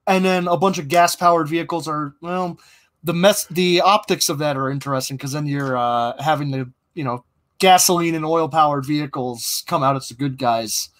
and 0.06 0.24
then 0.24 0.48
a 0.48 0.56
bunch 0.56 0.78
of 0.78 0.88
gas 0.88 1.16
powered 1.16 1.48
vehicles 1.48 1.88
are 1.88 2.14
well, 2.20 2.58
the 3.02 3.14
mess, 3.14 3.46
the 3.46 3.80
optics 3.80 4.28
of 4.28 4.38
that 4.38 4.56
are 4.56 4.70
interesting 4.70 5.16
because 5.16 5.32
then 5.32 5.46
you're 5.46 5.76
uh, 5.76 6.20
having 6.22 6.50
the 6.50 6.70
you 6.94 7.04
know 7.04 7.24
gasoline 7.58 8.14
and 8.14 8.24
oil 8.24 8.48
powered 8.48 8.84
vehicles 8.84 9.64
come 9.66 9.82
out 9.82 9.96
as 9.96 10.08
the 10.08 10.14
good 10.14 10.38
guys. 10.38 10.90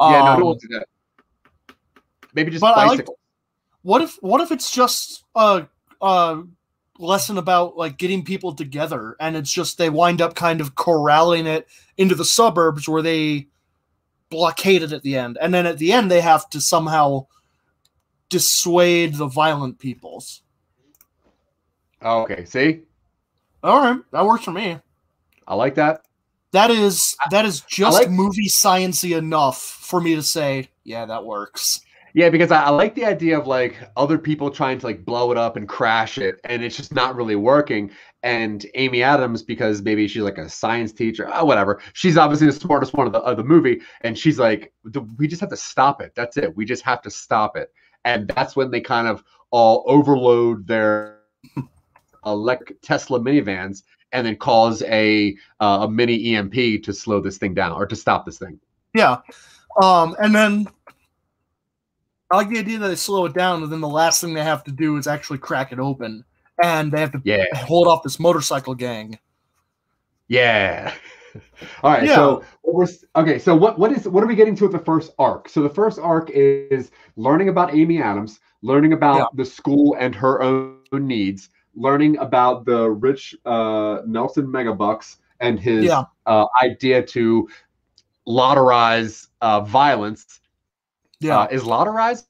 yeah, 0.00 0.10
no, 0.10 0.26
Um, 0.26 0.40
don't 0.40 0.60
do 0.60 0.68
that. 0.68 0.86
Maybe 2.34 2.50
just 2.50 2.60
but 2.60 2.76
I 2.78 2.86
like- 2.86 3.06
what 3.82 4.00
if 4.00 4.16
what 4.22 4.40
if 4.40 4.50
it's 4.52 4.70
just 4.70 5.24
a 5.34 5.66
a 6.00 6.42
lesson 6.98 7.38
about 7.38 7.76
like 7.76 7.96
getting 7.98 8.24
people 8.24 8.54
together 8.54 9.16
and 9.18 9.34
it's 9.36 9.50
just 9.52 9.78
they 9.78 9.90
wind 9.90 10.20
up 10.20 10.34
kind 10.34 10.60
of 10.60 10.74
corralling 10.74 11.46
it 11.46 11.66
into 11.96 12.14
the 12.14 12.24
suburbs 12.24 12.88
where 12.88 13.02
they 13.02 13.48
blockade 14.30 14.82
it 14.82 14.92
at 14.92 15.02
the 15.02 15.16
end 15.16 15.38
and 15.40 15.52
then 15.52 15.66
at 15.66 15.78
the 15.78 15.92
end 15.92 16.10
they 16.10 16.20
have 16.20 16.48
to 16.50 16.60
somehow 16.60 17.26
dissuade 18.28 19.14
the 19.14 19.26
violent 19.26 19.78
peoples. 19.78 20.42
Oh, 22.00 22.22
okay, 22.22 22.44
see, 22.44 22.80
all 23.62 23.80
right 23.80 24.00
that 24.12 24.24
works 24.26 24.44
for 24.44 24.52
me. 24.52 24.78
I 25.46 25.54
like 25.54 25.74
that. 25.76 26.02
that 26.52 26.70
is 26.70 27.16
that 27.30 27.44
is 27.46 27.62
just 27.62 28.00
like- 28.00 28.10
movie 28.10 28.48
sciency 28.48 29.16
enough 29.16 29.60
for 29.60 30.00
me 30.00 30.14
to 30.14 30.22
say 30.22 30.68
yeah 30.84 31.06
that 31.06 31.24
works 31.24 31.80
Yeah, 32.14 32.28
because 32.28 32.50
I, 32.50 32.64
I 32.64 32.70
like 32.70 32.94
the 32.94 33.06
idea 33.06 33.38
of 33.38 33.46
like 33.46 33.78
other 33.96 34.18
people 34.18 34.50
trying 34.50 34.78
to 34.78 34.86
like 34.86 35.04
blow 35.04 35.32
it 35.32 35.38
up 35.38 35.56
and 35.56 35.68
crash 35.68 36.18
it, 36.18 36.40
and 36.44 36.62
it's 36.62 36.76
just 36.76 36.94
not 36.94 37.16
really 37.16 37.36
working. 37.36 37.90
And 38.22 38.64
Amy 38.74 39.02
Adams, 39.02 39.42
because 39.42 39.82
maybe 39.82 40.06
she's 40.06 40.22
like 40.22 40.38
a 40.38 40.48
science 40.48 40.92
teacher, 40.92 41.28
oh, 41.32 41.44
whatever. 41.44 41.80
She's 41.94 42.18
obviously 42.18 42.46
the 42.48 42.52
smartest 42.52 42.92
one 42.92 43.06
of 43.06 43.12
the 43.12 43.20
of 43.20 43.38
the 43.38 43.44
movie, 43.44 43.80
and 44.02 44.18
she's 44.18 44.38
like, 44.38 44.72
we 45.16 45.26
just 45.26 45.40
have 45.40 45.50
to 45.50 45.56
stop 45.56 46.02
it. 46.02 46.12
That's 46.14 46.36
it. 46.36 46.54
We 46.54 46.64
just 46.64 46.82
have 46.82 47.00
to 47.02 47.10
stop 47.10 47.56
it. 47.56 47.72
And 48.04 48.28
that's 48.28 48.56
when 48.56 48.70
they 48.70 48.80
kind 48.80 49.06
of 49.08 49.24
all 49.50 49.84
overload 49.86 50.66
their 50.66 51.20
elect 52.26 52.72
Tesla 52.82 53.20
minivans 53.20 53.82
and 54.12 54.26
then 54.26 54.36
cause 54.36 54.82
a 54.82 55.34
uh, 55.60 55.80
a 55.82 55.90
mini 55.90 56.34
EMP 56.34 56.82
to 56.84 56.92
slow 56.92 57.20
this 57.20 57.38
thing 57.38 57.54
down 57.54 57.72
or 57.72 57.86
to 57.86 57.96
stop 57.96 58.26
this 58.26 58.38
thing. 58.38 58.60
Yeah. 58.94 59.18
Um, 59.82 60.14
and 60.20 60.34
then 60.34 60.66
I 62.32 62.36
like 62.36 62.48
the 62.48 62.58
idea 62.58 62.78
that 62.78 62.88
they 62.88 62.96
slow 62.96 63.26
it 63.26 63.34
down, 63.34 63.62
and 63.62 63.70
then 63.70 63.80
the 63.82 63.88
last 63.88 64.20
thing 64.20 64.32
they 64.32 64.42
have 64.42 64.64
to 64.64 64.72
do 64.72 64.96
is 64.96 65.06
actually 65.06 65.38
crack 65.38 65.70
it 65.70 65.78
open, 65.78 66.24
and 66.62 66.90
they 66.90 66.98
have 67.00 67.12
to 67.12 67.20
Yeah. 67.24 67.44
hold 67.54 67.86
off 67.86 68.02
this 68.02 68.18
motorcycle 68.18 68.74
gang. 68.74 69.18
Yeah. 70.28 70.94
All 71.82 71.92
right. 71.92 72.04
Yeah. 72.04 72.14
So 72.14 72.44
what 72.62 72.74
we're 72.74 72.86
okay. 73.22 73.38
So 73.38 73.54
what 73.54 73.78
what 73.78 73.92
is 73.92 74.08
what 74.08 74.24
are 74.24 74.26
we 74.26 74.34
getting 74.34 74.56
to 74.56 74.64
with 74.64 74.72
the 74.72 74.78
first 74.78 75.12
arc? 75.18 75.48
So 75.48 75.62
the 75.62 75.68
first 75.70 75.98
arc 75.98 76.30
is 76.30 76.90
learning 77.16 77.48
about 77.50 77.74
Amy 77.74 78.00
Adams, 78.02 78.40
learning 78.62 78.92
about 78.94 79.16
Yeah. 79.18 79.24
the 79.34 79.44
school 79.44 79.96
and 79.98 80.14
her 80.14 80.42
own 80.42 80.78
needs, 80.92 81.50
learning 81.74 82.16
about 82.18 82.64
the 82.64 82.90
rich 82.90 83.34
uh, 83.44 83.98
Nelson 84.06 84.46
Megabucks 84.46 85.16
and 85.40 85.58
his 85.60 85.84
Yeah. 85.86 86.04
uh, 86.26 86.46
idea 86.62 87.02
to 87.02 87.48
lotterize 88.26 89.28
uh, 89.40 89.60
violence. 89.60 90.40
Yeah, 91.20 91.40
Uh, 91.40 91.48
is 91.50 91.62
lotterize? 91.62 92.24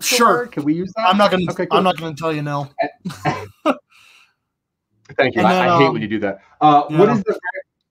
Sure. 0.00 0.46
Can 0.46 0.64
we 0.64 0.74
use 0.74 0.92
that? 0.96 1.08
I'm 1.08 1.16
not 1.16 1.30
gonna. 1.30 1.50
Okay, 1.50 1.66
cool. 1.66 1.78
I'm 1.78 1.84
not 1.84 1.96
gonna 1.98 2.14
tell 2.14 2.32
you 2.32 2.42
no. 2.42 2.68
Thank 5.16 5.34
you. 5.34 5.40
And 5.40 5.46
I, 5.46 5.74
I 5.74 5.78
hate 5.78 5.86
um, 5.86 5.92
when 5.94 6.02
you 6.02 6.08
do 6.08 6.18
that. 6.20 6.40
Uh, 6.60 6.84
yeah. 6.90 7.14
is 7.14 7.22
the 7.22 7.40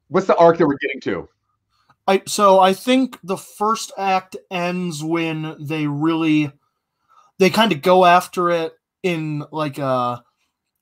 what's 0.10 0.28
the 0.28 0.36
arc 0.36 0.58
that 0.58 0.68
we're 0.68 0.78
getting 0.78 1.02
to? 1.02 1.28
I 2.08 2.22
so 2.26 2.60
I 2.60 2.74
think 2.74 3.18
the 3.24 3.38
first 3.38 3.92
act 3.98 4.36
ends 4.50 5.04
when 5.04 5.56
they 5.60 5.88
really 5.88 6.52
they 7.40 7.50
kind 7.50 7.72
of 7.72 7.82
go 7.82 8.06
after 8.06 8.50
it 8.50 8.74
in 9.04 9.44
like 9.52 9.78
a 9.78 10.24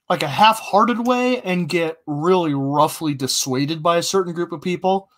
like 0.09 0.23
a 0.23 0.27
half-hearted 0.27 1.07
way 1.07 1.41
and 1.41 1.67
get 1.67 1.97
really 2.05 2.53
roughly 2.53 3.15
dissuaded 3.15 3.81
by 3.81 3.97
a 3.97 4.03
certain 4.03 4.33
group 4.33 4.51
of 4.51 4.61
people 4.61 5.09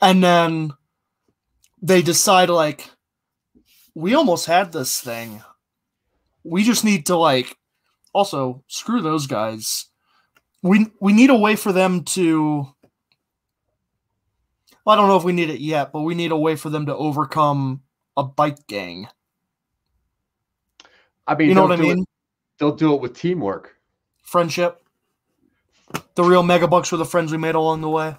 and 0.00 0.24
then 0.24 0.72
they 1.82 2.00
decide 2.02 2.48
like 2.48 2.90
we 3.96 4.14
almost 4.14 4.44
had 4.44 4.72
this 4.72 5.00
thing 5.00 5.42
we 6.44 6.62
just 6.62 6.84
need 6.84 7.06
to 7.06 7.16
like 7.16 7.56
also 8.12 8.62
screw 8.68 9.00
those 9.00 9.26
guys 9.26 9.86
we 10.62 10.86
we 11.00 11.12
need 11.14 11.30
a 11.30 11.34
way 11.36 11.56
for 11.56 11.72
them 11.72 12.04
to 12.04 12.66
well, 14.84 14.94
I 14.94 14.96
don't 15.00 15.08
know 15.08 15.16
if 15.16 15.24
we 15.24 15.32
need 15.32 15.50
it 15.50 15.58
yet, 15.58 15.90
but 15.92 16.02
we 16.02 16.14
need 16.14 16.30
a 16.30 16.36
way 16.36 16.54
for 16.54 16.70
them 16.70 16.86
to 16.86 16.94
overcome 16.94 17.82
a 18.16 18.22
bike 18.22 18.68
gang. 18.68 19.08
I 21.26 21.34
mean, 21.34 21.48
You 21.48 21.54
know 21.56 21.62
they'll 21.62 21.70
what 21.70 21.80
I 21.80 21.82
do 21.82 21.90
it- 21.90 21.94
mean? 21.96 22.06
they'll 22.58 22.76
do 22.76 22.94
it 22.94 23.00
with 23.00 23.18
teamwork. 23.18 23.74
Friendship. 24.22 24.80
The 26.14 26.22
real 26.22 26.44
megabucks 26.44 26.92
were 26.92 26.98
the 26.98 27.04
friends 27.04 27.32
we 27.32 27.38
made 27.38 27.56
along 27.56 27.80
the 27.80 27.88
way. 27.88 28.14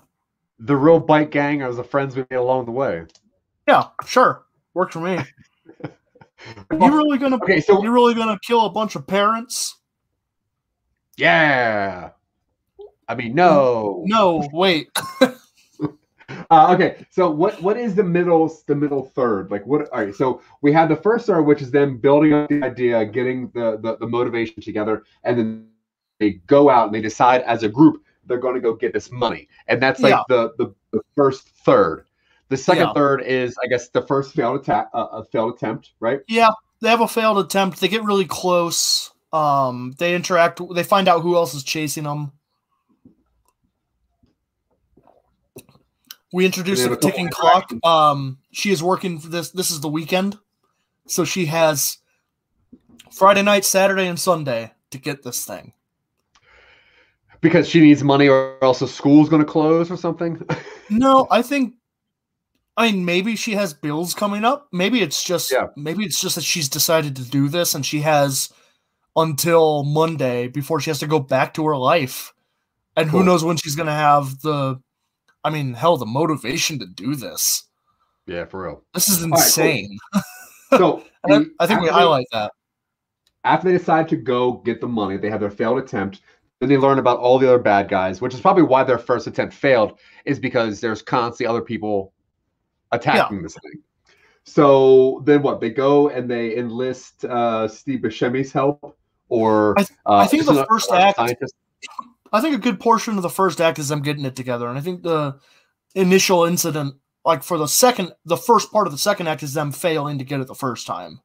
The 0.59 0.75
real 0.75 0.99
bike 0.99 1.31
gang 1.31 1.61
are 1.61 1.71
the 1.71 1.85
friends 1.85 2.17
we 2.17 2.25
made 2.29 2.35
along 2.35 2.65
the 2.65 2.71
way. 2.73 3.05
Yeah, 3.65 3.85
sure. 4.05 4.43
Worked 4.73 4.91
for 4.91 4.99
me. 4.99 5.19
you 6.71 6.97
really 6.97 7.17
gonna 7.17 7.37
Okay, 7.37 7.59
so 7.61 7.81
you 7.83 7.91
really 7.91 8.13
gonna 8.13 8.39
kill 8.41 8.65
a 8.65 8.69
bunch 8.69 8.95
of 8.95 9.05
parents? 9.07 9.75
yeah. 11.17 12.11
I 13.09 13.15
mean, 13.15 13.33
no. 13.35 14.03
No, 14.05 14.47
wait. 14.51 14.89
Uh, 16.49 16.73
okay, 16.73 17.05
so 17.09 17.29
what 17.31 17.61
what 17.61 17.77
is 17.77 17.95
the 17.95 18.03
middle 18.03 18.53
the 18.67 18.75
middle 18.75 19.03
third? 19.15 19.49
Like 19.49 19.65
what? 19.65 19.87
All 19.93 20.03
right, 20.03 20.13
so 20.13 20.41
we 20.61 20.73
have 20.73 20.89
the 20.89 20.95
first 20.97 21.25
third, 21.25 21.43
which 21.43 21.61
is 21.61 21.71
them 21.71 21.97
building 21.97 22.33
up 22.33 22.49
the 22.49 22.61
idea, 22.63 23.05
getting 23.05 23.49
the 23.53 23.79
the, 23.81 23.97
the 23.97 24.07
motivation 24.07 24.61
together, 24.61 25.03
and 25.23 25.37
then 25.37 25.67
they 26.19 26.31
go 26.47 26.69
out 26.69 26.87
and 26.87 26.95
they 26.95 27.01
decide 27.01 27.41
as 27.43 27.63
a 27.63 27.69
group 27.69 28.03
they're 28.25 28.39
going 28.39 28.55
to 28.55 28.61
go 28.61 28.73
get 28.73 28.91
this 28.93 29.09
money, 29.09 29.47
and 29.67 29.81
that's 29.81 30.01
like 30.01 30.11
Yeah. 30.11 30.23
the, 30.27 30.53
the 30.57 30.75
the 30.91 31.01
first 31.15 31.47
third. 31.63 32.03
The 32.49 32.57
second 32.57 32.87
Yeah. 32.87 32.93
third 32.93 33.21
is, 33.23 33.55
I 33.63 33.67
guess, 33.67 33.89
the 33.89 34.01
first 34.01 34.33
failed 34.33 34.59
attack, 34.61 34.89
uh, 34.93 35.07
a 35.11 35.23
failed 35.25 35.55
attempt, 35.55 35.91
right? 35.99 36.21
Yeah, 36.27 36.51
they 36.81 36.89
have 36.89 37.01
a 37.01 37.07
failed 37.07 37.39
attempt. 37.39 37.79
They 37.81 37.87
get 37.87 38.03
really 38.03 38.25
close. 38.25 39.11
Um, 39.33 39.93
they 39.97 40.15
interact. 40.15 40.61
They 40.73 40.83
find 40.83 41.07
out 41.07 41.21
who 41.21 41.35
else 41.35 41.53
is 41.53 41.63
chasing 41.63 42.05
them. 42.05 42.31
We 46.33 46.45
introduce 46.45 46.79
a 46.79 46.83
have 46.83 46.91
a 46.91 46.95
couple 46.95 47.11
ticking 47.11 47.29
clock. 47.29 47.71
Um, 47.83 48.39
she 48.51 48.71
is 48.71 48.83
working 48.83 49.19
for 49.19 49.29
this. 49.29 49.51
This 49.51 49.71
is 49.71 49.79
the 49.81 49.89
weekend, 49.89 50.37
so 51.07 51.23
she 51.25 51.45
has 51.45 51.97
Friday 53.11 53.41
night, 53.41 53.65
Saturday, 53.65 54.07
and 54.07 54.19
Sunday 54.19 54.71
to 54.91 54.97
get 54.97 55.23
this 55.23 55.45
thing. 55.45 55.73
Because 57.39 57.67
she 57.67 57.79
needs 57.79 58.03
money, 58.03 58.27
or 58.27 58.57
else 58.61 58.79
the 58.79 58.87
school's 58.87 59.29
going 59.29 59.41
to 59.41 59.49
close 59.49 59.91
or 59.91 59.97
something. 59.97 60.41
No, 60.89 61.27
I 61.29 61.41
think. 61.41 61.73
I 62.77 62.91
mean, 62.91 63.05
maybe 63.05 63.35
she 63.35 63.53
has 63.53 63.73
bills 63.73 64.13
coming 64.13 64.45
up. 64.45 64.67
Maybe 64.71 65.01
it's 65.01 65.23
just. 65.23 65.51
Yeah. 65.51 65.67
Maybe 65.75 66.05
it's 66.05 66.21
just 66.21 66.35
that 66.35 66.43
she's 66.43 66.69
decided 66.69 67.15
to 67.15 67.23
do 67.23 67.49
this, 67.49 67.73
and 67.73 67.85
she 67.85 68.01
has 68.01 68.53
until 69.15 69.83
Monday 69.83 70.47
before 70.47 70.79
she 70.79 70.89
has 70.91 70.99
to 70.99 71.07
go 71.07 71.19
back 71.19 71.53
to 71.55 71.65
her 71.65 71.75
life, 71.75 72.33
and 72.95 73.09
who 73.09 73.23
knows 73.23 73.43
when 73.43 73.57
she's 73.57 73.75
gonna 73.75 73.91
have 73.95 74.39
the. 74.41 74.79
I 75.43 75.49
mean, 75.49 75.73
hell, 75.73 75.97
the 75.97 76.05
motivation 76.05 76.77
to 76.79 76.85
do 76.85 77.15
this. 77.15 77.63
yeah, 78.25 78.45
for 78.45 78.63
real. 78.63 78.83
This 78.93 79.07
is 79.09 79.21
right, 79.21 79.29
cool. 79.29 79.37
insane. 79.37 79.97
So 80.71 81.01
I- 81.25 81.45
I 81.61 81.65
think 81.67 81.79
we 81.81 81.85
after 81.85 81.85
they- 81.85 81.91
highlight 81.91 82.25
that. 82.33 82.51
after 83.45 83.71
they 83.71 83.77
decide 83.77 84.09
to 84.09 84.17
go 84.17 84.51
get 84.65 84.81
the 84.81 84.87
money, 84.87 85.15
they 85.15 85.29
have 85.29 85.39
their 85.39 85.49
failed 85.49 85.77
attempt. 85.79 86.19
Then 86.59 86.67
they 86.67 86.75
learn 86.75 86.99
about 86.99 87.19
all 87.19 87.39
the 87.39 87.47
other 87.47 87.57
bad 87.59 87.87
guys, 87.87 88.19
which 88.19 88.33
is 88.33 88.41
probably 88.41 88.63
why 88.63 88.83
their 88.83 88.97
first 88.97 89.27
attempt 89.27 89.53
failed, 89.53 89.97
is 90.25 90.39
because 90.39 90.81
there's 90.81 91.01
constantly 91.01 91.45
other 91.49 91.61
people 91.61 92.11
attacking 92.91 93.41
this 93.43 93.55
thing. 93.55 93.81
So 94.43 95.21
then 95.25 95.41
what? 95.41 95.59
They 95.59 95.69
go 95.69 96.09
and 96.09 96.29
they 96.29 96.55
enlist 96.55 97.25
uh, 97.25 97.67
Steve 97.67 97.99
Buscemi's 97.99 98.51
help, 98.51 98.97
or 99.29 99.77
I 99.77 99.83
th- 99.83 99.99
uh, 100.05 100.15
I 100.15 100.27
think 100.27 100.45
the 100.45 100.65
first 100.67 100.91
act- 100.91 101.17
scientist. 101.17 101.53
I 102.31 102.41
think 102.41 102.55
a 102.55 102.59
good 102.59 102.79
portion 102.79 103.17
of 103.17 103.23
the 103.23 103.29
first 103.29 103.59
act 103.61 103.79
is 103.79 103.89
them 103.89 104.01
getting 104.01 104.25
it 104.25 104.35
together, 104.35 104.67
and 104.67 104.77
I 104.77 104.81
think 104.81 105.03
the 105.03 105.37
initial 105.95 106.45
incident, 106.45 106.95
like 107.25 107.43
for 107.43 107.57
the 107.57 107.67
second, 107.67 108.13
the 108.25 108.37
first 108.37 108.71
part 108.71 108.87
of 108.87 108.93
the 108.93 108.99
second 108.99 109.27
act, 109.27 109.43
is 109.43 109.53
them 109.53 109.71
failing 109.71 110.17
to 110.17 110.23
get 110.23 110.39
it 110.39 110.47
the 110.47 110.55
first 110.55 110.87
time. 110.87 111.19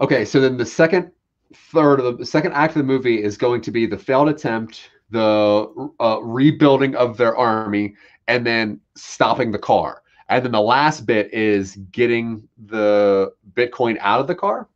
Okay, 0.00 0.24
so 0.24 0.40
then 0.40 0.56
the 0.56 0.66
second 0.66 1.10
third 1.54 1.98
of 1.98 2.04
the, 2.04 2.12
the 2.12 2.26
second 2.26 2.52
act 2.52 2.76
of 2.76 2.78
the 2.78 2.92
movie 2.92 3.22
is 3.22 3.36
going 3.36 3.60
to 3.62 3.70
be 3.70 3.86
the 3.86 3.98
failed 3.98 4.28
attempt, 4.28 4.90
the 5.10 5.90
uh, 5.98 6.18
rebuilding 6.22 6.94
of 6.94 7.16
their 7.16 7.36
army, 7.36 7.94
and 8.28 8.46
then 8.46 8.80
stopping 8.94 9.50
the 9.50 9.58
car. 9.58 10.02
And 10.28 10.44
then 10.44 10.52
the 10.52 10.60
last 10.60 11.06
bit 11.06 11.32
is 11.32 11.76
getting 11.90 12.46
the 12.66 13.32
Bitcoin 13.54 13.96
out 14.00 14.20
of 14.20 14.26
the 14.26 14.34
car. 14.34 14.68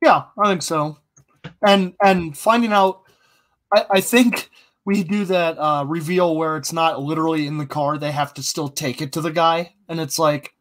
Yeah, 0.00 0.24
I 0.38 0.48
think 0.48 0.62
so. 0.62 0.96
And 1.66 1.94
and 2.02 2.38
finding 2.38 2.72
out, 2.72 3.02
I, 3.74 3.84
I 3.90 4.00
think 4.00 4.48
we 4.84 5.02
do 5.02 5.24
that 5.26 5.58
uh, 5.58 5.84
reveal 5.86 6.36
where 6.36 6.56
it's 6.56 6.72
not 6.72 7.02
literally 7.02 7.46
in 7.46 7.58
the 7.58 7.66
car; 7.66 7.98
they 7.98 8.12
have 8.12 8.32
to 8.34 8.42
still 8.42 8.68
take 8.68 9.02
it 9.02 9.12
to 9.14 9.20
the 9.20 9.32
guy, 9.32 9.74
and 9.88 10.00
it's 10.00 10.18
like 10.18 10.54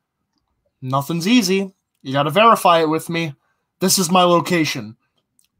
nothing's 0.82 1.28
easy. 1.28 1.74
You 2.02 2.14
got 2.14 2.24
to 2.24 2.32
verify 2.32 2.82
it 2.82 2.90
with 2.90 3.10
me. 3.10 3.36
This 3.80 4.00
is 4.00 4.10
my 4.10 4.24
location. 4.24 4.98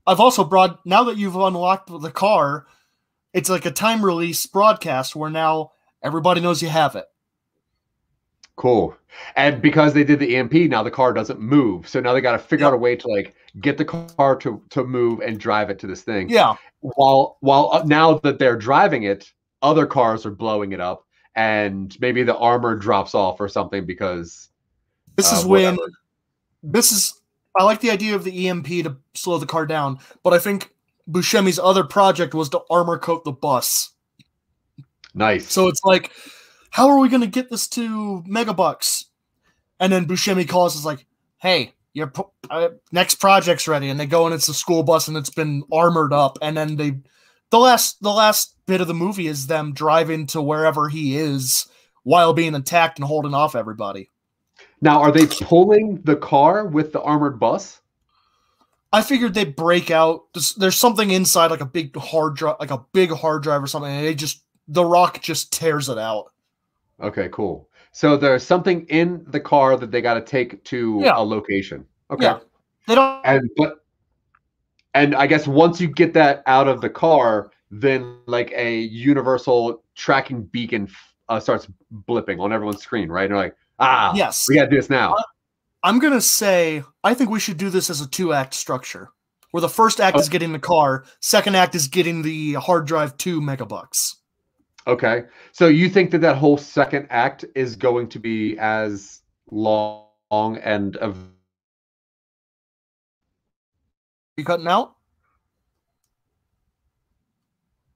I've 0.08 0.20
also 0.20 0.44
brought 0.44 0.86
now 0.86 1.04
that 1.04 1.18
you've 1.18 1.36
unlocked 1.36 1.90
the 2.02 2.12
car, 2.12 2.66
it's 3.34 3.50
like 3.50 3.66
a 3.66 3.72
time 3.72 4.04
release 4.04 4.46
broadcast 4.48 5.16
where 5.16 5.30
now 5.30 5.74
everybody 6.02 6.42
knows 6.42 6.62
you 6.62 6.70
have 6.70 6.96
it. 6.96 7.06
Cool. 8.56 8.96
And 9.38 9.62
because 9.62 9.94
they 9.94 10.04
did 10.04 10.20
the 10.20 10.36
EMP, 10.36 10.54
now 10.70 10.84
the 10.84 10.92
car 10.92 11.14
doesn't 11.14 11.40
move. 11.40 11.88
So 11.88 12.02
now 12.02 12.14
they 12.14 12.20
got 12.20 12.34
to 12.34 12.40
figure 12.40 12.66
out 12.66 12.74
a 12.74 12.78
way 12.78 12.96
to 12.98 13.08
like 13.08 13.34
get 13.62 13.78
the 13.78 13.86
car 13.86 14.36
to 14.38 14.62
to 14.72 14.84
move 14.84 15.22
and 15.22 15.40
drive 15.40 15.70
it 15.70 15.80
to 15.80 15.88
this 15.88 16.02
thing. 16.02 16.30
Yeah, 16.30 16.56
while 16.82 17.38
while 17.40 17.70
uh, 17.72 17.84
now 17.86 18.16
that 18.20 18.38
they're 18.38 18.58
driving 18.58 19.04
it, 19.04 19.32
other 19.62 19.86
cars 19.86 20.26
are 20.26 20.32
blowing 20.32 20.74
it 20.74 20.82
up, 20.82 21.06
and 21.36 21.96
maybe 22.02 22.24
the 22.24 22.36
armor 22.38 22.76
drops 22.76 23.16
off 23.16 23.40
or 23.40 23.48
something 23.48 23.86
because 23.86 24.50
this 25.16 25.32
uh, 25.32 25.38
is 25.38 25.46
when 25.46 25.78
this 26.62 26.92
is 26.92 27.20
I 27.58 27.64
like 27.64 27.80
the 27.82 27.92
idea 27.92 28.16
of 28.16 28.24
the 28.24 28.48
EMP 28.48 28.68
to 28.68 28.98
slow 29.14 29.38
the 29.38 29.46
car 29.46 29.66
down, 29.66 30.00
but 30.24 30.34
I 30.34 30.40
think 30.40 30.74
Buscemi's 31.10 31.60
other 31.60 31.84
project 31.84 32.34
was 32.34 32.50
to 32.50 32.62
armor 32.70 32.98
coat 32.98 33.24
the 33.24 33.32
bus. 33.32 33.92
Nice. 35.20 35.52
So 35.52 35.68
it's 35.68 35.82
like, 35.84 36.12
how 36.72 36.88
are 36.90 36.98
we 36.98 37.10
going 37.10 37.22
to 37.22 37.28
get 37.28 37.50
this 37.50 37.68
to 37.70 38.24
Megabucks? 38.28 39.06
And 39.80 39.94
then 39.94 40.08
Buscemi 40.08 40.48
calls 40.50 40.76
is 40.76 40.86
like, 40.86 41.06
hey, 41.38 41.74
your 41.94 42.12
uh, 42.50 42.70
next 42.92 43.16
project's 43.16 43.68
ready, 43.68 43.90
and 43.90 44.00
they 44.00 44.06
go 44.06 44.26
and 44.26 44.34
it's 44.34 44.50
a 44.50 44.54
school 44.54 44.84
bus 44.84 45.08
and 45.08 45.18
it's 45.18 45.30
been 45.30 45.64
armored 45.72 46.14
up, 46.14 46.38
and 46.42 46.56
then 46.56 46.76
they, 46.76 47.00
the 47.50 47.60
last 47.60 48.02
the 48.02 48.12
last 48.12 48.56
bit 48.66 48.82
of 48.82 48.88
the 48.88 48.94
movie 48.94 49.28
is 49.28 49.48
them 49.48 49.74
driving 49.74 50.28
to 50.28 50.42
wherever 50.42 50.90
he 50.90 51.18
is 51.18 51.68
while 52.04 52.34
being 52.34 52.56
attacked 52.56 53.00
and 53.00 53.08
holding 53.08 53.34
off 53.34 53.56
everybody. 53.56 54.10
now, 54.82 55.02
are 55.02 55.12
they 55.12 55.26
pulling 55.26 56.02
the 56.04 56.16
car 56.16 56.66
with 56.66 56.94
the 56.94 57.02
armored 57.02 57.40
bus? 57.40 57.82
I 58.92 59.02
figured 59.02 59.34
they'd 59.34 59.56
break 59.56 59.92
out. 59.92 60.26
There's, 60.34 60.56
there's 60.56 60.76
something 60.76 61.12
inside, 61.12 61.52
like 61.52 61.62
a 61.62 61.66
big 61.66 61.96
hard 61.96 62.36
drive, 62.36 62.58
like 62.60 62.72
a 62.72 62.86
big 62.94 63.12
hard 63.12 63.44
drive 63.44 63.64
or 63.64 63.68
something, 63.68 63.92
and 63.92 64.06
they 64.06 64.16
just 64.16 64.44
the 64.70 64.86
rock 64.86 65.22
just 65.22 65.52
tears 65.52 65.90
it 65.90 65.98
out. 65.98 66.32
Okay, 67.02 67.28
cool. 67.32 67.68
So 67.92 68.16
there's 68.16 68.44
something 68.44 68.86
in 68.88 69.26
the 69.28 69.40
car 69.40 69.76
that 69.78 69.92
they 69.92 70.02
got 70.02 70.14
to 70.14 70.22
take 70.22 70.64
to 70.66 71.02
Yeah. 71.04 71.14
a 71.16 71.24
location. 71.24 71.86
Okay. 72.12 72.24
Yeah. 72.26 72.40
They 72.88 72.96
don't. 72.96 73.22
And 73.26 73.50
but 73.58 73.84
and 74.94 75.16
I 75.16 75.28
guess 75.28 75.48
once 75.48 75.80
you 75.82 75.88
get 75.88 76.14
that 76.14 76.44
out 76.46 76.68
of 76.68 76.82
the 76.82 76.90
car, 76.90 77.52
then 77.72 78.18
like 78.26 78.52
a 78.56 78.80
universal 78.80 79.84
tracking 79.96 80.44
beacon 80.44 80.88
uh, 81.30 81.40
starts 81.40 81.68
blipping 82.08 82.40
on 82.40 82.52
everyone's 82.52 82.82
screen, 82.82 83.10
right? 83.10 83.24
And 83.26 83.32
they're 83.32 83.44
like, 83.44 83.56
ah, 83.80 84.14
Yes, 84.16 84.46
we 84.50 84.56
got 84.56 84.66
to 84.66 84.70
do 84.70 84.76
this 84.78 84.90
now. 84.90 85.16
I'm 85.84 86.00
gonna 86.00 86.20
say 86.22 86.84
I 87.04 87.14
think 87.14 87.30
we 87.30 87.40
should 87.40 87.58
do 87.58 87.70
this 87.70 87.90
as 87.90 88.02
a 88.02 88.08
two 88.10 88.34
act 88.34 88.54
structure, 88.54 89.10
where 89.52 89.62
the 89.62 89.70
first 89.70 90.02
act 90.02 90.20
is 90.20 90.28
getting 90.28 90.52
the 90.52 90.60
car, 90.60 91.06
second 91.22 91.56
act 91.56 91.74
is 91.74 91.88
getting 91.88 92.22
the 92.22 92.54
hard 92.56 92.86
drive 92.86 93.16
two 93.18 93.40
megabucks. 93.40 94.16
Okay. 94.90 95.26
So 95.52 95.68
you 95.68 95.88
think 95.88 96.10
that 96.12 96.22
that 96.22 96.36
whole 96.38 96.58
second 96.58 97.06
act 97.12 97.46
is 97.54 97.76
going 97.76 98.10
to 98.10 98.20
be 98.20 98.58
as 98.58 99.22
long 99.52 100.58
and 100.64 100.98
of 100.98 101.16
You 104.38 104.44
cutting 104.46 104.68
out? 104.68 104.96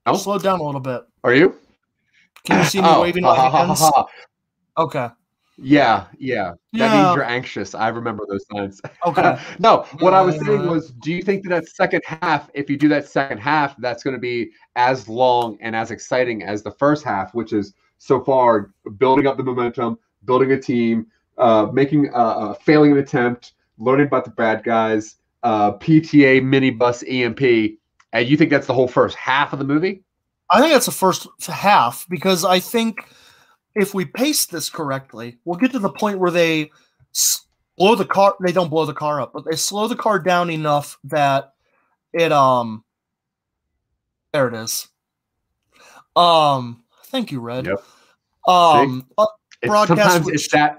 No? 0.06 0.16
Slow 0.16 0.38
down 0.38 0.60
a 0.60 0.62
little 0.62 0.80
bit. 0.80 1.02
Are 1.24 1.34
you? 1.34 1.56
Can 2.44 2.60
you 2.60 2.64
see 2.66 2.80
me 2.80 2.86
Oh, 2.88 3.00
waving 3.00 3.22
my 3.22 3.34
ha, 3.34 3.50
ha, 3.50 3.66
hands? 3.66 3.80
ha, 3.80 3.90
ha. 3.94 4.06
Okay. 4.82 5.08
Yeah, 5.56 6.06
yeah. 6.18 6.54
That 6.72 6.92
means 6.92 7.14
you're 7.14 7.24
anxious. 7.24 7.74
I 7.74 7.88
remember 7.88 8.26
those 8.28 8.44
signs. 8.50 8.80
Okay. 9.06 9.38
no, 9.58 9.86
what 10.00 10.12
I 10.12 10.20
was 10.20 10.36
saying 10.44 10.62
Uh, 10.62 10.70
was, 10.70 10.90
do 10.90 11.12
you 11.12 11.22
think 11.22 11.44
that 11.44 11.50
that 11.50 11.68
second 11.68 12.02
half, 12.04 12.50
if 12.54 12.68
you 12.68 12.76
do 12.76 12.88
that 12.88 13.08
second 13.08 13.38
half, 13.38 13.76
that's 13.78 14.02
going 14.02 14.14
to 14.14 14.20
be 14.20 14.50
as 14.74 15.08
long 15.08 15.56
and 15.60 15.76
as 15.76 15.90
exciting 15.90 16.42
as 16.42 16.62
the 16.62 16.72
first 16.72 17.04
half, 17.04 17.34
which 17.34 17.52
is 17.52 17.74
so 17.98 18.20
far 18.20 18.72
building 18.98 19.26
up 19.26 19.36
the 19.36 19.44
momentum, 19.44 19.98
building 20.24 20.50
a 20.52 20.60
team, 20.60 21.06
uh, 21.38 21.68
making 21.72 22.12
uh, 22.12 22.16
uh, 22.16 22.54
failing 22.54 22.92
an 22.92 22.98
attempt, 22.98 23.52
learning 23.78 24.06
about 24.06 24.24
the 24.24 24.30
bad 24.30 24.64
guys, 24.64 25.16
uh, 25.44 25.72
PTA 25.72 26.42
minibus 26.42 27.04
EMP, 27.08 27.78
and 28.12 28.28
you 28.28 28.36
think 28.36 28.50
that's 28.50 28.66
the 28.66 28.74
whole 28.74 28.88
first 28.88 29.16
half 29.16 29.52
of 29.52 29.58
the 29.58 29.64
movie? 29.64 30.02
I 30.50 30.60
think 30.60 30.72
that's 30.72 30.86
the 30.86 30.92
first 30.92 31.26
half 31.46 32.06
because 32.08 32.44
I 32.44 32.60
think 32.60 33.04
if 33.74 33.94
we 33.94 34.04
pace 34.04 34.46
this 34.46 34.70
correctly, 34.70 35.38
we'll 35.44 35.58
get 35.58 35.72
to 35.72 35.78
the 35.78 35.90
point 35.90 36.18
where 36.18 36.30
they 36.30 36.70
blow 37.76 37.94
the 37.94 38.04
car. 38.04 38.36
They 38.40 38.52
don't 38.52 38.70
blow 38.70 38.86
the 38.86 38.94
car 38.94 39.20
up, 39.20 39.32
but 39.32 39.44
they 39.44 39.56
slow 39.56 39.88
the 39.88 39.96
car 39.96 40.18
down 40.18 40.50
enough 40.50 40.98
that 41.04 41.52
it 42.12 42.32
um. 42.32 42.84
There 44.32 44.48
it 44.48 44.54
is. 44.54 44.88
Um. 46.16 46.84
Thank 47.04 47.32
you, 47.32 47.40
Red. 47.40 47.66
Yep. 47.66 47.84
Um. 48.46 49.06
uh, 49.18 49.26
Broadcast 49.62 50.00
sometimes 50.00 50.28
it's 50.28 50.48
that. 50.52 50.78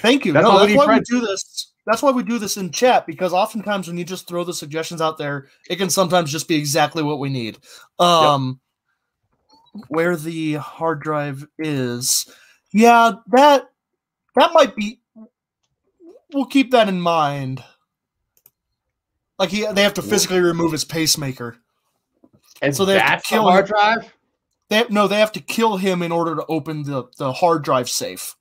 Thank 0.00 0.24
you. 0.24 0.32
That's 0.32 0.44
no, 0.44 0.54
why 0.54 0.66
we 0.66 0.74
that's 0.74 0.86
why 0.86 0.96
we 0.96 1.02
do 1.02 1.20
this. 1.20 1.72
That's 1.86 2.02
why 2.02 2.10
we 2.10 2.22
do 2.22 2.38
this 2.38 2.56
in 2.56 2.70
chat 2.70 3.06
because 3.06 3.32
oftentimes 3.32 3.88
when 3.88 3.96
you 3.96 4.04
just 4.04 4.28
throw 4.28 4.44
the 4.44 4.54
suggestions 4.54 5.00
out 5.00 5.18
there, 5.18 5.48
it 5.68 5.76
can 5.76 5.90
sometimes 5.90 6.30
just 6.30 6.48
be 6.48 6.54
exactly 6.54 7.02
what 7.02 7.18
we 7.18 7.28
need. 7.28 7.58
Um, 7.98 8.60
where 9.88 10.16
the 10.16 10.54
hard 10.54 11.00
drive 11.00 11.46
is, 11.58 12.28
yeah, 12.72 13.12
that 13.28 13.68
that 14.36 14.52
might 14.52 14.74
be. 14.76 15.00
We'll 16.32 16.46
keep 16.46 16.70
that 16.70 16.88
in 16.88 17.00
mind. 17.00 17.62
Like 19.38 19.50
he, 19.50 19.66
they 19.72 19.82
have 19.82 19.94
to 19.94 20.02
physically 20.02 20.40
remove 20.40 20.72
his 20.72 20.84
pacemaker. 20.84 21.56
And 22.62 22.76
So 22.76 22.84
they 22.84 22.98
have 22.98 23.22
to 23.22 23.28
kill 23.28 23.42
hard 23.44 23.64
him. 23.64 23.68
drive. 23.68 24.12
They 24.68 24.84
no, 24.90 25.08
they 25.08 25.18
have 25.18 25.32
to 25.32 25.40
kill 25.40 25.76
him 25.76 26.02
in 26.02 26.12
order 26.12 26.36
to 26.36 26.44
open 26.46 26.82
the 26.84 27.04
the 27.16 27.32
hard 27.32 27.64
drive 27.64 27.88
safe. 27.88 28.36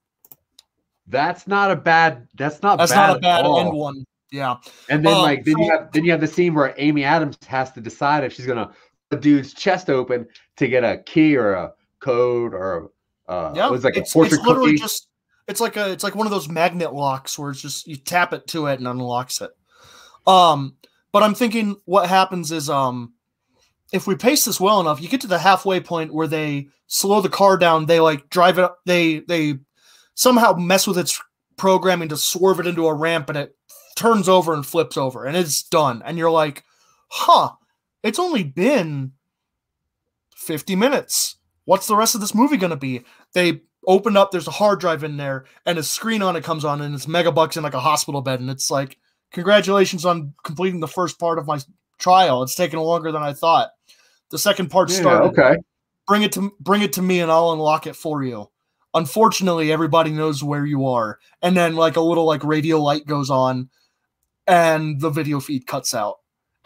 That's 1.07 1.47
not 1.47 1.71
a 1.71 1.75
bad. 1.75 2.27
That's 2.35 2.61
not. 2.61 2.77
That's 2.77 2.91
bad 2.91 3.07
not 3.07 3.17
a 3.17 3.19
bad 3.19 3.45
end 3.45 3.73
one. 3.73 4.05
Yeah. 4.31 4.57
And 4.89 5.03
then 5.03 5.15
Um, 5.15 5.21
like 5.23 5.43
then 5.43 5.57
you 5.57 5.71
have 5.71 5.91
then 5.91 6.03
you 6.03 6.11
have 6.11 6.21
the 6.21 6.27
scene 6.27 6.53
where 6.53 6.75
Amy 6.77 7.03
Adams 7.03 7.37
has 7.47 7.71
to 7.71 7.81
decide 7.81 8.23
if 8.23 8.33
she's 8.33 8.45
gonna 8.45 8.69
the 9.09 9.17
dude's 9.17 9.53
chest 9.53 9.89
open 9.89 10.27
to 10.57 10.67
get 10.67 10.83
a 10.83 10.97
key 11.03 11.35
or 11.35 11.53
a 11.53 11.71
code 11.99 12.53
or 12.53 12.91
uh 13.27 13.51
Yeah, 13.55 13.67
it 13.67 13.71
was 13.71 13.83
like 13.83 13.97
it's, 13.97 14.11
a 14.11 14.13
fortune 14.13 14.35
it's 14.37 14.45
literally 14.47 14.71
cookie. 14.71 14.81
just 14.81 15.07
it's 15.47 15.59
like 15.61 15.77
a 15.77 15.91
it's 15.91 16.03
like 16.03 16.15
one 16.15 16.27
of 16.27 16.31
those 16.31 16.47
magnet 16.47 16.93
locks 16.93 17.37
where 17.37 17.51
it's 17.51 17.61
just 17.61 17.87
you 17.87 17.95
tap 17.95 18.33
it 18.33 18.45
to 18.47 18.67
it 18.67 18.79
and 18.79 18.87
unlocks 18.87 19.41
it. 19.41 19.51
Um, 20.27 20.75
but 21.11 21.23
I'm 21.23 21.33
thinking 21.33 21.75
what 21.85 22.07
happens 22.07 22.51
is 22.51 22.69
um, 22.69 23.13
if 23.91 24.05
we 24.05 24.15
pace 24.15 24.45
this 24.45 24.59
well 24.59 24.79
enough, 24.79 25.01
you 25.01 25.09
get 25.09 25.21
to 25.21 25.27
the 25.27 25.39
halfway 25.39 25.79
point 25.79 26.13
where 26.13 26.27
they 26.27 26.67
slow 26.85 27.19
the 27.21 27.29
car 27.29 27.57
down. 27.57 27.87
They 27.87 27.99
like 27.99 28.29
drive 28.29 28.59
it. 28.59 28.65
up- 28.65 28.79
They 28.85 29.19
they 29.21 29.55
somehow 30.13 30.53
mess 30.53 30.85
with 30.85 30.99
its 30.99 31.19
programming 31.57 32.09
to 32.09 32.17
swerve 32.17 32.59
it 32.59 32.67
into 32.67 32.85
a 32.85 32.93
ramp, 32.93 33.27
and 33.29 33.37
it 33.39 33.55
turns 33.95 34.29
over 34.29 34.53
and 34.53 34.63
flips 34.63 34.97
over, 34.97 35.25
and 35.25 35.35
it's 35.35 35.63
done. 35.63 36.03
And 36.05 36.17
you're 36.19 36.29
like, 36.29 36.63
huh? 37.07 37.53
It's 38.03 38.19
only 38.19 38.43
been 38.43 39.13
50 40.35 40.75
minutes. 40.75 41.37
What's 41.65 41.87
the 41.87 41.95
rest 41.95 42.15
of 42.15 42.21
this 42.21 42.33
movie 42.35 42.57
going 42.57 42.69
to 42.71 42.75
be? 42.77 43.03
They 43.33 43.61
open 43.87 44.17
up, 44.17 44.31
there's 44.31 44.47
a 44.47 44.51
hard 44.51 44.79
drive 44.79 45.03
in 45.03 45.17
there, 45.17 45.45
and 45.65 45.77
a 45.77 45.83
screen 45.83 46.21
on 46.21 46.35
it 46.35 46.43
comes 46.43 46.65
on, 46.65 46.81
and 46.81 46.95
it's 46.95 47.05
megabucks 47.05 47.57
in 47.57 47.63
like 47.63 47.73
a 47.73 47.79
hospital 47.79 48.21
bed. 48.21 48.39
And 48.39 48.49
it's 48.49 48.71
like, 48.71 48.97
congratulations 49.31 50.05
on 50.05 50.33
completing 50.43 50.79
the 50.79 50.87
first 50.87 51.19
part 51.19 51.37
of 51.37 51.47
my 51.47 51.59
trial. 51.97 52.41
It's 52.43 52.55
taken 52.55 52.79
longer 52.79 53.11
than 53.11 53.21
I 53.21 53.33
thought. 53.33 53.71
The 54.31 54.39
second 54.39 54.69
part 54.71 54.89
Yeah, 54.89 54.97
started. 54.97 55.27
okay. 55.29 55.57
Bring 56.07 56.23
it 56.23 56.31
to 56.33 56.51
bring 56.59 56.81
it 56.81 56.93
to 56.93 57.01
me, 57.03 57.19
and 57.19 57.31
I'll 57.31 57.51
unlock 57.51 57.85
it 57.85 57.95
for 57.95 58.23
you. 58.23 58.49
Unfortunately, 58.95 59.71
everybody 59.71 60.09
knows 60.11 60.43
where 60.43 60.65
you 60.65 60.87
are, 60.87 61.19
and 61.43 61.55
then 61.55 61.75
like 61.75 61.97
a 61.97 62.01
little 62.01 62.25
like 62.25 62.43
radio 62.43 62.81
light 62.81 63.05
goes 63.05 63.29
on, 63.29 63.69
and 64.47 64.99
the 64.99 65.11
video 65.11 65.39
feed 65.39 65.67
cuts 65.67 65.93
out, 65.93 66.15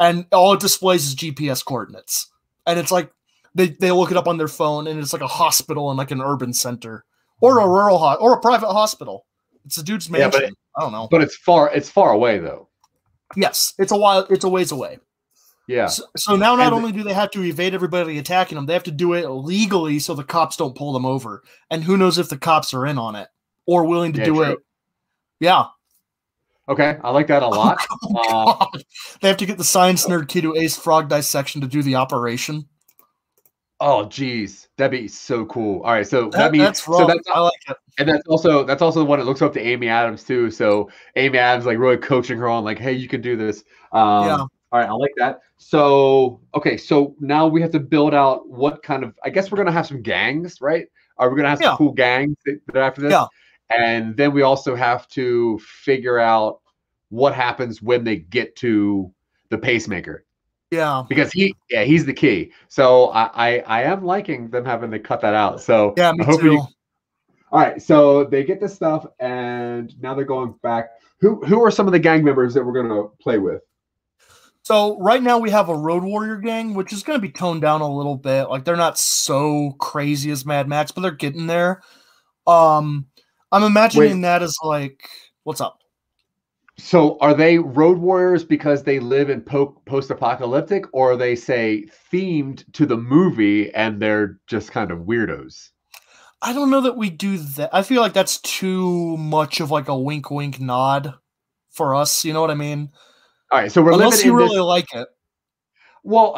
and 0.03 0.25
all 0.31 0.53
it 0.53 0.59
displays 0.59 1.05
is 1.05 1.15
GPS 1.15 1.63
coordinates, 1.63 2.31
and 2.65 2.77
it's 2.79 2.91
like 2.91 3.11
they 3.55 3.67
they 3.67 3.91
look 3.91 4.11
it 4.11 4.17
up 4.17 4.27
on 4.27 4.37
their 4.37 4.47
phone, 4.47 4.87
and 4.87 4.99
it's 4.99 5.13
like 5.13 5.21
a 5.21 5.27
hospital 5.27 5.91
in 5.91 5.97
like 5.97 6.11
an 6.11 6.21
urban 6.21 6.53
center 6.53 7.05
or 7.41 7.57
a 7.57 7.61
mm-hmm. 7.61 7.69
rural 7.69 7.97
ho- 7.97 8.17
or 8.19 8.33
a 8.33 8.39
private 8.41 8.71
hospital. 8.71 9.25
It's 9.65 9.77
a 9.77 9.83
dude's 9.83 10.09
Yeah, 10.09 10.17
mansion. 10.29 10.53
I 10.77 10.81
don't 10.81 10.91
know. 10.91 11.07
But 11.09 11.21
it's 11.21 11.37
far 11.37 11.71
it's 11.73 11.89
far 11.89 12.11
away 12.11 12.39
though. 12.39 12.69
yes, 13.35 13.73
it's 13.79 13.91
a 13.91 13.97
while. 13.97 14.25
It's 14.29 14.43
a 14.43 14.49
ways 14.49 14.71
away. 14.71 14.99
Yeah. 15.67 15.87
So, 15.87 16.03
so 16.17 16.35
now, 16.35 16.55
not 16.57 16.67
And- 16.67 16.75
only 16.75 16.91
do 16.91 17.03
they 17.03 17.13
have 17.13 17.31
to 17.31 17.43
evade 17.43 17.73
everybody 17.73 18.17
attacking 18.17 18.57
them, 18.57 18.65
they 18.65 18.73
have 18.73 18.83
to 18.83 18.91
do 18.91 19.13
it 19.13 19.27
legally 19.29 19.99
so 19.99 20.13
the 20.13 20.23
cops 20.23 20.57
don't 20.57 20.75
pull 20.75 20.91
them 20.91 21.05
over. 21.05 21.41
And 21.71 21.83
who 21.85 21.95
knows 21.95 22.17
if 22.17 22.27
the 22.27 22.37
cops 22.37 22.73
are 22.73 22.85
in 22.85 22.97
on 22.97 23.15
it 23.15 23.29
or 23.65 23.85
willing 23.85 24.11
to 24.13 24.19
Yeah, 24.19 24.25
do 24.25 24.33
true. 24.35 24.43
it? 24.43 24.59
Yeah. 25.39 25.65
Okay. 26.69 26.97
I 27.03 27.11
like 27.11 27.27
that 27.27 27.43
a 27.43 27.47
lot. 27.47 27.77
Oh, 28.15 28.57
Uh, 28.73 28.79
They 29.21 29.27
have 29.27 29.37
to 29.37 29.45
get 29.45 29.57
the 29.57 29.63
science 29.63 30.05
nerd 30.07 30.27
kid 30.29 30.43
who 30.45 30.53
aced 30.53 30.79
frog 30.79 31.09
dissection 31.09 31.61
to 31.61 31.67
do 31.67 31.83
the 31.83 31.95
operation. 31.95 32.67
oh 33.79 34.05
geez. 34.05 34.67
That'd 34.77 34.91
be 34.99 35.07
so 35.07 35.45
cool. 35.45 35.81
All 35.83 35.91
right, 35.91 36.07
so 36.07 36.29
that, 36.29 36.31
That- 36.31 36.51
means 36.51 36.63
that's 36.63 36.87
wrong. 36.87 37.01
so 37.01 37.07
that's 37.07 37.27
I 37.33 37.39
like 37.39 37.53
it. 37.69 37.77
and 37.99 38.07
that's 38.09 38.25
also 38.27 38.63
that's 38.63 38.81
also 38.81 38.99
the 38.99 39.05
one 39.05 39.19
that 39.19 39.25
looks 39.25 39.41
up 39.41 39.53
to 39.53 39.61
Amy 39.61 39.87
Adams 39.89 40.23
too. 40.23 40.49
So 40.51 40.89
Amy 41.15 41.37
Adams 41.37 41.65
like 41.65 41.77
really 41.77 41.97
coaching 41.97 42.37
her 42.37 42.47
on 42.47 42.63
like, 42.63 42.79
hey, 42.79 42.93
you 42.93 43.07
can 43.07 43.21
do 43.21 43.35
this. 43.35 43.63
Um, 43.91 44.25
Yeah. 44.25 44.37
All 44.71 44.79
right, 44.79 44.89
I 44.89 44.93
like 44.93 45.11
that. 45.17 45.39
So 45.57 46.39
okay, 46.55 46.77
so 46.77 47.15
now 47.19 47.45
we 47.47 47.61
have 47.61 47.71
to 47.71 47.79
build 47.79 48.13
out 48.13 48.47
what 48.49 48.81
kind 48.83 49.03
of. 49.03 49.13
I 49.23 49.29
guess 49.29 49.51
we're 49.51 49.57
gonna 49.57 49.71
have 49.71 49.85
some 49.85 50.01
gangs, 50.01 50.61
right? 50.61 50.87
Are 51.17 51.29
we 51.29 51.35
gonna 51.35 51.49
have 51.49 51.59
some 51.59 51.71
Yeah. 51.71 51.77
cool 51.77 51.91
gangs 51.91 52.37
after 52.73 53.01
this? 53.01 53.11
Yeah. 53.11 53.25
And 53.77 54.15
then 54.17 54.33
we 54.33 54.41
also 54.41 54.75
have 54.75 55.07
to 55.09 55.59
figure 55.59 56.19
out 56.19 56.59
what 57.09 57.33
happens 57.35 57.81
when 57.81 58.03
they 58.03 58.17
get 58.17 58.55
to 58.57 59.11
the 59.49 59.57
pacemaker 59.57 60.25
Yeah. 60.71 61.03
because 61.07 61.31
he, 61.31 61.55
yeah, 61.69 61.83
he's 61.83 62.05
the 62.05 62.13
key. 62.13 62.51
So 62.69 63.09
I, 63.09 63.29
I, 63.33 63.59
I 63.59 63.83
am 63.83 64.03
liking 64.03 64.49
them 64.49 64.65
having 64.65 64.89
to 64.91 64.99
cut 64.99 65.21
that 65.21 65.33
out. 65.35 65.61
So 65.61 65.93
Yeah, 65.97 66.11
me 66.13 66.25
too. 66.37 66.53
you- 66.53 66.67
all 67.51 67.59
right, 67.59 67.79
so 67.79 68.23
they 68.23 68.43
get 68.43 68.59
this 68.59 68.73
stuff, 68.73 69.05
and 69.19 69.93
now 70.01 70.15
they're 70.15 70.25
going 70.25 70.55
back. 70.63 70.89
Who 71.19 71.35
who 71.45 71.63
are 71.63 71.69
some 71.69 71.85
of 71.85 71.93
the 71.93 71.99
gang 71.99 72.23
members 72.23 72.55
that 72.55 72.65
we're 72.65 72.73
gonna 72.73 73.03
play 73.21 73.37
with? 73.37 73.61
So 74.63 74.97
right 74.99 75.21
now 75.21 75.37
we 75.37 75.51
have 75.51 75.69
a 75.69 75.75
Road 75.75 76.03
Warrior 76.03 76.37
gang, 76.37 76.73
which 76.73 76.91
is 76.91 77.03
going 77.03 77.17
to 77.17 77.21
be 77.21 77.31
toned 77.31 77.61
down 77.61 77.81
a 77.81 77.95
little 77.95 78.15
bit. 78.15 78.45
Like 78.49 78.63
they're 78.63 78.75
not 78.75 78.97
so 78.97 79.75
crazy 79.77 80.31
as 80.31 80.45
Mad 80.47 80.67
Max, 80.69 80.91
but 80.91 81.01
they're 81.01 81.11
getting 81.11 81.45
there. 81.47 81.83
Um, 82.47 83.05
I'm 83.53 83.63
imagining 83.63 84.21
that 84.21 84.41
as 84.41 84.55
like, 84.63 85.07
what's 85.43 85.61
up? 85.61 85.79
So 86.77 87.17
are 87.21 87.35
they 87.35 87.59
road 87.59 87.99
warriors 87.99 88.43
because 88.43 88.83
they 88.83 88.99
live 88.99 89.29
in 89.29 89.41
po- 89.41 89.79
post-apocalyptic, 89.85 90.85
or 90.91 91.11
are 91.11 91.17
they 91.17 91.35
say 91.35 91.85
themed 92.11 92.71
to 92.73 92.87
the 92.87 92.97
movie 92.97 93.71
and 93.75 94.01
they're 94.01 94.39
just 94.47 94.71
kind 94.71 94.89
of 94.89 94.99
weirdos? 95.01 95.69
I 96.41 96.51
don't 96.51 96.71
know 96.71 96.81
that 96.81 96.97
we 96.97 97.09
do 97.11 97.37
that. 97.37 97.69
I 97.71 97.83
feel 97.83 98.01
like 98.01 98.13
that's 98.13 98.41
too 98.41 99.15
much 99.17 99.59
of 99.59 99.69
like 99.71 99.87
a 99.87 99.97
wink, 99.97 100.31
wink, 100.31 100.59
nod 100.59 101.13
for 101.69 101.93
us. 101.95 102.25
You 102.25 102.33
know 102.33 102.41
what 102.41 102.51
I 102.51 102.55
mean? 102.55 102.89
All 103.51 103.59
right, 103.59 103.71
so 103.71 103.83
we're 103.83 103.93
Unless 103.93 104.25
you 104.25 104.35
really 104.35 104.57
this. 104.57 104.65
like 104.65 104.93
it. 104.95 105.07
Well, 106.03 106.35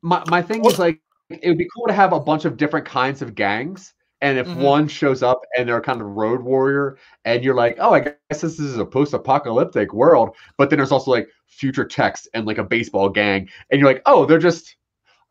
my 0.00 0.22
my 0.28 0.42
thing 0.42 0.64
is 0.64 0.78
like 0.78 1.00
it 1.28 1.48
would 1.48 1.58
be 1.58 1.68
cool 1.74 1.88
to 1.88 1.92
have 1.92 2.12
a 2.12 2.20
bunch 2.20 2.44
of 2.44 2.56
different 2.56 2.86
kinds 2.86 3.20
of 3.20 3.34
gangs. 3.34 3.94
And 4.22 4.38
if 4.38 4.46
Mhm. 4.46 4.56
one 4.56 4.88
shows 4.88 5.22
up 5.22 5.42
and 5.58 5.68
they're 5.68 5.80
kind 5.80 6.00
of 6.00 6.06
road 6.06 6.40
warrior, 6.42 6.96
and 7.24 7.44
you're 7.44 7.56
like, 7.56 7.76
oh, 7.80 7.92
I 7.92 8.00
guess 8.00 8.40
this 8.40 8.58
is 8.58 8.78
a 8.78 8.86
post-apocalyptic 8.86 9.92
world, 9.92 10.36
but 10.56 10.70
then 10.70 10.78
there's 10.78 10.92
also 10.92 11.10
like 11.10 11.28
future 11.48 11.84
text 11.84 12.28
and 12.32 12.46
like 12.46 12.58
a 12.58 12.64
baseball 12.64 13.08
gang, 13.08 13.50
and 13.70 13.80
you're 13.80 13.90
like, 13.92 14.02
oh, 14.06 14.24
they're 14.24 14.38
just, 14.38 14.76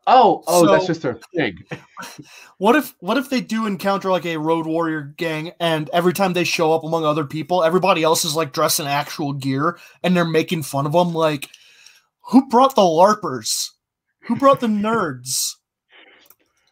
oh, 0.06 0.44
oh, 0.46 0.66
that's 0.66 0.86
just 0.86 1.02
their 1.02 1.18
thing. 1.34 1.58
What 2.58 2.76
if 2.76 2.94
what 2.98 3.16
if 3.16 3.30
they 3.30 3.40
do 3.40 3.66
encounter 3.66 4.10
like 4.10 4.26
a 4.26 4.36
road 4.36 4.66
warrior 4.66 5.02
gang 5.16 5.52
and 5.60 5.88
every 5.90 6.12
time 6.12 6.32
they 6.32 6.44
show 6.44 6.72
up 6.72 6.84
among 6.84 7.04
other 7.04 7.24
people, 7.24 7.62
everybody 7.62 8.02
else 8.02 8.24
is 8.24 8.36
like 8.36 8.52
dressed 8.52 8.80
in 8.80 8.86
actual 8.86 9.32
gear 9.32 9.78
and 10.02 10.16
they're 10.16 10.24
making 10.24 10.62
fun 10.62 10.86
of 10.86 10.92
them 10.92 11.12
like 11.14 11.48
who 12.20 12.48
brought 12.48 12.74
the 12.74 12.82
larpers? 12.82 13.70
Who 14.22 14.36
brought 14.36 14.60
the 14.60 14.68
nerds? 14.68 15.56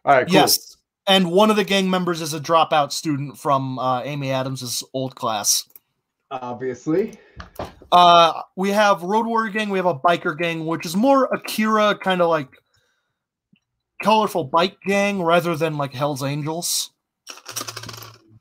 All 0.05 0.15
right, 0.15 0.27
cool. 0.27 0.35
Yes. 0.35 0.77
And 1.11 1.33
one 1.33 1.51
of 1.51 1.57
the 1.57 1.65
gang 1.65 1.91
members 1.91 2.21
is 2.23 2.35
a 2.35 2.39
dropout 2.39 2.93
student 2.93 3.37
from 3.37 3.81
uh, 3.81 4.01
Amy 4.05 4.31
Adams's 4.31 4.85
old 4.95 5.17
class. 5.17 5.69
Obviously. 6.31 7.15
Uh, 7.91 8.43
we 8.55 8.71
have 8.71 9.03
Road 9.03 9.27
Warrior 9.27 9.51
Gang, 9.51 9.71
we 9.71 9.79
have 9.79 9.87
a 9.87 9.95
biker 9.95 10.39
gang, 10.39 10.67
which 10.67 10.87
is 10.87 10.95
more 10.95 11.25
Akira 11.35 11.99
kind 11.99 12.23
of 12.23 12.29
like 12.29 12.51
colorful 14.05 14.45
bike 14.45 14.77
gang 14.87 15.21
rather 15.21 15.57
than 15.57 15.77
like 15.77 15.93
Hell's 15.93 16.23
Angels. 16.23 16.93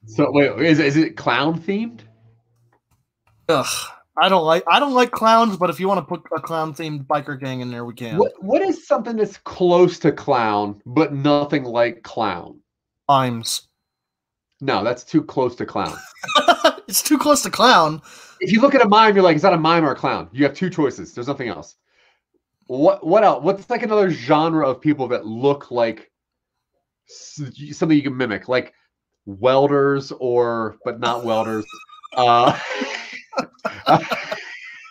So 0.06 0.28
wait, 0.30 0.52
is 0.64 0.78
is 0.78 0.96
it 0.96 1.18
clown 1.18 1.60
themed? 1.60 2.02
Ugh. 3.48 3.66
I 4.22 4.30
don't 4.30 4.46
like 4.46 4.64
I 4.68 4.80
don't 4.80 4.94
like 4.94 5.12
clowns, 5.12 5.58
but 5.58 5.70
if 5.70 5.80
you 5.80 5.88
want 5.88 6.00
to 6.00 6.06
put 6.06 6.22
a 6.36 6.42
clown 6.42 6.74
themed 6.74 7.06
biker 7.08 7.40
gang 7.40 7.62
in 7.62 7.72
there, 7.72 7.86
we 7.86 7.94
can. 7.94 8.18
What 8.18 8.34
what 8.42 8.62
is 8.62 8.88
something 8.88 9.16
that's 9.16 9.38
close 9.38 10.00
to 10.00 10.12
clown 10.12 10.82
but 10.86 11.14
nothing 11.14 11.64
like 11.64 12.04
clown? 12.04 12.60
Mimes. 13.08 13.68
No, 14.62 14.84
that's 14.84 15.04
too 15.04 15.24
close 15.24 15.56
to 15.56 15.66
clown. 15.66 15.98
it's 16.88 17.02
too 17.02 17.18
close 17.18 17.42
to 17.44 17.50
clown. 17.50 18.02
if 18.42 18.52
you 18.52 18.60
look 18.60 18.76
at 18.76 18.82
a 18.82 18.88
mime, 18.88 19.16
you're 19.16 19.24
like, 19.24 19.38
is 19.38 19.42
that 19.42 19.54
a 19.54 19.58
mime 19.58 19.86
or 19.86 19.92
a 19.92 19.96
clown? 19.96 20.28
You 20.34 20.44
have 20.44 20.54
two 20.54 20.70
choices. 20.70 21.14
There's 21.14 21.28
nothing 21.28 21.48
else. 21.48 21.76
What 22.68 23.06
what 23.06 23.24
else? 23.24 23.44
What's 23.44 23.70
like 23.70 23.84
another 23.84 24.10
genre 24.10 24.68
of 24.68 24.82
people 24.82 25.08
that 25.08 25.26
look 25.26 25.72
like 25.72 26.12
something 27.08 27.98
you 27.98 28.04
can 28.04 28.16
mimic, 28.16 28.48
like 28.48 28.74
welders 29.26 30.12
or 30.20 30.78
but 30.84 31.00
not 31.00 31.24
welders. 31.24 31.66
Uh, 32.16 32.58
uh, 33.86 34.00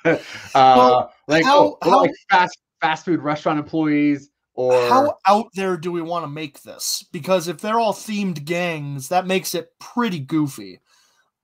Well, 0.54 1.12
like 1.26 1.44
how- 1.44 1.58
oh, 1.58 1.68
what 1.70 1.78
about, 1.82 1.90
how- 1.90 2.00
like 2.02 2.10
fast 2.30 2.58
fast 2.80 3.04
food 3.04 3.20
restaurant 3.20 3.58
employees 3.58 4.30
or 4.54 4.72
How 4.88 5.18
out 5.26 5.46
there 5.54 5.76
do 5.76 5.92
we 5.92 6.02
want 6.02 6.24
to 6.24 6.28
make 6.28 6.62
this? 6.62 7.04
Because 7.12 7.46
if 7.48 7.60
they're 7.60 7.78
all 7.78 7.92
themed 7.92 8.44
gangs, 8.44 9.08
that 9.08 9.26
makes 9.26 9.54
it 9.54 9.70
pretty 9.78 10.18
goofy. 10.18 10.80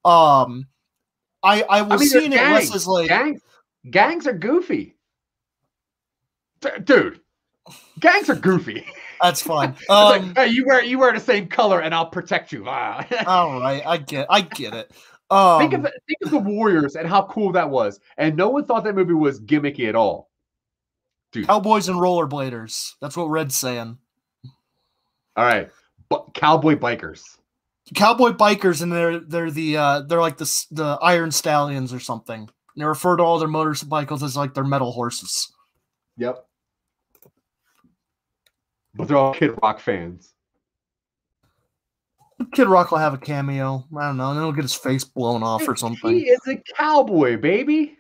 Um, 0.05 0.67
I 1.43 1.63
I 1.63 1.83
was 1.83 1.93
I 1.93 1.97
mean, 2.05 2.09
seeing 2.09 2.33
it 2.33 2.37
less 2.41 2.75
as 2.75 2.87
like 2.87 3.09
gangs 3.09 3.41
gangs 3.91 4.27
are 4.27 4.33
goofy. 4.33 4.97
D- 6.61 6.71
Dude, 6.83 7.21
gangs 8.01 8.29
are 8.31 8.35
goofy. 8.35 8.85
that's 9.23 9.43
fine. 9.43 9.75
It's 9.81 9.89
like, 9.89 10.23
Um, 10.23 10.35
hey, 10.35 10.49
you 10.49 10.65
wear 10.67 10.83
you 10.83 10.99
wear 10.99 11.13
the 11.13 11.21
same 11.21 11.47
color, 11.47 11.81
and 11.81 11.95
I'll 11.95 12.07
protect 12.11 12.51
you. 12.53 12.67
All 12.69 13.61
right, 13.61 13.83
I 13.87 13.97
get 13.99 14.27
I 14.31 14.41
get 14.41 14.75
it. 14.75 14.91
Um, 15.31 15.59
think 15.61 15.73
of 15.73 15.85
it- 15.85 16.03
think 16.07 16.19
of 16.25 16.31
the 16.31 16.39
Warriors 16.51 16.97
and 16.97 17.09
how 17.09 17.23
cool 17.27 17.53
that 17.53 17.69
was, 17.71 17.99
and 18.19 18.37
no 18.37 18.49
one 18.51 18.65
thought 18.67 18.85
that 18.85 18.95
movie 18.95 19.15
was 19.15 19.41
gimmicky 19.41 19.89
at 19.89 19.97
all. 19.97 20.31
Dude, 21.33 21.47
cowboys 21.47 21.89
and 21.89 21.99
rollerbladers. 21.99 22.93
That's 23.01 23.17
what 23.17 23.31
Red's 23.31 23.57
saying. 23.57 23.99
all 25.37 25.45
right, 25.45 25.71
but 26.09 26.35
cowboy 26.35 26.77
bikers. 26.77 27.23
Cowboy 27.95 28.31
bikers, 28.31 28.83
and 28.83 28.93
they're 28.93 29.19
they're 29.19 29.51
the 29.51 29.77
uh, 29.77 30.01
they're 30.03 30.21
like 30.21 30.37
the 30.37 30.67
the 30.71 30.99
Iron 31.03 31.31
Stallions 31.31 31.93
or 31.93 32.01
something. 32.01 32.49
They 32.77 32.85
refer 32.85 33.17
to 33.17 33.23
all 33.23 33.39
their 33.39 33.49
motorcycles 33.49 34.23
as 34.23 34.37
like 34.37 34.53
their 34.55 34.65
metal 34.65 34.93
horses. 34.93 35.53
Yep. 36.19 36.45
But 38.95 39.09
they're 39.09 39.17
all 39.17 39.35
Kid 39.35 39.59
Rock 39.63 39.81
fans. 39.81 40.34
Kid 42.53 42.67
Rock 42.67 42.91
will 42.91 42.99
have 42.99 43.15
a 43.15 43.19
cameo. 43.19 43.85
I 43.97 44.07
don't 44.09 44.17
know, 44.17 44.31
and 44.31 44.39
then 44.39 44.45
he'll 44.45 44.53
get 44.53 44.63
his 44.63 44.75
face 44.75 45.05
blown 45.05 45.43
off 45.43 45.67
or 45.69 45.77
something. 45.77 46.11
He 46.15 46.29
is 46.29 46.41
a 46.49 46.57
cowboy, 46.77 47.37
baby. 47.37 47.97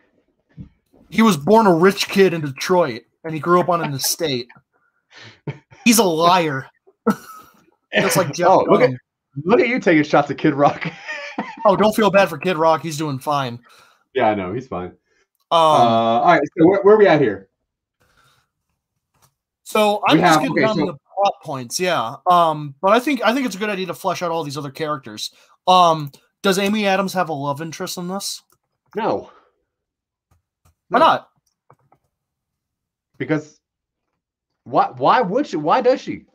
He 1.10 1.22
was 1.22 1.36
born 1.36 1.66
a 1.66 1.74
rich 1.74 2.08
kid 2.08 2.34
in 2.34 2.40
Detroit, 2.40 3.02
and 3.24 3.32
he 3.32 3.38
grew 3.40 3.60
up 3.60 3.68
on 3.68 3.82
an 3.82 3.92
estate. 3.94 4.48
He's 5.84 5.98
a 5.98 6.04
liar, 6.04 6.66
just 7.94 8.16
like 8.16 8.32
Jeff. 8.34 8.48
oh, 8.48 8.64
look 8.68 8.80
at 8.80 8.90
look 9.44 9.60
at 9.60 9.68
you 9.68 9.78
taking 9.78 10.02
shots 10.02 10.30
at 10.30 10.38
Kid 10.38 10.54
Rock. 10.54 10.90
oh, 11.66 11.76
don't 11.76 11.94
feel 11.94 12.10
bad 12.10 12.28
for 12.28 12.38
Kid 12.38 12.56
Rock. 12.56 12.82
He's 12.82 12.96
doing 12.98 13.18
fine. 13.20 13.60
yeah, 14.14 14.30
I 14.30 14.34
know 14.34 14.52
he's 14.52 14.66
fine. 14.66 14.88
Um, 15.50 15.58
uh, 15.60 16.20
all 16.20 16.24
right, 16.26 16.40
so 16.58 16.66
where, 16.66 16.82
where 16.82 16.94
are 16.96 16.98
we 16.98 17.06
at 17.06 17.20
here? 17.20 17.48
so 19.62 20.02
I'm 20.08 20.16
we 20.16 20.22
just 20.22 20.32
have- 20.32 20.40
getting 20.42 20.52
okay, 20.52 20.60
down 20.62 20.74
so- 20.74 20.86
to 20.86 20.92
the 20.92 20.98
plot 21.16 21.34
points. 21.42 21.78
Yeah. 21.80 22.16
Um, 22.30 22.74
but 22.80 22.92
I 22.92 23.00
think 23.00 23.22
I 23.24 23.32
think 23.32 23.46
it's 23.46 23.56
a 23.56 23.58
good 23.58 23.70
idea 23.70 23.86
to 23.86 23.94
flesh 23.94 24.22
out 24.22 24.30
all 24.30 24.44
these 24.44 24.58
other 24.58 24.70
characters. 24.70 25.32
Um, 25.66 26.10
does 26.42 26.58
Amy 26.58 26.86
Adams 26.86 27.12
have 27.14 27.28
a 27.28 27.32
love 27.32 27.60
interest 27.62 27.96
in 27.98 28.08
this? 28.08 28.42
No, 28.96 29.30
Why 30.88 30.98
No. 30.98 31.06
not? 31.06 31.28
because 33.18 33.60
why? 34.64 34.90
Why 34.96 35.20
would 35.20 35.46
she? 35.46 35.56
Why 35.56 35.80
does 35.80 36.00
she? 36.00 36.26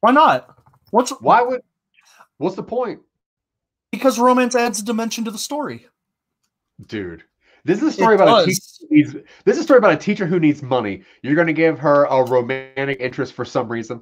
Why 0.00 0.12
not? 0.12 0.58
What's 0.90 1.10
Why 1.20 1.42
would? 1.42 1.62
What's 2.38 2.54
the 2.56 2.62
point, 2.62 3.00
because 3.90 4.18
romance 4.18 4.54
adds 4.54 4.80
a 4.80 4.84
dimension 4.84 5.24
to 5.24 5.30
the 5.30 5.38
story. 5.38 5.86
dude? 6.86 7.24
This 7.64 7.78
is 7.82 7.88
a 7.88 7.92
story 7.92 8.14
It 8.14 8.20
about 8.20 8.42
a 8.42 8.46
teacher. 8.46 8.62
Needs, 8.90 9.12
this 9.44 9.56
is 9.56 9.58
a 9.58 9.62
story 9.64 9.78
about 9.78 9.92
a 9.92 9.96
teacher 9.96 10.24
who 10.26 10.38
needs 10.38 10.62
money. 10.62 11.02
You're 11.22 11.34
going 11.34 11.48
to 11.48 11.52
give 11.52 11.78
her 11.80 12.04
a 12.04 12.22
romantic 12.22 13.00
interest 13.00 13.32
for 13.34 13.44
some 13.44 13.68
reason. 13.68 14.00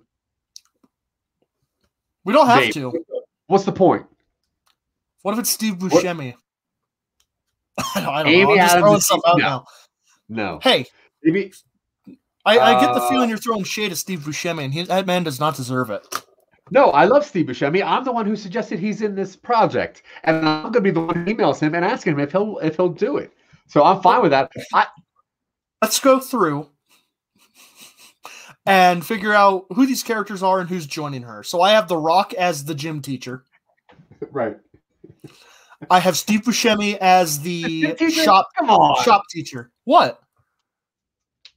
We 2.27 2.33
don't 2.35 2.47
have 2.47 2.61
Dave, 2.65 2.75
to. 2.75 3.05
What's 3.47 3.65
the 3.65 3.73
point? 3.73 4.05
What 5.23 5.33
if 5.33 5.39
it's 5.41 5.51
Steve 5.51 5.81
What- 5.81 5.93
Buscemi? 5.93 6.35
I 7.95 8.01
don't, 8.01 8.09
I 8.15 8.23
don't 8.23 8.33
Amy 8.33 8.45
know. 8.45 8.51
I'm 8.53 8.57
just 8.59 8.73
Adams 8.75 8.83
throwing 8.85 9.01
stuff 9.01 9.21
out 9.27 9.39
no. 9.39 9.45
now. 9.45 9.65
No, 10.29 10.59
Hey, 10.63 10.87
maybe 11.23 11.53
I, 12.45 12.59
I 12.59 12.81
get 12.81 12.95
the 12.95 13.01
Uh, 13.01 13.09
feeling 13.09 13.29
you're 13.29 13.39
throwing 13.39 13.63
shade 13.65 13.93
at 13.93 13.99
Steve 13.99 14.21
Buscemi, 14.21 14.65
and 14.65 14.75
he, 14.75 14.83
that 14.83 15.07
man 15.07 15.23
does 15.23 15.39
not 15.39 15.55
deserve 15.57 15.91
it. 15.91 16.05
no. 16.73 16.87
I 16.91 17.05
love 17.05 17.25
Steve 17.25 17.47
Buscemi. 17.47 17.85
I'm 17.85 18.03
the 18.05 18.11
one 18.13 18.27
who 18.27 18.35
suggested 18.35 18.79
he's 18.81 19.03
in 19.03 19.15
this 19.15 19.37
project, 19.37 20.03
and 20.25 20.49
I'm 20.49 20.63
going 20.63 20.73
to 20.75 20.81
be 20.81 20.91
the 20.91 21.01
one 21.03 21.15
who 21.15 21.33
emails 21.33 21.61
him 21.61 21.75
and 21.77 21.85
asking 21.85 22.15
him 22.15 22.21
if 22.21 22.33
he'll 22.33 22.59
if 22.59 22.77
he'll 22.77 22.89
do 22.89 23.19
it. 23.19 23.31
So 23.69 23.85
I'm 23.85 24.01
fine 24.03 24.21
with 24.23 24.33
that. 24.33 24.51
I, 24.75 24.87
Let's 25.83 26.01
go 26.01 26.19
through 26.19 26.69
and 28.67 29.05
figure 29.07 29.33
out 29.33 29.67
who 29.71 29.87
these 29.87 30.03
characters 30.03 30.43
are 30.43 30.61
and 30.61 30.69
who's 30.69 30.87
joining 30.87 31.23
her. 31.23 31.43
So 31.43 31.61
I 31.61 31.71
have 31.71 31.89
The 31.89 31.97
Rock 31.97 32.35
as 32.35 32.65
the 32.65 32.75
gym 32.75 33.01
teacher. 33.01 33.45
right. 34.33 34.57
I 35.91 36.01
have 36.01 36.17
Steve 36.17 36.41
Buscemi 36.43 36.97
as 36.99 37.41
the 37.41 37.95
Teacher, 37.95 38.11
shop 38.23 38.49
Come 38.59 38.71
on. 38.71 39.03
shop 39.05 39.23
teacher. 39.31 39.71
What? 39.85 40.21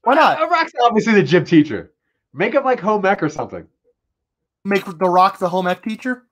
Why 0.04 0.14
not 0.16 0.42
Uh, 0.42 0.48
Rock's 0.48 0.72
obviously 0.82 1.14
the 1.14 1.24
gym 1.24 1.46
teacher. 1.46 1.94
Make 2.34 2.54
him 2.54 2.64
like 2.64 2.80
home 2.80 3.06
ec 3.06 3.24
or 3.24 3.30
something. 3.30 3.66
make 4.66 4.86
The 4.86 5.10
Rock 5.10 5.40
the 5.40 5.50
home 5.50 5.68
ec 5.68 5.82
teacher? 5.84 6.28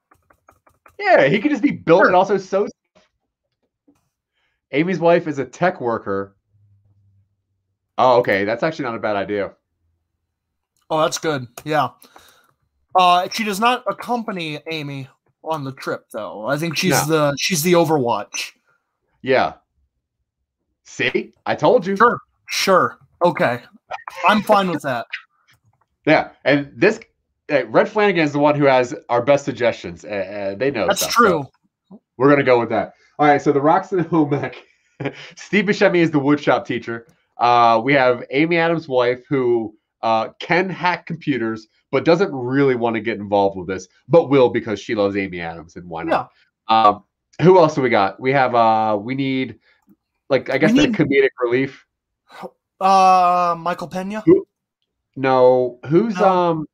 Yeah, 1.00 1.28
he 1.28 1.40
could 1.40 1.52
just 1.52 1.64
be 1.64 1.72
built 1.72 2.00
Sure. 2.02 2.08
and 2.08 2.16
also 2.16 2.38
so. 2.38 2.68
Amy's 4.72 5.00
wife 5.00 5.28
is 5.28 5.40
a 5.40 5.46
tech 5.46 5.80
worker. 5.80 6.36
Oh, 7.98 8.18
okay. 8.20 8.44
That's 8.44 8.64
actually 8.64 8.86
not 8.86 8.96
a 8.96 9.00
bad 9.00 9.16
idea. 9.16 9.54
Oh, 10.90 11.02
that's 11.02 11.18
good. 11.18 11.48
Yeah. 11.66 11.90
Uh, 12.96 13.28
she 13.30 13.44
does 13.44 13.60
not 13.60 13.84
accompany 13.88 14.60
Amy 14.72 15.08
on 15.44 15.64
the 15.64 15.72
trip, 15.74 16.06
though. 16.12 16.46
I 16.48 16.58
think 16.58 16.78
she's 16.78 17.08
No. 17.08 17.32
the 17.32 17.36
she's 17.40 17.62
the 17.64 17.74
Overwatch. 17.74 18.54
Yeah. 19.22 19.54
See, 20.84 21.34
I 21.46 21.56
told 21.56 21.86
you. 21.86 21.96
Sure. 21.96 22.20
Sure. 22.50 22.98
Okay. 23.24 23.62
I'm 24.28 24.42
fine 24.42 24.70
with 24.70 24.82
that. 24.84 25.06
Yeah, 26.06 26.30
and 26.46 26.72
this 26.76 27.00
uh, 27.52 27.66
Red 27.68 27.90
Flanagan 27.90 28.24
is 28.24 28.32
the 28.32 28.40
one 28.40 28.56
who 28.56 28.66
has 28.66 28.96
our 29.10 29.22
best 29.22 29.44
suggestions. 29.46 30.06
Uh, 30.06 30.08
uh, 30.08 30.56
they 30.56 30.72
know 30.72 30.88
That's 30.88 31.02
stuff, 31.02 31.12
true. 31.14 31.48
so 31.90 32.02
we're 32.18 32.30
gonna 32.30 32.44
go 32.44 32.60
with 32.60 32.70
that. 32.70 32.94
All 33.20 33.28
right. 33.28 33.42
So 33.42 33.52
the 33.52 33.62
Rocks 33.62 33.92
and 33.92 34.06
home 34.08 34.34
ec. 34.34 34.64
Steve 35.36 35.66
Buscemi 35.66 35.98
is 35.98 36.12
the 36.12 36.20
woodshop 36.20 36.66
teacher. 36.66 37.08
Uh, 37.38 37.80
we 37.84 37.94
have 37.94 38.24
Amy 38.32 38.58
Adams' 38.58 38.88
wife 38.88 39.22
who 39.30 39.76
uh, 40.02 40.30
can 40.40 40.70
hack 40.70 41.06
computers, 41.06 41.68
but 41.92 42.06
doesn't 42.06 42.34
really 42.34 42.76
want 42.76 42.96
to 42.96 43.00
get 43.02 43.18
involved 43.18 43.58
with 43.58 43.68
this, 43.68 43.88
but 44.08 44.30
will 44.30 44.50
because 44.50 44.80
she 44.80 44.96
loves 44.96 45.16
Amy 45.18 45.40
Adams, 45.42 45.76
and 45.76 45.88
why 45.90 46.04
not? 46.04 46.32
Um, 46.68 47.04
who 47.42 47.58
else 47.60 47.76
do 47.76 47.82
we 47.82 47.90
got? 47.90 48.20
We 48.20 48.32
have 48.34 48.54
uh, 48.56 48.98
we 49.00 49.16
need 49.16 49.60
like 50.30 50.50
I 50.50 50.58
guess 50.58 50.72
We 50.74 50.82
the 50.82 50.88
need- 50.88 50.96
comedic 50.96 51.30
relief. 51.42 51.86
Uh, 52.80 53.56
Michael 53.58 53.88
Pena. 53.88 54.24
No, 55.16 55.80
who's 55.88 56.16
No. 56.20 56.28
um 56.28 56.66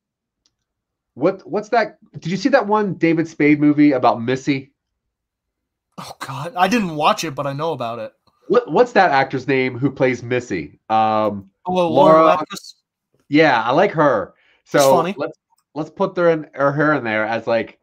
what 1.14 1.48
what's 1.48 1.70
that? 1.70 1.98
Did 2.12 2.26
you 2.26 2.36
see 2.36 2.50
that 2.50 2.66
one 2.66 2.94
David 2.94 3.26
Spade 3.28 3.60
movie 3.60 3.92
about 3.92 4.20
Missy? 4.20 4.72
Oh 5.96 6.12
God, 6.18 6.54
I 6.56 6.66
didn't 6.68 6.96
watch 6.96 7.24
it, 7.24 7.34
but 7.34 7.46
I 7.46 7.52
know 7.52 7.72
about 7.72 8.00
it. 8.00 8.12
What 8.48 8.70
what's 8.70 8.92
that 8.92 9.12
actor's 9.12 9.46
name 9.48 9.78
who 9.78 9.90
plays 9.90 10.22
Missy? 10.22 10.80
Um 10.90 11.50
Oh, 11.66 11.72
well, 11.72 11.90
Laura. 11.94 12.22
Laura- 12.24 12.36
Lapkus? 12.36 12.74
Yeah, 13.28 13.62
I 13.62 13.72
like 13.72 13.90
her. 13.92 14.34
So 14.64 14.96
funny. 14.96 15.14
let's 15.18 15.38
let's 15.74 15.90
put 15.90 16.16
her 16.16 16.30
in 16.30 16.48
or 16.54 16.72
her 16.72 16.94
in 16.94 17.04
there 17.04 17.26
as 17.26 17.46
like 17.46 17.78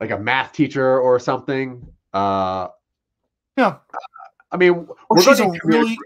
like 0.00 0.10
a 0.10 0.18
math 0.18 0.52
teacher 0.52 0.98
or 1.00 1.18
something. 1.18 1.86
Uh 2.12 2.68
Yeah. 3.56 3.76
I 4.52 4.56
mean, 4.58 4.86
Or 5.10 5.20
she's 5.20 5.40
a 5.40 5.50
really, 5.64 5.98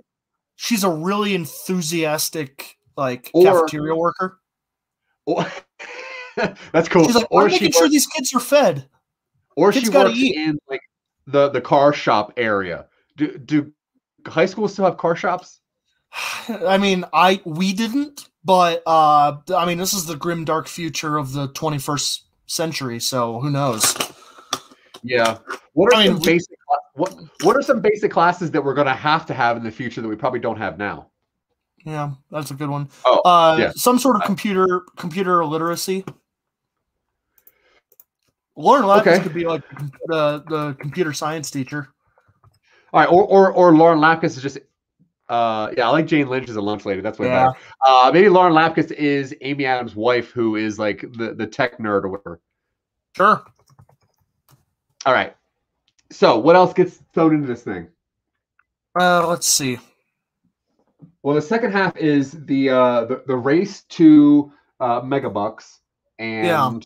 she's 0.57 0.82
a 0.84 0.91
really 0.91 1.34
enthusiastic 1.34 2.78
like 2.97 3.30
Or- 3.34 3.45
cafeteria 3.45 3.95
worker. 3.95 4.41
That's 6.72 6.88
cool. 6.88 7.05
She's 7.05 7.14
like, 7.14 7.26
or 7.30 7.43
I'm 7.45 7.49
she 7.51 7.57
making 7.66 7.72
sure 7.72 7.88
these 7.88 8.07
kids 8.07 8.32
are 8.34 8.41
fed. 8.41 8.88
or 9.57 9.72
kids 9.72 9.86
she 9.86 9.91
works 9.91 10.16
eat. 10.16 10.36
in 10.36 10.59
like 10.68 10.80
the 11.26 11.51
the 11.51 11.61
car 11.61 11.93
shop 11.93 12.32
area. 12.36 12.86
Do 13.16 13.36
do 13.38 13.72
high 14.26 14.47
schools 14.47 14.72
still 14.72 14.84
have 14.86 14.97
car 14.97 15.14
shops? 15.16 15.61
I 16.49 16.79
mean, 16.79 17.05
I 17.13 17.41
we 17.45 17.73
didn't, 17.73 18.29
but 18.45 18.83
uh, 18.87 19.37
I 19.55 19.67
mean, 19.67 19.79
this 19.79 19.93
is 19.93 20.07
the 20.07 20.17
grim 20.17 20.45
dark 20.45 20.69
future 20.69 21.17
of 21.17 21.33
the 21.33 21.49
21st 21.49 22.21
century, 22.47 23.01
so 23.01 23.41
who 23.41 23.51
knows? 23.51 23.95
Yeah. 25.03 25.39
What 25.73 25.95
are 25.95 25.97
I 25.97 26.07
mean, 26.09 26.17
some 26.17 26.23
basic 26.23 26.57
what 26.95 27.15
What 27.43 27.57
are 27.57 27.63
some 27.63 27.81
basic 27.81 28.11
classes 28.11 28.51
that 28.51 28.63
we're 28.63 28.75
going 28.75 28.87
to 28.87 28.95
have 28.95 29.25
to 29.27 29.35
have 29.35 29.57
in 29.57 29.63
the 29.63 29.71
future 29.71 30.01
that 30.01 30.09
we 30.09 30.17
probably 30.17 30.41
don't 30.41 30.59
have 30.59 30.79
now? 30.79 31.11
Yeah, 31.85 32.13
that's 32.31 32.51
a 32.51 32.55
good 32.55 32.69
one. 32.69 32.91
Oh, 33.07 33.21
uh, 33.25 33.57
yeah. 33.59 33.73
some 33.75 33.99
sort 33.99 34.17
of 34.17 34.23
computer 34.25 34.83
computer 34.97 35.45
literacy. 35.45 36.05
Lauren 38.57 38.83
Lapkus 38.83 39.01
Okay. 39.01 39.21
could 39.21 39.33
be 39.33 39.47
like 39.47 39.63
the 40.07 40.45
the 40.49 40.77
computer 40.79 41.13
science 41.13 41.51
teacher. 41.51 41.89
All 42.93 43.01
right, 43.01 43.09
or 43.09 43.25
or, 43.25 43.53
or 43.53 43.75
Lauren 43.75 43.99
Lapkus 43.99 44.37
is 44.37 44.43
just. 44.43 44.59
Uh, 45.31 45.72
yeah, 45.78 45.87
I 45.87 45.91
like 45.91 46.07
Jane 46.09 46.28
Lynch 46.28 46.49
as 46.49 46.57
a 46.57 46.61
lunch 46.61 46.85
lady. 46.85 47.01
That's 47.01 47.18
way 47.18 47.28
Yeah. 47.28 47.47
better. 47.47 47.59
Uh, 47.87 48.11
maybe 48.12 48.28
Lauren 48.28 48.53
Lapkus 48.53 48.91
is 48.91 49.33
Amy 49.43 49.64
Adams' 49.64 49.95
wife, 49.95 50.33
who 50.33 50.57
is 50.57 50.76
like 50.78 51.03
the 51.16 51.35
the 51.35 51.47
tech 51.47 51.78
nerd 51.78 52.03
or 52.03 52.09
whatever. 52.09 52.41
Sure. 53.16 53.41
All 55.07 55.12
right. 55.14 55.37
So, 56.11 56.37
what 56.39 56.57
else 56.57 56.72
gets 56.72 57.01
thrown 57.14 57.33
into 57.33 57.47
this 57.47 57.62
thing? 57.62 57.87
Uh, 58.99 59.26
let's 59.28 59.47
see. 59.47 59.78
Well, 61.22 61.37
the 61.37 61.43
second 61.43 61.70
half 61.70 61.97
is 61.97 62.33
the 62.33 62.70
uh, 62.70 63.05
the, 63.05 63.22
the 63.28 63.37
race 63.37 63.85
to 63.91 64.53
uh, 64.81 65.01
Megabucks, 65.03 65.78
and 66.18 66.85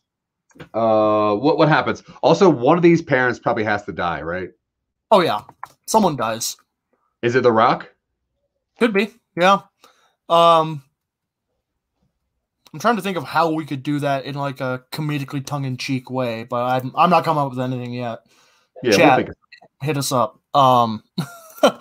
Yeah. 0.58 0.64
uh, 0.74 1.34
what 1.36 1.56
what 1.56 1.70
happens? 1.70 2.02
Also, 2.22 2.50
one 2.50 2.76
of 2.76 2.82
these 2.82 3.00
parents 3.00 3.38
probably 3.38 3.64
has 3.64 3.84
to 3.84 3.92
die, 3.92 4.20
right? 4.20 4.50
Oh 5.10 5.20
yeah, 5.20 5.40
someone 5.86 6.14
dies. 6.16 6.58
Is 7.22 7.36
it 7.36 7.42
The 7.42 7.52
Rock? 7.52 7.88
Could 8.78 8.92
be. 8.92 9.12
Yeah. 9.36 9.60
Um, 10.28 10.82
I'm 12.72 12.80
trying 12.80 12.96
to 12.96 13.02
think 13.02 13.16
of 13.16 13.24
how 13.24 13.50
we 13.52 13.64
could 13.64 13.82
do 13.82 14.00
that 14.00 14.24
in 14.24 14.34
like 14.34 14.60
a 14.60 14.82
comedically 14.90 15.44
tongue-in-cheek 15.44 16.10
way, 16.10 16.44
but 16.44 16.62
I'm 16.64 16.92
I'm 16.96 17.10
not 17.10 17.24
coming 17.24 17.42
up 17.42 17.50
with 17.50 17.60
anything 17.60 17.92
yet. 17.92 18.20
Yeah, 18.82 18.90
we'll 18.90 18.98
Chat. 18.98 19.28
of- 19.28 19.34
hit 19.82 19.96
us 19.96 20.10
up. 20.12 20.40
Um 20.54 21.02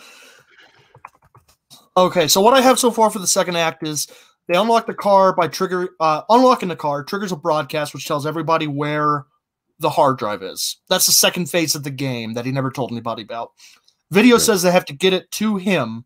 Okay, 1.95 2.27
so 2.27 2.41
what 2.41 2.53
I 2.55 2.61
have 2.61 2.79
so 2.79 2.89
far 2.89 3.09
for 3.11 3.19
the 3.19 3.27
second 3.27 3.55
act 3.55 3.87
is 3.87 4.07
they 4.47 4.57
unlock 4.57 4.87
the 4.87 4.93
car 4.95 5.33
by 5.35 5.47
trigger 5.47 5.89
uh 5.99 6.21
unlocking 6.29 6.69
the 6.69 6.75
car 6.75 7.03
triggers 7.03 7.31
a 7.31 7.35
broadcast 7.35 7.93
which 7.93 8.07
tells 8.07 8.25
everybody 8.25 8.67
where 8.67 9.25
the 9.79 9.89
hard 9.89 10.17
drive 10.17 10.43
is. 10.43 10.77
That's 10.89 11.05
the 11.05 11.11
second 11.11 11.47
phase 11.49 11.75
of 11.75 11.83
the 11.83 11.91
game 11.91 12.33
that 12.33 12.45
he 12.45 12.51
never 12.51 12.71
told 12.71 12.91
anybody 12.91 13.23
about. 13.23 13.51
Video 14.11 14.35
Sure. 14.35 14.39
says 14.45 14.61
they 14.61 14.71
have 14.71 14.85
to 14.85 14.93
get 14.93 15.13
it 15.13 15.29
to 15.31 15.57
him. 15.57 16.05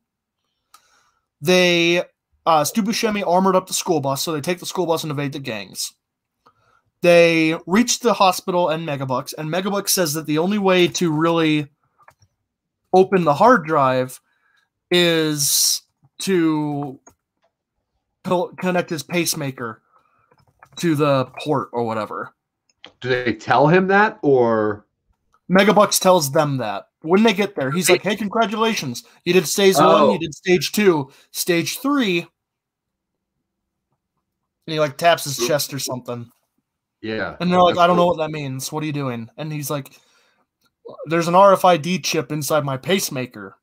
They 1.42 2.04
uh 2.46 2.64
Stu 2.64 2.82
Buscemi 2.84 3.26
armored 3.26 3.56
up 3.56 3.68
the 3.68 3.74
school 3.74 4.00
bus, 4.00 4.22
so 4.22 4.32
they 4.32 4.42
take 4.42 4.60
the 4.60 4.66
school 4.66 4.86
bus 4.86 5.04
and 5.04 5.12
evade 5.12 5.34
the 5.34 5.40
gangs. 5.40 5.94
They 7.02 7.56
reach 7.68 8.00
the 8.00 8.14
hospital 8.14 8.70
and 8.70 8.88
Megabucks, 8.88 9.34
and 9.38 9.50
Megabucks 9.50 9.90
says 9.90 10.14
that 10.14 10.26
the 10.26 10.40
only 10.40 10.58
way 10.58 10.88
to 10.88 11.12
really 11.12 11.68
open 12.94 13.24
the 13.24 13.34
hard 13.34 13.66
drive 13.66 14.20
is 14.90 15.82
to 16.20 17.00
co- 18.24 18.54
connect 18.60 18.90
his 18.90 19.04
pacemaker 19.04 19.82
to 20.78 20.96
the 20.96 21.26
port 21.40 21.70
or 21.72 21.84
whatever. 21.84 22.34
Do 23.02 23.10
they 23.10 23.34
tell 23.34 23.68
him 23.68 23.88
that, 23.88 24.18
or 24.22 24.86
Megabucks 25.52 26.00
tells 26.00 26.32
them 26.32 26.58
that 26.58 26.87
when 27.08 27.24
they 27.24 27.34
get 27.34 27.56
there, 27.56 27.72
he's 27.72 27.90
like, 27.90 28.02
"Hey, 28.04 28.16
congratulations! 28.16 29.04
You 29.26 29.34
did 29.34 29.48
stage 29.48 29.76
one, 29.76 29.86
Oh. 29.88 30.14
you 30.14 30.20
did 30.20 30.34
stage 30.36 30.72
two, 30.72 31.12
stage 31.32 31.80
three. 31.80 32.20
And 34.66 34.74
he 34.74 34.80
like 34.80 34.98
taps 34.98 35.24
his 35.24 35.38
chest 35.48 35.74
or 35.74 35.80
something. 35.80 36.30
yeah? 37.02 37.38
And 37.40 37.52
they're 37.52 37.62
like, 37.62 37.78
I 37.78 37.88
don't 37.88 37.96
know 37.96 38.06
what 38.08 38.18
that 38.18 38.32
means. 38.32 38.72
What 38.72 38.84
are 38.84 38.86
you 38.86 38.92
doing? 38.94 39.30
And 39.38 39.52
he's 39.52 39.70
like, 39.70 39.92
There's 41.06 41.28
an 41.30 41.36
RFID 41.36 42.04
chip 42.04 42.32
inside 42.32 42.66
my 42.66 42.76
pacemaker. 42.78 43.56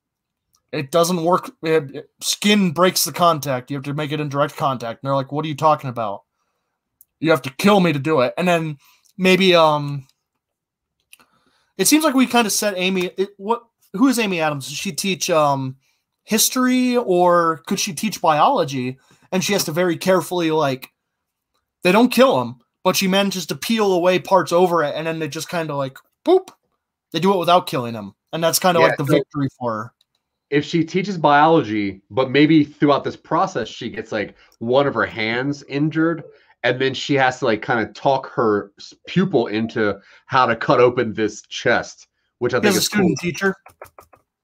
It 0.72 0.90
doesn't 0.90 1.22
work. 1.22 1.50
It- 1.62 2.08
skin 2.20 2.70
breaks 2.72 3.04
the 3.04 3.12
contact. 3.12 3.70
You 3.70 3.76
have 3.76 3.84
to 3.84 3.92
make 3.94 4.12
it 4.12 4.20
in 4.20 4.28
direct 4.30 4.56
contact. 4.56 5.02
And 5.02 5.08
they're 5.08 5.14
like, 5.16 5.30
What 5.30 5.44
are 5.44 5.48
you 5.48 5.54
talking 5.56 5.90
about? 5.90 6.22
You 7.20 7.30
have 7.30 7.42
to 7.42 7.50
kill 7.50 7.80
me 7.80 7.92
to 7.92 7.98
do 7.98 8.20
it. 8.20 8.32
And 8.38 8.48
then 8.48 8.78
maybe 9.18 9.54
um 9.54 10.06
it 11.78 11.86
seems 11.88 12.04
like 12.04 12.14
we 12.14 12.26
kind 12.26 12.46
of 12.46 12.52
set 12.52 12.74
Amy 12.76 13.06
it, 13.16 13.30
what 13.36 13.62
who 13.92 14.08
is 14.08 14.18
Amy 14.18 14.40
Adams? 14.40 14.68
Does 14.68 14.76
she 14.76 14.92
teach 14.92 15.30
um 15.30 15.76
history 16.24 16.96
or 16.96 17.58
could 17.66 17.78
she 17.80 17.92
teach 17.92 18.20
biology? 18.20 18.98
And 19.32 19.42
she 19.42 19.52
has 19.52 19.64
to 19.64 19.72
very 19.72 19.96
carefully 19.96 20.50
like 20.50 20.90
they 21.82 21.92
don't 21.92 22.10
kill 22.12 22.40
him, 22.40 22.56
but 22.82 22.96
she 22.96 23.08
manages 23.08 23.46
to 23.46 23.56
peel 23.56 23.92
away 23.92 24.18
parts 24.18 24.52
over 24.52 24.82
it, 24.84 24.94
and 24.96 25.06
then 25.06 25.18
they 25.18 25.28
just 25.28 25.48
kind 25.48 25.70
of 25.70 25.76
like 25.76 25.98
boop. 26.26 26.48
They 27.12 27.20
do 27.20 27.32
it 27.34 27.38
without 27.38 27.66
killing 27.66 27.94
him, 27.94 28.14
and 28.32 28.42
that's 28.42 28.58
kind 28.58 28.76
of 28.76 28.80
Yeah, 28.82 28.88
like 28.88 28.96
the 28.98 29.06
so- 29.06 29.12
victory 29.12 29.48
for 29.58 29.72
her. 29.72 29.90
If 30.50 30.64
she 30.64 30.84
teaches 30.84 31.18
biology, 31.18 32.02
but 32.10 32.30
maybe 32.30 32.62
throughout 32.64 33.02
this 33.02 33.16
process 33.16 33.66
she 33.66 33.90
gets 33.90 34.12
like 34.12 34.36
one 34.60 34.86
of 34.86 34.94
her 34.94 35.06
hands 35.06 35.64
injured, 35.64 36.22
and 36.64 36.80
then 36.80 36.94
she 36.94 37.14
has 37.14 37.38
to 37.38 37.44
like 37.44 37.62
kind 37.62 37.86
of 37.86 37.94
talk 37.94 38.30
her 38.30 38.72
pupil 39.06 39.46
into 39.48 40.00
how 40.26 40.46
to 40.46 40.56
cut 40.56 40.80
open 40.80 41.12
this 41.12 41.42
chest, 41.42 42.08
which 42.38 42.54
I 42.54 42.56
think 42.58 42.70
is 42.70 42.76
a 42.76 42.78
is 42.78 42.88
cool. 42.88 42.98
student 42.98 43.18
teacher. 43.20 43.54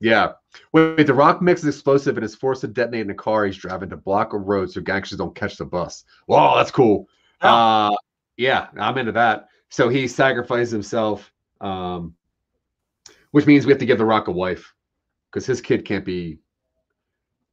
Yeah. 0.01 0.33
Wait, 0.73 0.97
wait, 0.97 1.07
the 1.07 1.15
rock 1.15 1.43
mixes 1.43 1.75
explosive 1.75 2.17
and 2.17 2.25
is 2.25 2.35
forced 2.35 2.61
to 2.61 2.69
detonate 2.69 3.03
in 3.03 3.11
a 3.11 3.15
car 3.15 3.47
he's 3.47 3.57
driving 3.57 3.89
to 3.91 3.97
block 3.97 4.35
a 4.35 4.39
road 4.39 4.71
so 4.71 4.81
gangsters 4.81 5.19
don't 5.19 5.35
catch 5.35 5.57
the 5.57 5.65
bus. 5.65 6.05
Wow, 6.27 6.57
that's 6.57 6.71
cool. 6.71 7.09
Yeah. 7.43 7.55
Uh 7.55 7.97
yeah, 8.37 8.69
I'm 8.79 8.97
into 8.99 9.13
that. 9.13 9.49
So 9.71 9.89
he 9.89 10.09
sacrifices 10.09 10.71
himself, 10.71 11.33
um, 11.61 12.15
which 13.31 13.47
means 13.47 13.67
we 13.67 13.73
have 13.73 13.79
to 13.81 13.87
give 13.87 13.99
the 13.99 14.05
rock 14.05 14.29
a 14.29 14.33
wife 14.33 14.75
because 15.31 15.47
his 15.47 15.61
kid 15.61 15.85
can't 15.85 16.05
be 16.05 16.39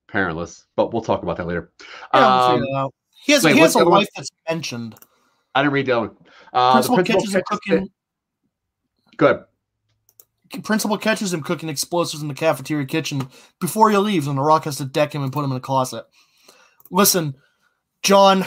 parentless. 0.08 0.66
But 0.76 0.94
we'll 0.94 1.04
talk 1.04 1.24
about 1.24 1.38
that 1.38 1.48
later. 1.48 1.72
Yeah, 2.14 2.46
Um, 2.46 2.60
figure 2.60 2.72
it 2.72 2.76
out. 2.76 2.94
He 3.28 3.34
has, 3.34 3.44
wait, 3.44 3.56
he 3.56 3.60
has 3.60 3.76
a 3.76 3.80
the 3.80 3.82
other 3.82 3.92
one? 3.92 4.00
wife 4.00 4.08
that's 4.16 4.30
mentioned. 4.50 4.96
I 5.54 5.62
didn't 5.62 5.74
read 5.74 5.88
that 5.88 6.00
one. 6.00 6.16
Uh, 6.54 6.72
Principal, 6.72 6.96
the 6.96 7.04
catches 7.04 7.36
him 7.36 7.42
cooking. 7.46 7.90
Good. 9.18 9.44
Principal 10.64 10.98
catches 10.98 11.34
him 11.34 11.44
cooking 11.44 11.68
explosives 11.68 12.22
in 12.22 12.30
the 12.30 12.34
cafeteria 12.34 12.86
kitchen 12.86 13.28
before 13.60 13.92
he 13.92 13.98
leaves, 13.98 14.28
and 14.28 14.38
the 14.38 14.42
Rock 14.42 14.64
has 14.64 14.78
to 14.78 14.86
deck 14.86 15.14
him 15.14 15.24
and 15.24 15.34
put 15.34 15.44
him 15.44 15.52
in 15.52 15.58
a 15.58 15.60
closet. 15.60 16.06
Listen, 16.90 17.36
John, 18.02 18.46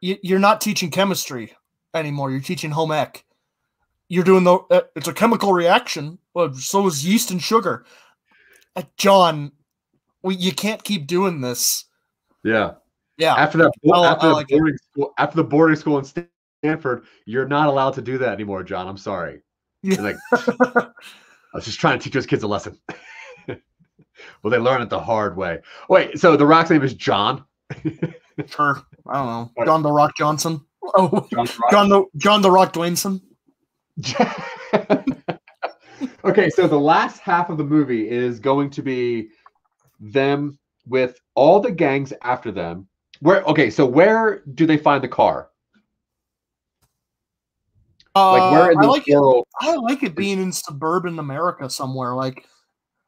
you, 0.00 0.18
you're 0.22 0.38
not 0.38 0.60
teaching 0.60 0.92
chemistry 0.92 1.52
anymore. 1.94 2.30
You're 2.30 2.38
teaching 2.38 2.70
home 2.70 2.92
ec. 2.92 3.24
You're 4.08 4.22
doing 4.22 4.44
the. 4.44 4.54
Uh, 4.70 4.82
it's 4.94 5.08
a 5.08 5.12
chemical 5.12 5.52
reaction. 5.52 6.20
Well, 6.32 6.54
so 6.54 6.86
is 6.86 7.04
yeast 7.04 7.32
and 7.32 7.42
sugar. 7.42 7.86
Uh, 8.76 8.82
John, 8.96 9.50
we, 10.22 10.36
you 10.36 10.52
can't 10.52 10.84
keep 10.84 11.08
doing 11.08 11.40
this. 11.40 11.86
Yeah. 12.44 12.74
Yeah, 13.16 13.34
After 13.34 13.58
that, 13.58 13.66
I 13.92 14.00
li- 14.00 14.06
after 14.06 14.26
uh, 14.26 14.28
I 14.28 14.28
the 14.28 14.34
like 14.34 14.50
it. 14.50 14.58
boarding 14.58 14.76
school, 14.78 15.14
after 15.18 15.36
the 15.36 15.44
boarding 15.44 15.76
school 15.76 15.98
in 15.98 16.04
Stanford, 16.62 17.04
you're 17.26 17.46
not 17.46 17.68
allowed 17.68 17.94
to 17.94 18.02
do 18.02 18.18
that 18.18 18.32
anymore, 18.32 18.62
John. 18.64 18.88
I'm 18.88 18.96
sorry. 18.98 19.40
Yeah. 19.82 20.00
Like, 20.00 20.16
I 20.32 20.90
was 21.54 21.64
just 21.64 21.78
trying 21.78 21.98
to 21.98 22.02
teach 22.02 22.14
those 22.14 22.26
kids 22.26 22.42
a 22.42 22.48
lesson. 22.48 22.78
well, 23.48 24.50
they 24.50 24.58
learn 24.58 24.82
it 24.82 24.90
the 24.90 24.98
hard 24.98 25.36
way. 25.36 25.60
Wait, 25.88 26.18
so 26.18 26.36
the 26.36 26.46
rock's 26.46 26.70
name 26.70 26.82
is 26.82 26.94
John. 26.94 27.44
sure. 28.46 28.82
I 29.06 29.14
don't 29.14 29.26
know. 29.56 29.64
John 29.64 29.82
the 29.82 29.92
Rock 29.92 30.16
Johnson. 30.16 30.60
Oh, 30.96 31.26
John. 31.32 31.44
the 31.46 31.52
Rock? 31.62 31.70
John 31.70 31.88
the 31.88 32.04
John 32.16 32.42
the 32.42 32.50
Rock 32.50 32.72
Dwainson. 32.72 33.20
okay, 36.24 36.50
so 36.50 36.66
the 36.66 36.78
last 36.78 37.20
half 37.20 37.50
of 37.50 37.58
the 37.58 37.64
movie 37.64 38.08
is 38.08 38.40
going 38.40 38.70
to 38.70 38.82
be 38.82 39.28
them 40.00 40.58
with 40.86 41.18
all 41.34 41.60
the 41.60 41.70
gangs 41.70 42.12
after 42.22 42.50
them. 42.50 42.88
Where 43.20 43.42
okay, 43.44 43.70
so 43.70 43.86
where 43.86 44.42
do 44.54 44.66
they 44.66 44.76
find 44.76 45.02
the 45.02 45.08
car? 45.08 45.48
Like 48.16 48.50
where 48.52 48.70
in 48.70 48.78
Uh, 48.78 48.80
I 48.80 48.82
the 48.82 48.88
like 48.88 49.08
it. 49.08 49.18
world? 49.18 49.46
I 49.60 49.74
like 49.76 50.02
it 50.02 50.14
being 50.14 50.40
in 50.40 50.52
suburban 50.52 51.18
America 51.18 51.68
somewhere, 51.68 52.14
like 52.14 52.46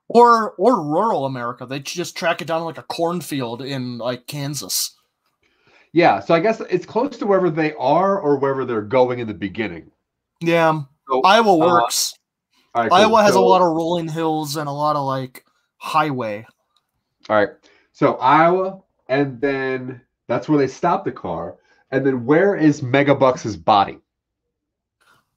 or 0.09 0.53
or 0.53 0.83
rural 0.83 1.27
America. 1.27 1.67
They 1.67 1.81
just 1.81 2.17
track 2.17 2.41
it 2.41 2.49
down 2.49 2.65
like 2.65 2.79
a 2.79 2.83
cornfield 2.83 3.63
in 3.63 3.99
like 3.99 4.27
Kansas. 4.27 4.95
Yeah, 5.93 6.21
so 6.21 6.35
I 6.35 6.41
guess 6.41 6.61
it's 6.61 6.85
close 6.85 7.17
to 7.19 7.27
wherever 7.27 7.49
they 7.51 7.73
are 7.75 8.21
or 8.21 8.39
wherever 8.39 8.65
they're 8.65 8.83
going 8.83 9.19
in 9.21 9.27
the 9.29 9.35
beginning. 9.35 9.91
Yeah, 10.41 10.83
So, 11.09 11.23
Iowa 11.23 11.55
uh, 11.55 11.73
works. 11.73 12.13
all 12.75 12.83
right, 12.83 12.91
cool. 12.91 12.99
Iowa 12.99 13.23
has 13.23 13.35
a 13.35 13.41
lot 13.41 13.63
of 13.63 13.69
rolling 13.75 14.09
hills 14.09 14.57
and 14.57 14.69
a 14.69 14.73
lot 14.73 14.97
of 14.97 15.07
like 15.07 15.45
highway. 15.79 16.47
All 17.31 17.37
right. 17.37 17.49
So 17.93 18.17
Iowa, 18.17 18.83
and 19.09 19.41
then 19.41 20.01
that's 20.27 20.49
where 20.49 20.59
they 20.59 20.67
stop 20.69 21.05
the 21.05 21.13
car. 21.13 21.57
And 21.91 22.05
then 22.05 22.25
where 22.25 22.57
is 22.57 22.81
Megabucks' 22.81 23.63
body? 23.65 23.99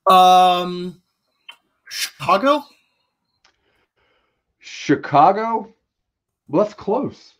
Um, 0.10 1.02
Chicago. 1.90 2.64
Chicago? 4.60 5.74
Well, 6.48 6.64
that's 6.64 6.74
close. 6.74 7.34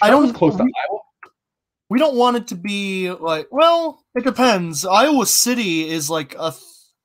I 0.00 0.10
don't- 0.10 0.22
Chicago's 0.28 0.38
close 0.38 0.56
to 0.56 0.64
we- 0.64 0.72
Iowa. 0.88 1.00
We 1.88 1.98
don't 2.00 2.16
want 2.16 2.36
it 2.36 2.48
to 2.48 2.56
be 2.56 3.12
like. 3.12 3.46
Well, 3.52 4.04
it 4.16 4.24
depends. 4.24 4.84
Iowa 4.84 5.24
City 5.24 5.88
is 5.88 6.10
like 6.10 6.34
a 6.34 6.50
th- 6.50 6.62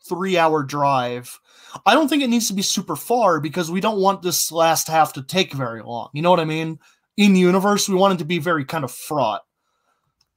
three 0.07 0.39
hour 0.39 0.63
drive. 0.63 1.39
I 1.85 1.93
don't 1.93 2.07
think 2.07 2.23
it 2.23 2.29
needs 2.31 2.47
to 2.47 2.53
be 2.55 2.63
super 2.63 2.95
far 2.95 3.39
because 3.39 3.69
we 3.69 3.79
don't 3.79 3.99
want 3.99 4.23
this 4.23 4.51
last 4.51 4.87
half 4.87 5.13
to 5.13 5.21
take 5.21 5.53
very 5.53 5.83
long. 5.83 6.09
You 6.13 6.23
know 6.23 6.31
what 6.31 6.39
I 6.39 6.45
mean? 6.45 6.79
In 7.21 7.33
the 7.33 7.39
universe, 7.39 7.87
we 7.87 7.93
want 7.93 8.15
it 8.15 8.17
to 8.17 8.25
be 8.25 8.39
very 8.39 8.65
kind 8.65 8.83
of 8.83 8.91
fraught. 8.91 9.43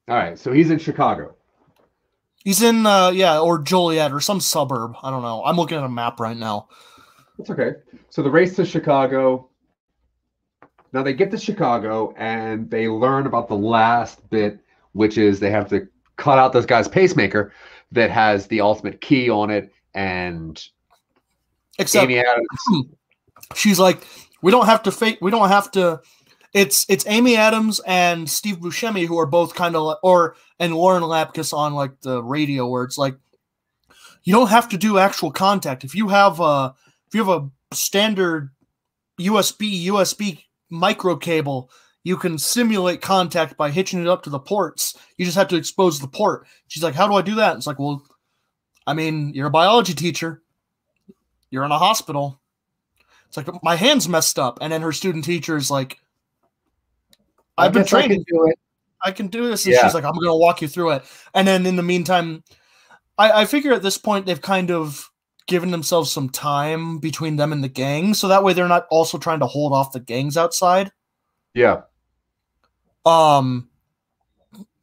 All 0.07 0.17
right, 0.17 0.39
so 0.39 0.53
he's 0.53 0.69
in 0.69 0.79
Chicago. 0.79 1.35
He's 2.45 2.61
in, 2.61 2.85
uh, 2.85 3.09
yeah, 3.09 3.41
or 3.41 3.59
Joliet 3.59 4.13
or 4.13 4.21
some 4.21 4.39
suburb. 4.39 4.95
I 5.03 5.09
don't 5.11 5.23
know. 5.23 5.43
I'm 5.47 5.57
looking 5.57 5.79
at 5.79 5.85
a 5.85 5.89
map 5.89 6.21
right 6.21 6.37
now. 6.37 6.69
That's 7.39 7.49
okay. 7.49 7.71
So 8.11 8.23
the 8.23 8.31
race 8.31 8.55
to 8.57 8.67
Chicago. 8.67 9.49
Now 10.93 11.03
they 11.03 11.15
get 11.15 11.31
to 11.31 11.39
Chicago 11.39 12.13
and 12.19 12.71
they 12.71 12.87
learn 12.87 13.27
about 13.27 13.49
the 13.49 13.57
last 13.57 14.29
bit, 14.29 14.61
which 14.93 15.17
is 15.17 15.41
they 15.41 15.51
have 15.51 15.71
to 15.71 15.89
cut 16.17 16.39
out 16.39 16.53
this 16.53 16.67
guy's 16.67 16.87
pacemaker 16.87 17.55
that 17.93 18.11
has 18.11 18.47
the 18.49 18.61
ultimate 18.61 19.01
key 19.01 19.31
on 19.31 19.49
it. 19.49 19.73
And 19.95 20.63
Except 21.79 22.05
Amy 22.05 22.19
Adams. 22.19 22.47
she's 23.55 23.79
like, 23.81 24.07
we 24.43 24.51
don't 24.51 24.67
have 24.67 24.83
to 24.83 24.93
fake. 24.93 25.17
We 25.23 25.31
don't 25.31 25.49
have 25.49 25.71
to. 25.71 26.03
It's 26.55 26.87
it's 26.89 27.05
Amy 27.09 27.37
Adams 27.37 27.81
and 27.85 28.31
Steve 28.31 28.61
Buscemi 28.61 29.07
who 29.09 29.19
are 29.19 29.27
both 29.27 29.57
kind 29.57 29.75
of 29.75 29.97
or 30.05 30.37
and 30.61 30.73
Lauren 30.73 31.03
Lapkus 31.03 31.53
on 31.53 31.75
like 31.75 32.01
the 32.03 32.23
radio 32.23 32.69
where 32.69 32.85
it's 32.85 32.97
like 32.97 33.17
you 34.23 34.33
don't 34.33 34.51
have 34.51 34.69
to 34.69 34.79
do 34.79 34.97
actual 34.97 35.33
contact. 35.33 35.83
If 35.83 35.97
you 35.97 36.09
have 36.09 36.39
a 36.39 36.73
if 37.09 37.15
you 37.15 37.25
have 37.25 37.43
a 37.43 37.75
standard 37.75 38.51
USB 39.21 39.87
USB 39.87 40.45
micro 40.71 41.17
cable 41.17 41.71
you 42.05 42.17
can 42.17 42.39
simulate 42.39 43.01
contact 43.01 43.57
by 43.57 43.71
hitching 43.71 44.01
it 44.01 44.07
up 44.07 44.23
to 44.23 44.31
the 44.31 44.39
ports. 44.39 44.95
You 45.17 45.25
just 45.25 45.39
have 45.39 45.49
to 45.49 45.57
expose 45.57 45.99
the 45.99 46.07
port. 46.07 46.47
She's 46.69 46.85
like 46.85 46.95
how 46.95 47.09
do 47.09 47.15
I 47.15 47.23
do 47.23 47.35
that? 47.35 47.57
It's 47.57 47.67
like 47.67 47.81
well 47.81 48.07
I 48.87 48.95
mean 48.95 49.35
you're 49.35 49.49
a 49.49 49.51
biology 49.51 49.95
teacher. 49.95 50.41
You're 51.51 51.65
in 51.65 51.73
a 51.73 51.79
hospital. 51.79 52.41
It's 53.27 53.37
like 53.37 53.49
my 53.65 53.75
hand's 53.75 54.09
messed 54.09 54.39
up. 54.39 54.59
And 54.61 54.73
then 54.73 54.83
her 54.83 54.93
student 54.93 55.25
teacher 55.25 55.57
is 55.57 55.69
like 55.69 55.99
I've 57.57 57.73
been 57.73 57.83
I 57.83 58.09
can 58.09 58.23
do 58.27 58.47
it. 58.49 58.59
I 59.05 59.11
can 59.13 59.27
do 59.29 59.47
this. 59.49 59.65
And 59.67 59.75
Yeah. 59.75 59.83
she's 59.85 59.95
like, 59.95 60.05
I'm 60.05 60.15
going 60.15 60.27
to 60.27 60.35
walk 60.35 60.63
you 60.63 60.69
through 60.69 60.93
it. 60.93 61.05
And 61.35 61.47
then 61.47 61.67
in 61.67 61.77
the 61.77 61.83
meantime, 61.83 62.43
I, 63.19 63.43
I 63.43 63.45
figure 63.45 63.73
at 63.73 63.83
this 63.83 63.99
point 63.99 64.27
they've 64.27 64.41
kind 64.41 64.71
of 64.71 65.11
given 65.47 65.71
themselves 65.71 66.11
some 66.11 66.31
time 66.31 66.99
between 66.99 67.37
them 67.37 67.53
and 67.53 67.63
the 67.63 67.69
gang. 67.69 68.15
So 68.15 68.29
that 68.29 68.43
way 68.43 68.55
they're 68.55 68.67
not 68.67 68.87
also 68.91 69.19
trying 69.19 69.41
to 69.41 69.47
hold 69.47 69.73
off 69.75 69.93
the 69.93 70.01
gangs 70.01 70.37
outside. 70.37 70.91
Yeah. 71.53 71.83
Um, 73.05 73.69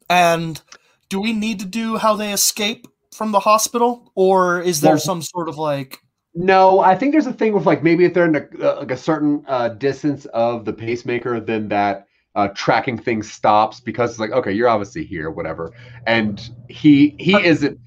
and 0.08 0.60
do 1.08 1.20
we 1.20 1.32
need 1.32 1.58
to 1.60 1.66
do 1.66 1.96
how 1.96 2.14
they 2.14 2.32
escape 2.32 2.86
from 3.12 3.32
the 3.32 3.40
hospital? 3.40 4.12
Or 4.14 4.60
is 4.60 4.80
there 4.80 4.92
Well- 4.92 5.00
some 5.00 5.22
sort 5.22 5.48
of 5.48 5.58
like, 5.58 5.98
No, 6.34 6.78
I 6.80 6.96
think 6.96 7.12
there's 7.12 7.26
a 7.26 7.32
thing 7.32 7.52
with 7.52 7.66
like 7.66 7.82
maybe 7.82 8.04
if 8.04 8.14
they're 8.14 8.26
in 8.26 8.36
a, 8.36 8.46
uh, 8.66 8.76
like 8.78 8.90
a 8.92 8.96
certain 8.96 9.44
uh, 9.48 9.68
distance 9.70 10.24
of 10.26 10.64
the 10.64 10.72
pacemaker, 10.72 11.40
then 11.40 11.68
that 11.68 12.06
uh, 12.34 12.48
tracking 12.48 12.96
things 12.98 13.30
stops 13.30 13.80
because 13.80 14.10
it's 14.10 14.18
like 14.18 14.30
okay, 14.32 14.52
you're 14.52 14.68
obviously 14.68 15.04
here, 15.04 15.30
whatever. 15.30 15.72
And 16.06 16.50
he 16.68 17.14
he 17.18 17.34
isn't 17.44 17.78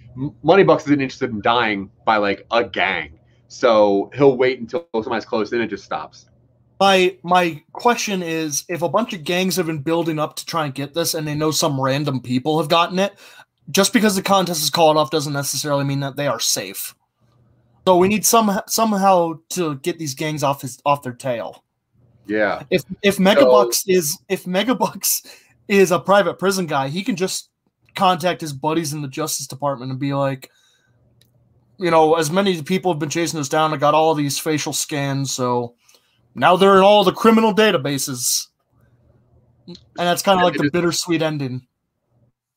Moneybucks 0.44 0.82
isn't 0.82 1.02
interested 1.02 1.32
in 1.32 1.42
dying 1.42 1.90
by 2.06 2.18
like 2.18 2.46
a 2.52 2.64
gang, 2.64 3.20
so 3.48 4.12
he'll 4.14 4.38
wait 4.38 4.60
until 4.60 4.88
somebody's 4.94 5.26
close 5.26 5.52
in 5.52 5.62
it 5.62 5.68
just 5.68 5.84
stops. 5.84 6.30
my 6.80 7.18
my 7.24 7.62
question 7.74 8.22
is 8.22 8.66
if 8.70 8.82
a 8.82 8.90
bunch 8.90 9.14
of 9.14 9.24
gangs 9.24 9.56
have 9.56 9.66
been 9.66 9.82
building 9.82 10.20
up 10.20 10.36
to 10.36 10.46
try 10.46 10.66
and 10.66 10.74
get 10.74 10.94
this 10.94 11.14
and 11.14 11.28
they 11.28 11.36
know 11.36 11.52
some 11.52 11.80
random 11.80 12.20
people 12.20 12.60
have 12.60 12.70
gotten 12.70 13.00
it 13.00 13.14
just 13.72 13.94
because 13.94 14.16
the 14.16 14.22
contest 14.22 14.62
is 14.62 14.70
called 14.70 14.98
off 14.98 15.10
doesn't 15.10 15.34
necessarily 15.34 15.84
mean 15.84 16.02
that 16.02 16.16
they 16.16 16.28
are 16.28 16.40
safe 16.40 16.94
so 17.88 17.98
we 17.98 18.08
need 18.08 18.26
some 18.26 18.60
somehow 18.68 19.34
to 19.50 19.76
get 19.80 19.98
these 19.98 20.16
gangs 20.16 20.44
off 20.44 20.62
his 20.62 20.82
off 20.86 21.02
their 21.02 21.14
tail 21.14 21.65
Yeah, 22.28 22.64
if 22.70 22.84
if 23.02 23.18
megabucks 23.18 23.84
is 23.88 24.18
if 24.30 24.46
megabucks 24.46 25.26
is 25.68 25.92
a 25.92 26.00
private 26.00 26.38
prison 26.38 26.66
guy 26.68 26.90
he 26.90 27.04
can 27.04 27.16
just 27.16 27.50
contact 27.96 28.42
his 28.42 28.54
buddies 28.54 28.94
in 28.94 29.02
the 29.02 29.08
justice 29.08 29.48
department 29.48 29.90
and 29.90 30.00
be 30.00 30.14
like 30.14 30.52
you 31.80 31.90
know 31.90 32.16
as 32.16 32.30
many 32.30 32.62
people 32.62 32.92
have 32.92 33.00
been 33.00 33.10
chasing 33.10 33.40
us 33.40 33.50
down 33.50 33.74
i 33.74 33.78
got 33.78 33.96
all 33.96 34.14
these 34.14 34.38
facial 34.38 34.74
scans 34.74 35.32
so 35.32 35.74
now 36.36 36.58
they're 36.58 36.76
in 36.76 36.84
all 36.84 37.04
the 37.06 37.14
criminal 37.14 37.54
databases. 37.54 38.48
And 39.68 39.78
that's 39.96 40.22
kind 40.22 40.40
of 40.40 40.44
like 40.44 40.58
the 40.58 40.70
bittersweet 40.70 41.22
ending. 41.22 41.66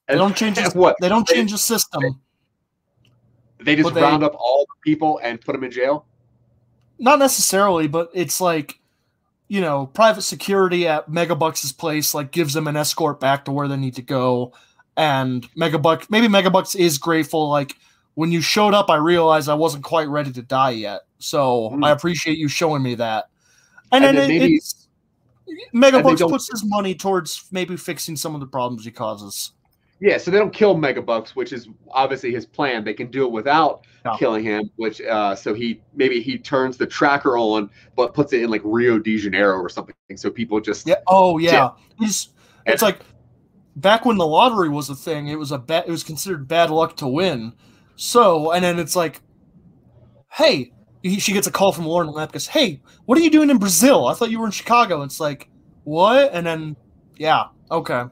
They 0.08 0.16
don't 0.16 0.36
change 0.36 0.56
the, 0.56 0.70
what? 0.74 0.96
they 1.00 1.08
don't 1.08 1.26
change 1.26 1.52
the 1.52 1.58
system. 1.58 2.02
they 3.60 3.76
just 3.76 3.84
but 3.84 3.94
they- 3.94 4.02
round 4.02 4.24
up 4.24 4.34
all 4.34 4.66
the 4.68 4.80
people 4.82 5.20
and 5.22 5.40
put 5.40 5.52
them 5.52 5.64
in 5.64 5.70
jail. 5.70 6.06
not 6.98 7.18
necessarily, 7.18 7.86
but 7.86 8.10
it's 8.12 8.40
like, 8.40 8.80
you 9.49 9.61
know, 9.61 9.86
private 9.86 10.22
security 10.22 10.86
at 10.86 11.11
Megabucks' 11.11 11.76
place 11.76 12.14
like 12.14 12.30
gives 12.30 12.55
them 12.55 12.66
an 12.68 12.76
escort 12.76 13.18
back 13.20 13.44
to 13.46 13.53
where 13.53 13.66
they 13.68 13.76
need 13.76 13.94
to 13.96 14.03
go. 14.03 14.53
And 14.96 15.49
Megabucks, 15.55 16.11
maybe 16.11 16.28
Megabucks 16.28 16.76
is 16.76 16.99
grateful. 16.99 17.49
Like 17.49 17.76
when 18.14 18.30
you 18.32 18.40
showed 18.40 18.74
up, 18.74 18.90
I 18.90 18.96
realized 18.96 19.49
I 19.49 19.55
wasn't 19.55 19.84
quite 19.84 20.09
ready 20.09 20.32
to 20.32 20.42
die 20.42 20.70
yet. 20.70 21.03
So 21.18 21.70
Hmm. 21.70 21.84
I 21.84 21.90
appreciate 21.92 22.36
you 22.38 22.49
showing 22.49 22.82
me 22.82 22.94
that. 22.96 23.26
And, 23.90 24.05
And 24.05 24.16
then, 24.18 24.28
then 24.28 24.36
it, 24.36 24.40
maybe- 24.40 24.55
it's 24.57 24.88
Megabucks 25.74 26.28
puts 26.28 26.51
his 26.51 26.62
money 26.66 26.94
towards 26.94 27.46
maybe 27.51 27.76
fixing 27.76 28.16
some 28.16 28.34
of 28.34 28.40
the 28.40 28.46
problems 28.46 28.84
he 28.84 28.90
causes. 28.90 29.53
Yeah, 30.01 30.16
so 30.18 30.30
they 30.30 30.38
don't 30.38 30.53
kill 30.53 30.76
Megabucks, 30.76 31.30
which 31.30 31.53
is 31.53 31.68
obviously 31.90 32.30
his 32.32 32.46
plan. 32.46 32.84
They 32.84 32.94
can 32.94 33.11
do 33.11 33.24
it 33.24 33.32
without 33.32 33.84
Yeah. 34.05 34.16
killing 34.16 34.44
him, 34.44 34.70
which 34.76 35.01
uh 35.01 35.34
so 35.34 35.55
he 35.55 35.80
maybe 35.94 36.20
he 36.20 36.38
turns 36.38 36.76
the 36.76 36.86
tracker 36.86 37.36
on 37.36 37.68
but 37.96 38.14
puts 38.14 38.32
it 38.32 38.42
in 38.42 38.51
like 38.51 38.62
Rio 38.64 38.99
de 38.99 39.18
Janeiro 39.18 39.57
or 39.59 39.68
something. 39.68 39.94
So 40.16 40.30
people 40.30 40.61
just 40.61 40.86
Yeah. 40.86 40.96
Oh 41.09 41.38
yeah. 41.38 41.53
Yeah. 41.53 41.70
He's 41.99 42.28
it's 42.66 42.82
like 42.82 43.01
back 43.76 44.05
when 44.05 44.18
the 44.18 44.26
lottery 44.26 44.68
was 44.68 44.88
a 44.88 44.94
thing, 44.94 45.28
it 45.28 45.36
was 45.38 45.51
a 45.53 45.59
bad 45.59 45.84
it 45.88 45.90
was 45.90 46.05
considered 46.05 46.46
bad 46.46 46.70
luck 46.70 46.96
to 46.99 47.09
win. 47.09 47.53
So 47.96 48.53
and 48.53 48.62
then 48.64 48.78
it's 48.78 48.94
like, 48.94 49.20
hey, 50.32 50.72
he, 51.03 51.18
she 51.18 51.32
gets 51.32 51.46
a 51.46 51.51
call 51.51 51.72
from 51.72 51.86
Lauren 51.86 52.09
Lapkus. 52.09 52.46
Hey, 52.46 52.80
what 53.07 53.18
are 53.18 53.20
you 53.20 53.30
doing 53.30 53.51
in 53.51 53.59
Brazil? 53.59 54.07
I 54.07 54.14
thought 54.14 54.30
you 54.30 54.38
were 54.38 54.46
in 54.46 54.53
Chicago. 54.53 55.03
It's 55.03 55.18
like, 55.20 55.49
what? 55.84 56.30
And 56.32 56.46
then 56.46 56.76
yeah, 57.16 57.46
okay. 57.70 58.05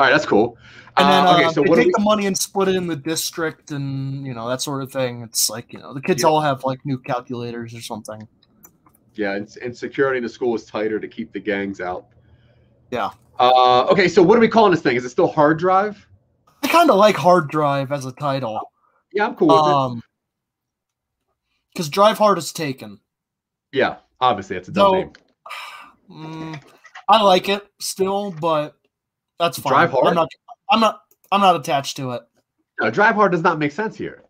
All 0.00 0.06
right, 0.06 0.12
that's 0.12 0.24
cool. 0.24 0.56
And 0.96 1.06
then 1.08 1.26
Uh, 1.26 1.30
uh, 1.30 1.34
okay, 1.36 1.48
so 1.52 1.62
they 1.62 1.68
what 1.68 1.76
take 1.76 1.86
we 1.88 1.92
the 1.92 2.00
money 2.00 2.24
and 2.26 2.36
split 2.36 2.68
it 2.68 2.74
in 2.74 2.86
the 2.86 2.96
district 2.96 3.70
and 3.70 4.26
you 4.26 4.32
know 4.34 4.48
that 4.48 4.62
sort 4.62 4.82
of 4.82 4.90
thing. 4.90 5.20
It's 5.22 5.50
like 5.50 5.72
you 5.74 5.78
know 5.78 5.92
the 5.92 6.00
kids 6.00 6.22
Yeah. 6.22 6.30
all 6.30 6.40
have 6.40 6.64
like 6.64 6.80
new 6.86 6.98
calculators 6.98 7.74
or 7.74 7.80
something. 7.82 8.26
yeah, 9.14 9.34
and, 9.34 9.54
and 9.62 9.76
security 9.76 10.16
in 10.16 10.22
the 10.22 10.28
school 10.28 10.54
is 10.54 10.64
tighter 10.64 10.98
to 10.98 11.06
keep 11.08 11.32
the 11.32 11.40
gangs 11.40 11.80
out. 11.80 12.06
Yeah. 12.90 13.10
Uh 13.38 13.84
okay, 13.90 14.08
so 14.08 14.22
what 14.22 14.38
are 14.38 14.40
we 14.40 14.48
calling 14.48 14.70
this 14.72 14.80
thing? 14.82 14.96
Is 14.96 15.04
it 15.04 15.10
still 15.10 15.28
hard 15.28 15.58
drive? 15.58 16.06
I 16.62 16.68
kind 16.68 16.88
of 16.90 16.96
like 16.96 17.16
hard 17.16 17.48
drive 17.50 17.92
as 17.92 18.06
a 18.06 18.12
title. 18.12 18.58
Yeah, 19.12 19.26
I'm 19.26 19.34
cool 19.36 19.48
with 19.48 19.56
it. 19.56 19.74
Um, 19.74 20.02
because 21.72 21.88
Drive 21.88 22.18
Hard 22.18 22.36
is 22.38 22.52
taken. 22.52 23.00
Yeah, 23.72 23.96
obviously 24.20 24.56
it's 24.56 24.68
a 24.68 24.72
dumb 24.72 24.84
so- 24.86 24.92
name. 24.94 25.12
Mm, 26.10 26.60
I 27.08 27.22
like 27.22 27.48
it 27.48 27.64
still, 27.80 28.32
but 28.32 28.74
that's 29.40 29.58
fine. 29.58 29.72
Drive 29.72 29.90
Hard? 29.90 30.06
I'm 30.06 30.14
not. 30.14 30.28
I'm 30.70 30.78
not. 30.80 31.00
I'm 31.32 31.40
not 31.40 31.56
attached 31.56 31.96
to 31.96 32.12
it. 32.12 32.22
No, 32.80 32.90
drive 32.90 33.14
hard 33.16 33.32
does 33.32 33.42
not 33.42 33.58
make 33.58 33.72
sense 33.72 33.96
here. 33.96 34.22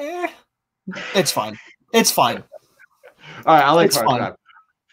Eh, 0.00 0.28
It's 1.14 1.30
fine. 1.32 1.58
It's 1.92 2.10
fine. 2.10 2.36
All 3.46 3.54
right, 3.54 3.64
I 3.64 3.72
like 3.72 3.86
It's 3.86 3.96
hard 3.96 4.06
fun. 4.08 4.18
drive. 4.18 4.34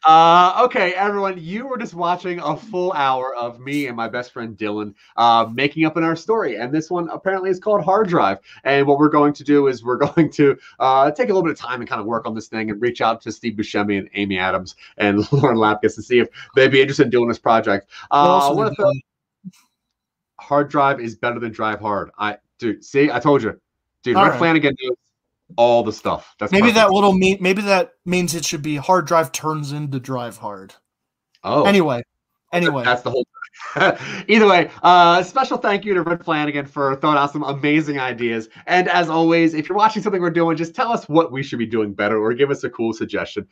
Uh, 0.06 0.62
okay, 0.64 0.94
everyone, 0.94 1.36
you 1.42 1.66
were 1.66 1.80
just 1.80 1.96
watching 1.96 2.40
a 2.40 2.56
full 2.56 2.94
hour 2.94 3.34
of 3.34 3.60
me 3.60 3.88
and 3.88 3.98
my 3.98 4.08
best 4.08 4.32
friend 4.32 4.56
Dylan 4.56 4.94
uh, 5.18 5.50
making 5.52 5.84
up 5.86 5.98
in 5.98 6.04
our 6.04 6.16
story, 6.16 6.58
and 6.58 6.72
this 6.72 6.92
one 6.92 7.10
apparently 7.10 7.50
is 7.50 7.60
called 7.60 7.84
Hard 7.84 8.08
Drive. 8.08 8.38
And 8.66 8.86
what 8.86 9.00
we're 9.00 9.10
going 9.10 9.34
to 9.34 9.44
do 9.44 9.66
is 9.66 9.84
we're 9.84 9.98
going 10.16 10.30
to 10.34 10.56
uh, 10.80 11.10
take 11.10 11.30
a 11.30 11.34
little 11.34 11.42
bit 11.42 11.52
of 11.52 11.58
time 11.58 11.82
and 11.82 11.90
kind 11.90 12.00
of 12.00 12.06
work 12.06 12.28
on 12.28 12.36
this 12.36 12.48
thing 12.48 12.70
and 12.70 12.80
reach 12.80 13.02
out 13.02 13.20
to 13.22 13.32
Steve 13.32 13.54
Buscemi 13.54 13.98
and 13.98 14.08
Amy 14.14 14.38
Adams 14.38 14.76
and 14.98 15.20
Lauren 15.32 15.58
Lapkus 15.58 15.96
to 15.96 16.04
see 16.04 16.20
if 16.20 16.28
they'd 16.56 16.72
be 16.72 16.82
interested 16.82 17.06
in 17.06 17.10
doing 17.10 17.28
this 17.28 17.40
project. 17.40 17.90
Uh, 18.12 18.26
else 18.28 18.44
I 18.44 18.48
have 18.50 18.58
wanna 18.58 18.70
we 18.70 18.76
throw- 18.76 18.86
done? 18.86 19.02
hard 20.40 20.70
Drive 20.70 21.00
is 21.00 21.16
better 21.16 21.40
than 21.40 21.52
Drive 21.52 21.80
Hard. 21.80 22.12
I 22.20 22.38
dude, 22.60 22.86
see, 22.86 23.10
I 23.10 23.20
told 23.20 23.42
you, 23.42 23.60
dude. 24.04 24.16
All 24.18 24.24
Red 24.26 24.30
right. 24.32 24.38
Flanagan 24.38 24.76
knows 24.84 24.98
all 25.58 25.84
the 25.84 25.94
stuff. 25.94 26.36
That's 26.40 26.52
Maybe 26.52 26.72
that 26.72 26.92
little 26.92 27.14
mean. 27.14 27.38
Maybe 27.40 27.62
that 27.64 27.92
means 28.06 28.34
it 28.34 28.46
should 28.46 28.62
be 28.62 28.76
hard 28.76 29.08
drive 29.08 29.32
turns 29.32 29.72
into 29.72 30.00
drive 30.00 30.38
hard. 30.38 30.74
Oh, 31.44 31.66
Anyway. 31.66 32.04
Anyway. 32.54 32.84
That's 32.84 33.02
the 33.02 33.12
whole. 33.12 33.26
Either 34.28 34.48
way, 34.48 34.70
uh, 34.84 35.24
special 35.24 35.58
thank 35.58 35.86
you 35.86 35.94
to 35.94 36.02
Red 36.02 36.24
Flanagan 36.24 36.66
for 36.66 36.96
throwing 36.98 37.18
out 37.18 37.32
some 37.32 37.44
amazing 37.44 38.00
ideas. 38.00 38.50
And 38.68 38.90
as 38.90 39.10
always, 39.10 39.54
if 39.54 39.70
you're 39.70 39.78
watching 39.78 40.02
something 40.04 40.22
we're 40.22 40.30
doing, 40.30 40.58
just 40.58 40.76
tell 40.76 40.92
us 40.92 41.08
what 41.08 41.32
we 41.32 41.42
should 41.42 41.60
be 41.60 41.66
doing 41.66 41.94
better 41.94 42.18
or 42.18 42.34
give 42.34 42.52
us 42.52 42.64
a 42.64 42.70
cool 42.70 42.94
suggestion. 42.94 43.48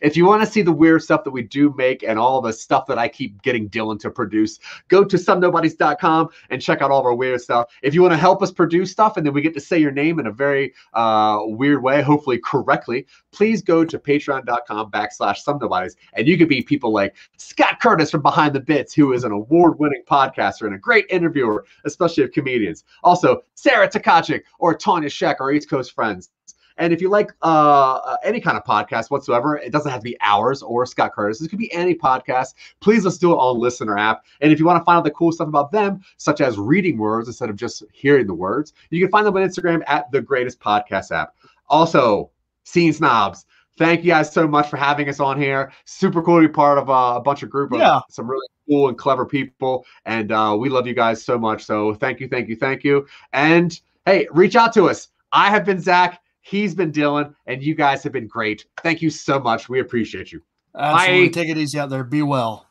If 0.00 0.16
you 0.16 0.26
want 0.26 0.42
to 0.42 0.50
see 0.50 0.62
the 0.62 0.72
weird 0.72 1.02
stuff 1.02 1.24
that 1.24 1.30
we 1.30 1.42
do 1.42 1.72
make 1.76 2.02
and 2.02 2.18
all 2.18 2.40
the 2.40 2.52
stuff 2.52 2.86
that 2.86 2.98
I 2.98 3.08
keep 3.08 3.40
getting 3.42 3.70
Dylan 3.70 3.98
to 4.00 4.10
produce, 4.10 4.58
go 4.88 5.04
to 5.04 5.16
somenobodies.com 5.16 6.28
and 6.50 6.60
check 6.60 6.82
out 6.82 6.90
all 6.90 7.00
of 7.00 7.06
our 7.06 7.14
weird 7.14 7.40
stuff. 7.40 7.70
If 7.82 7.94
you 7.94 8.02
want 8.02 8.12
to 8.12 8.18
help 8.18 8.42
us 8.42 8.50
produce 8.50 8.90
stuff 8.90 9.16
and 9.16 9.24
then 9.24 9.32
we 9.32 9.40
get 9.40 9.54
to 9.54 9.60
say 9.60 9.78
your 9.78 9.92
name 9.92 10.18
in 10.18 10.26
a 10.26 10.32
very 10.32 10.74
uh, 10.94 11.38
weird 11.42 11.82
way, 11.82 12.02
hopefully 12.02 12.38
correctly, 12.38 13.06
please 13.32 13.62
go 13.62 13.84
to 13.84 13.98
patreon.com 13.98 14.90
backslash 14.90 15.44
somenobodies 15.44 15.94
and 16.14 16.26
you 16.26 16.36
could 16.36 16.48
be 16.48 16.60
people 16.60 16.92
like 16.92 17.14
Scott 17.36 17.80
Curtis 17.80 18.10
from 18.10 18.22
Behind 18.22 18.54
the 18.54 18.60
Bits, 18.60 18.94
who 18.94 19.12
is 19.12 19.22
an 19.24 19.32
award 19.32 19.78
winning 19.78 20.02
podcaster 20.08 20.66
and 20.66 20.74
a 20.74 20.78
great 20.78 21.06
interviewer, 21.08 21.64
especially 21.84 22.24
of 22.24 22.32
comedians. 22.32 22.84
Also, 23.04 23.42
Sarah 23.54 23.88
Takacic 23.88 24.42
or 24.58 24.74
Tanya 24.74 25.08
Sheck, 25.08 25.36
our 25.40 25.52
East 25.52 25.70
Coast 25.70 25.92
friends. 25.92 26.30
And 26.76 26.92
if 26.92 27.00
you 27.00 27.08
like 27.08 27.32
uh, 27.42 28.16
any 28.24 28.40
kind 28.40 28.56
of 28.56 28.64
podcast 28.64 29.10
whatsoever, 29.10 29.56
it 29.56 29.70
doesn't 29.70 29.90
have 29.90 30.00
to 30.00 30.04
be 30.04 30.16
ours 30.20 30.60
or 30.62 30.84
Scott 30.86 31.12
Curtis. 31.12 31.40
It 31.40 31.48
could 31.48 31.58
be 31.58 31.72
any 31.72 31.94
podcast. 31.94 32.54
Please 32.80 33.04
let's 33.04 33.18
do 33.18 33.32
it 33.32 33.36
on 33.36 33.58
Listener 33.58 33.96
app. 33.96 34.24
And 34.40 34.52
if 34.52 34.58
you 34.58 34.66
want 34.66 34.80
to 34.80 34.84
find 34.84 34.98
out 34.98 35.04
the 35.04 35.12
cool 35.12 35.30
stuff 35.30 35.48
about 35.48 35.70
them, 35.70 36.02
such 36.16 36.40
as 36.40 36.58
reading 36.58 36.98
words 36.98 37.28
instead 37.28 37.48
of 37.50 37.56
just 37.56 37.84
hearing 37.92 38.26
the 38.26 38.34
words, 38.34 38.72
you 38.90 39.00
can 39.00 39.10
find 39.10 39.24
them 39.26 39.36
on 39.36 39.42
Instagram 39.48 39.82
at 39.86 40.10
the 40.10 40.20
greatest 40.20 40.58
podcast 40.58 41.12
app. 41.12 41.34
Also, 41.68 42.30
Scene 42.64 42.92
Snobs. 42.92 43.46
Thank 43.76 44.04
you 44.04 44.10
guys 44.10 44.32
so 44.32 44.46
much 44.46 44.68
for 44.68 44.76
having 44.76 45.08
us 45.08 45.18
on 45.20 45.40
here. 45.40 45.72
Super 45.84 46.22
cool 46.22 46.40
to 46.40 46.46
be 46.48 46.52
part 46.52 46.78
of 46.78 46.88
uh, 46.90 47.14
a 47.16 47.20
bunch 47.20 47.42
of 47.42 47.50
group 47.50 47.72
of 47.72 47.80
Yeah. 47.80 48.00
some 48.08 48.28
really 48.30 48.46
cool 48.68 48.88
and 48.88 48.96
clever 48.96 49.26
people. 49.26 49.84
And 50.06 50.30
uh, 50.30 50.56
we 50.58 50.68
love 50.68 50.86
you 50.86 50.94
guys 50.94 51.24
so 51.24 51.38
much. 51.38 51.64
So 51.64 51.94
thank 51.94 52.20
you, 52.20 52.28
thank 52.28 52.48
you, 52.48 52.54
thank 52.56 52.84
you. 52.84 53.06
And 53.32 53.78
hey, 54.06 54.28
reach 54.32 54.54
out 54.54 54.72
to 54.74 54.88
us. 54.88 55.08
I 55.32 55.50
have 55.50 55.64
been 55.64 55.80
Zach. 55.80 56.20
He's 56.46 56.74
been 56.74 56.92
Dylan, 56.92 57.34
and 57.46 57.62
you 57.62 57.74
guys 57.74 58.02
have 58.02 58.12
been 58.12 58.26
great. 58.26 58.66
Thank 58.82 59.00
you 59.00 59.08
so 59.08 59.40
much. 59.40 59.70
We 59.70 59.80
appreciate 59.80 60.30
you. 60.30 60.42
Absolutely. 60.76 61.28
Bye. 61.28 61.32
Take 61.32 61.48
it 61.48 61.56
easy 61.56 61.78
out 61.78 61.88
there. 61.88 62.04
Be 62.04 62.20
well. 62.20 62.66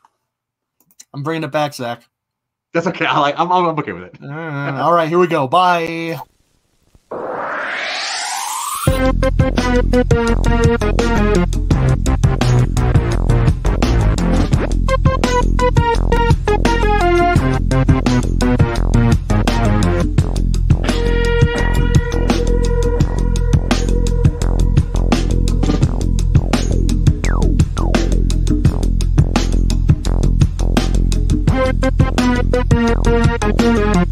I'm 1.12 1.24
bringing 1.24 1.42
it 1.42 1.50
back, 1.50 1.74
Zach. 1.74 2.08
That's 2.72 2.86
okay. 2.86 3.04
I 3.04 3.18
like. 3.18 3.34
I'm, 3.36 3.50
I'm 3.50 3.76
okay 3.80 3.90
with 3.90 4.04
it. 4.04 4.18
Uh, 4.22 4.80
all 4.80 4.92
right, 4.92 5.08
here 5.08 5.18
we 5.18 5.26
go. 5.26 5.48
Bye. 5.48 6.20
Thank 18.36 18.68
you. 18.68 18.73
Thank 33.02 33.60
you. 33.62 34.03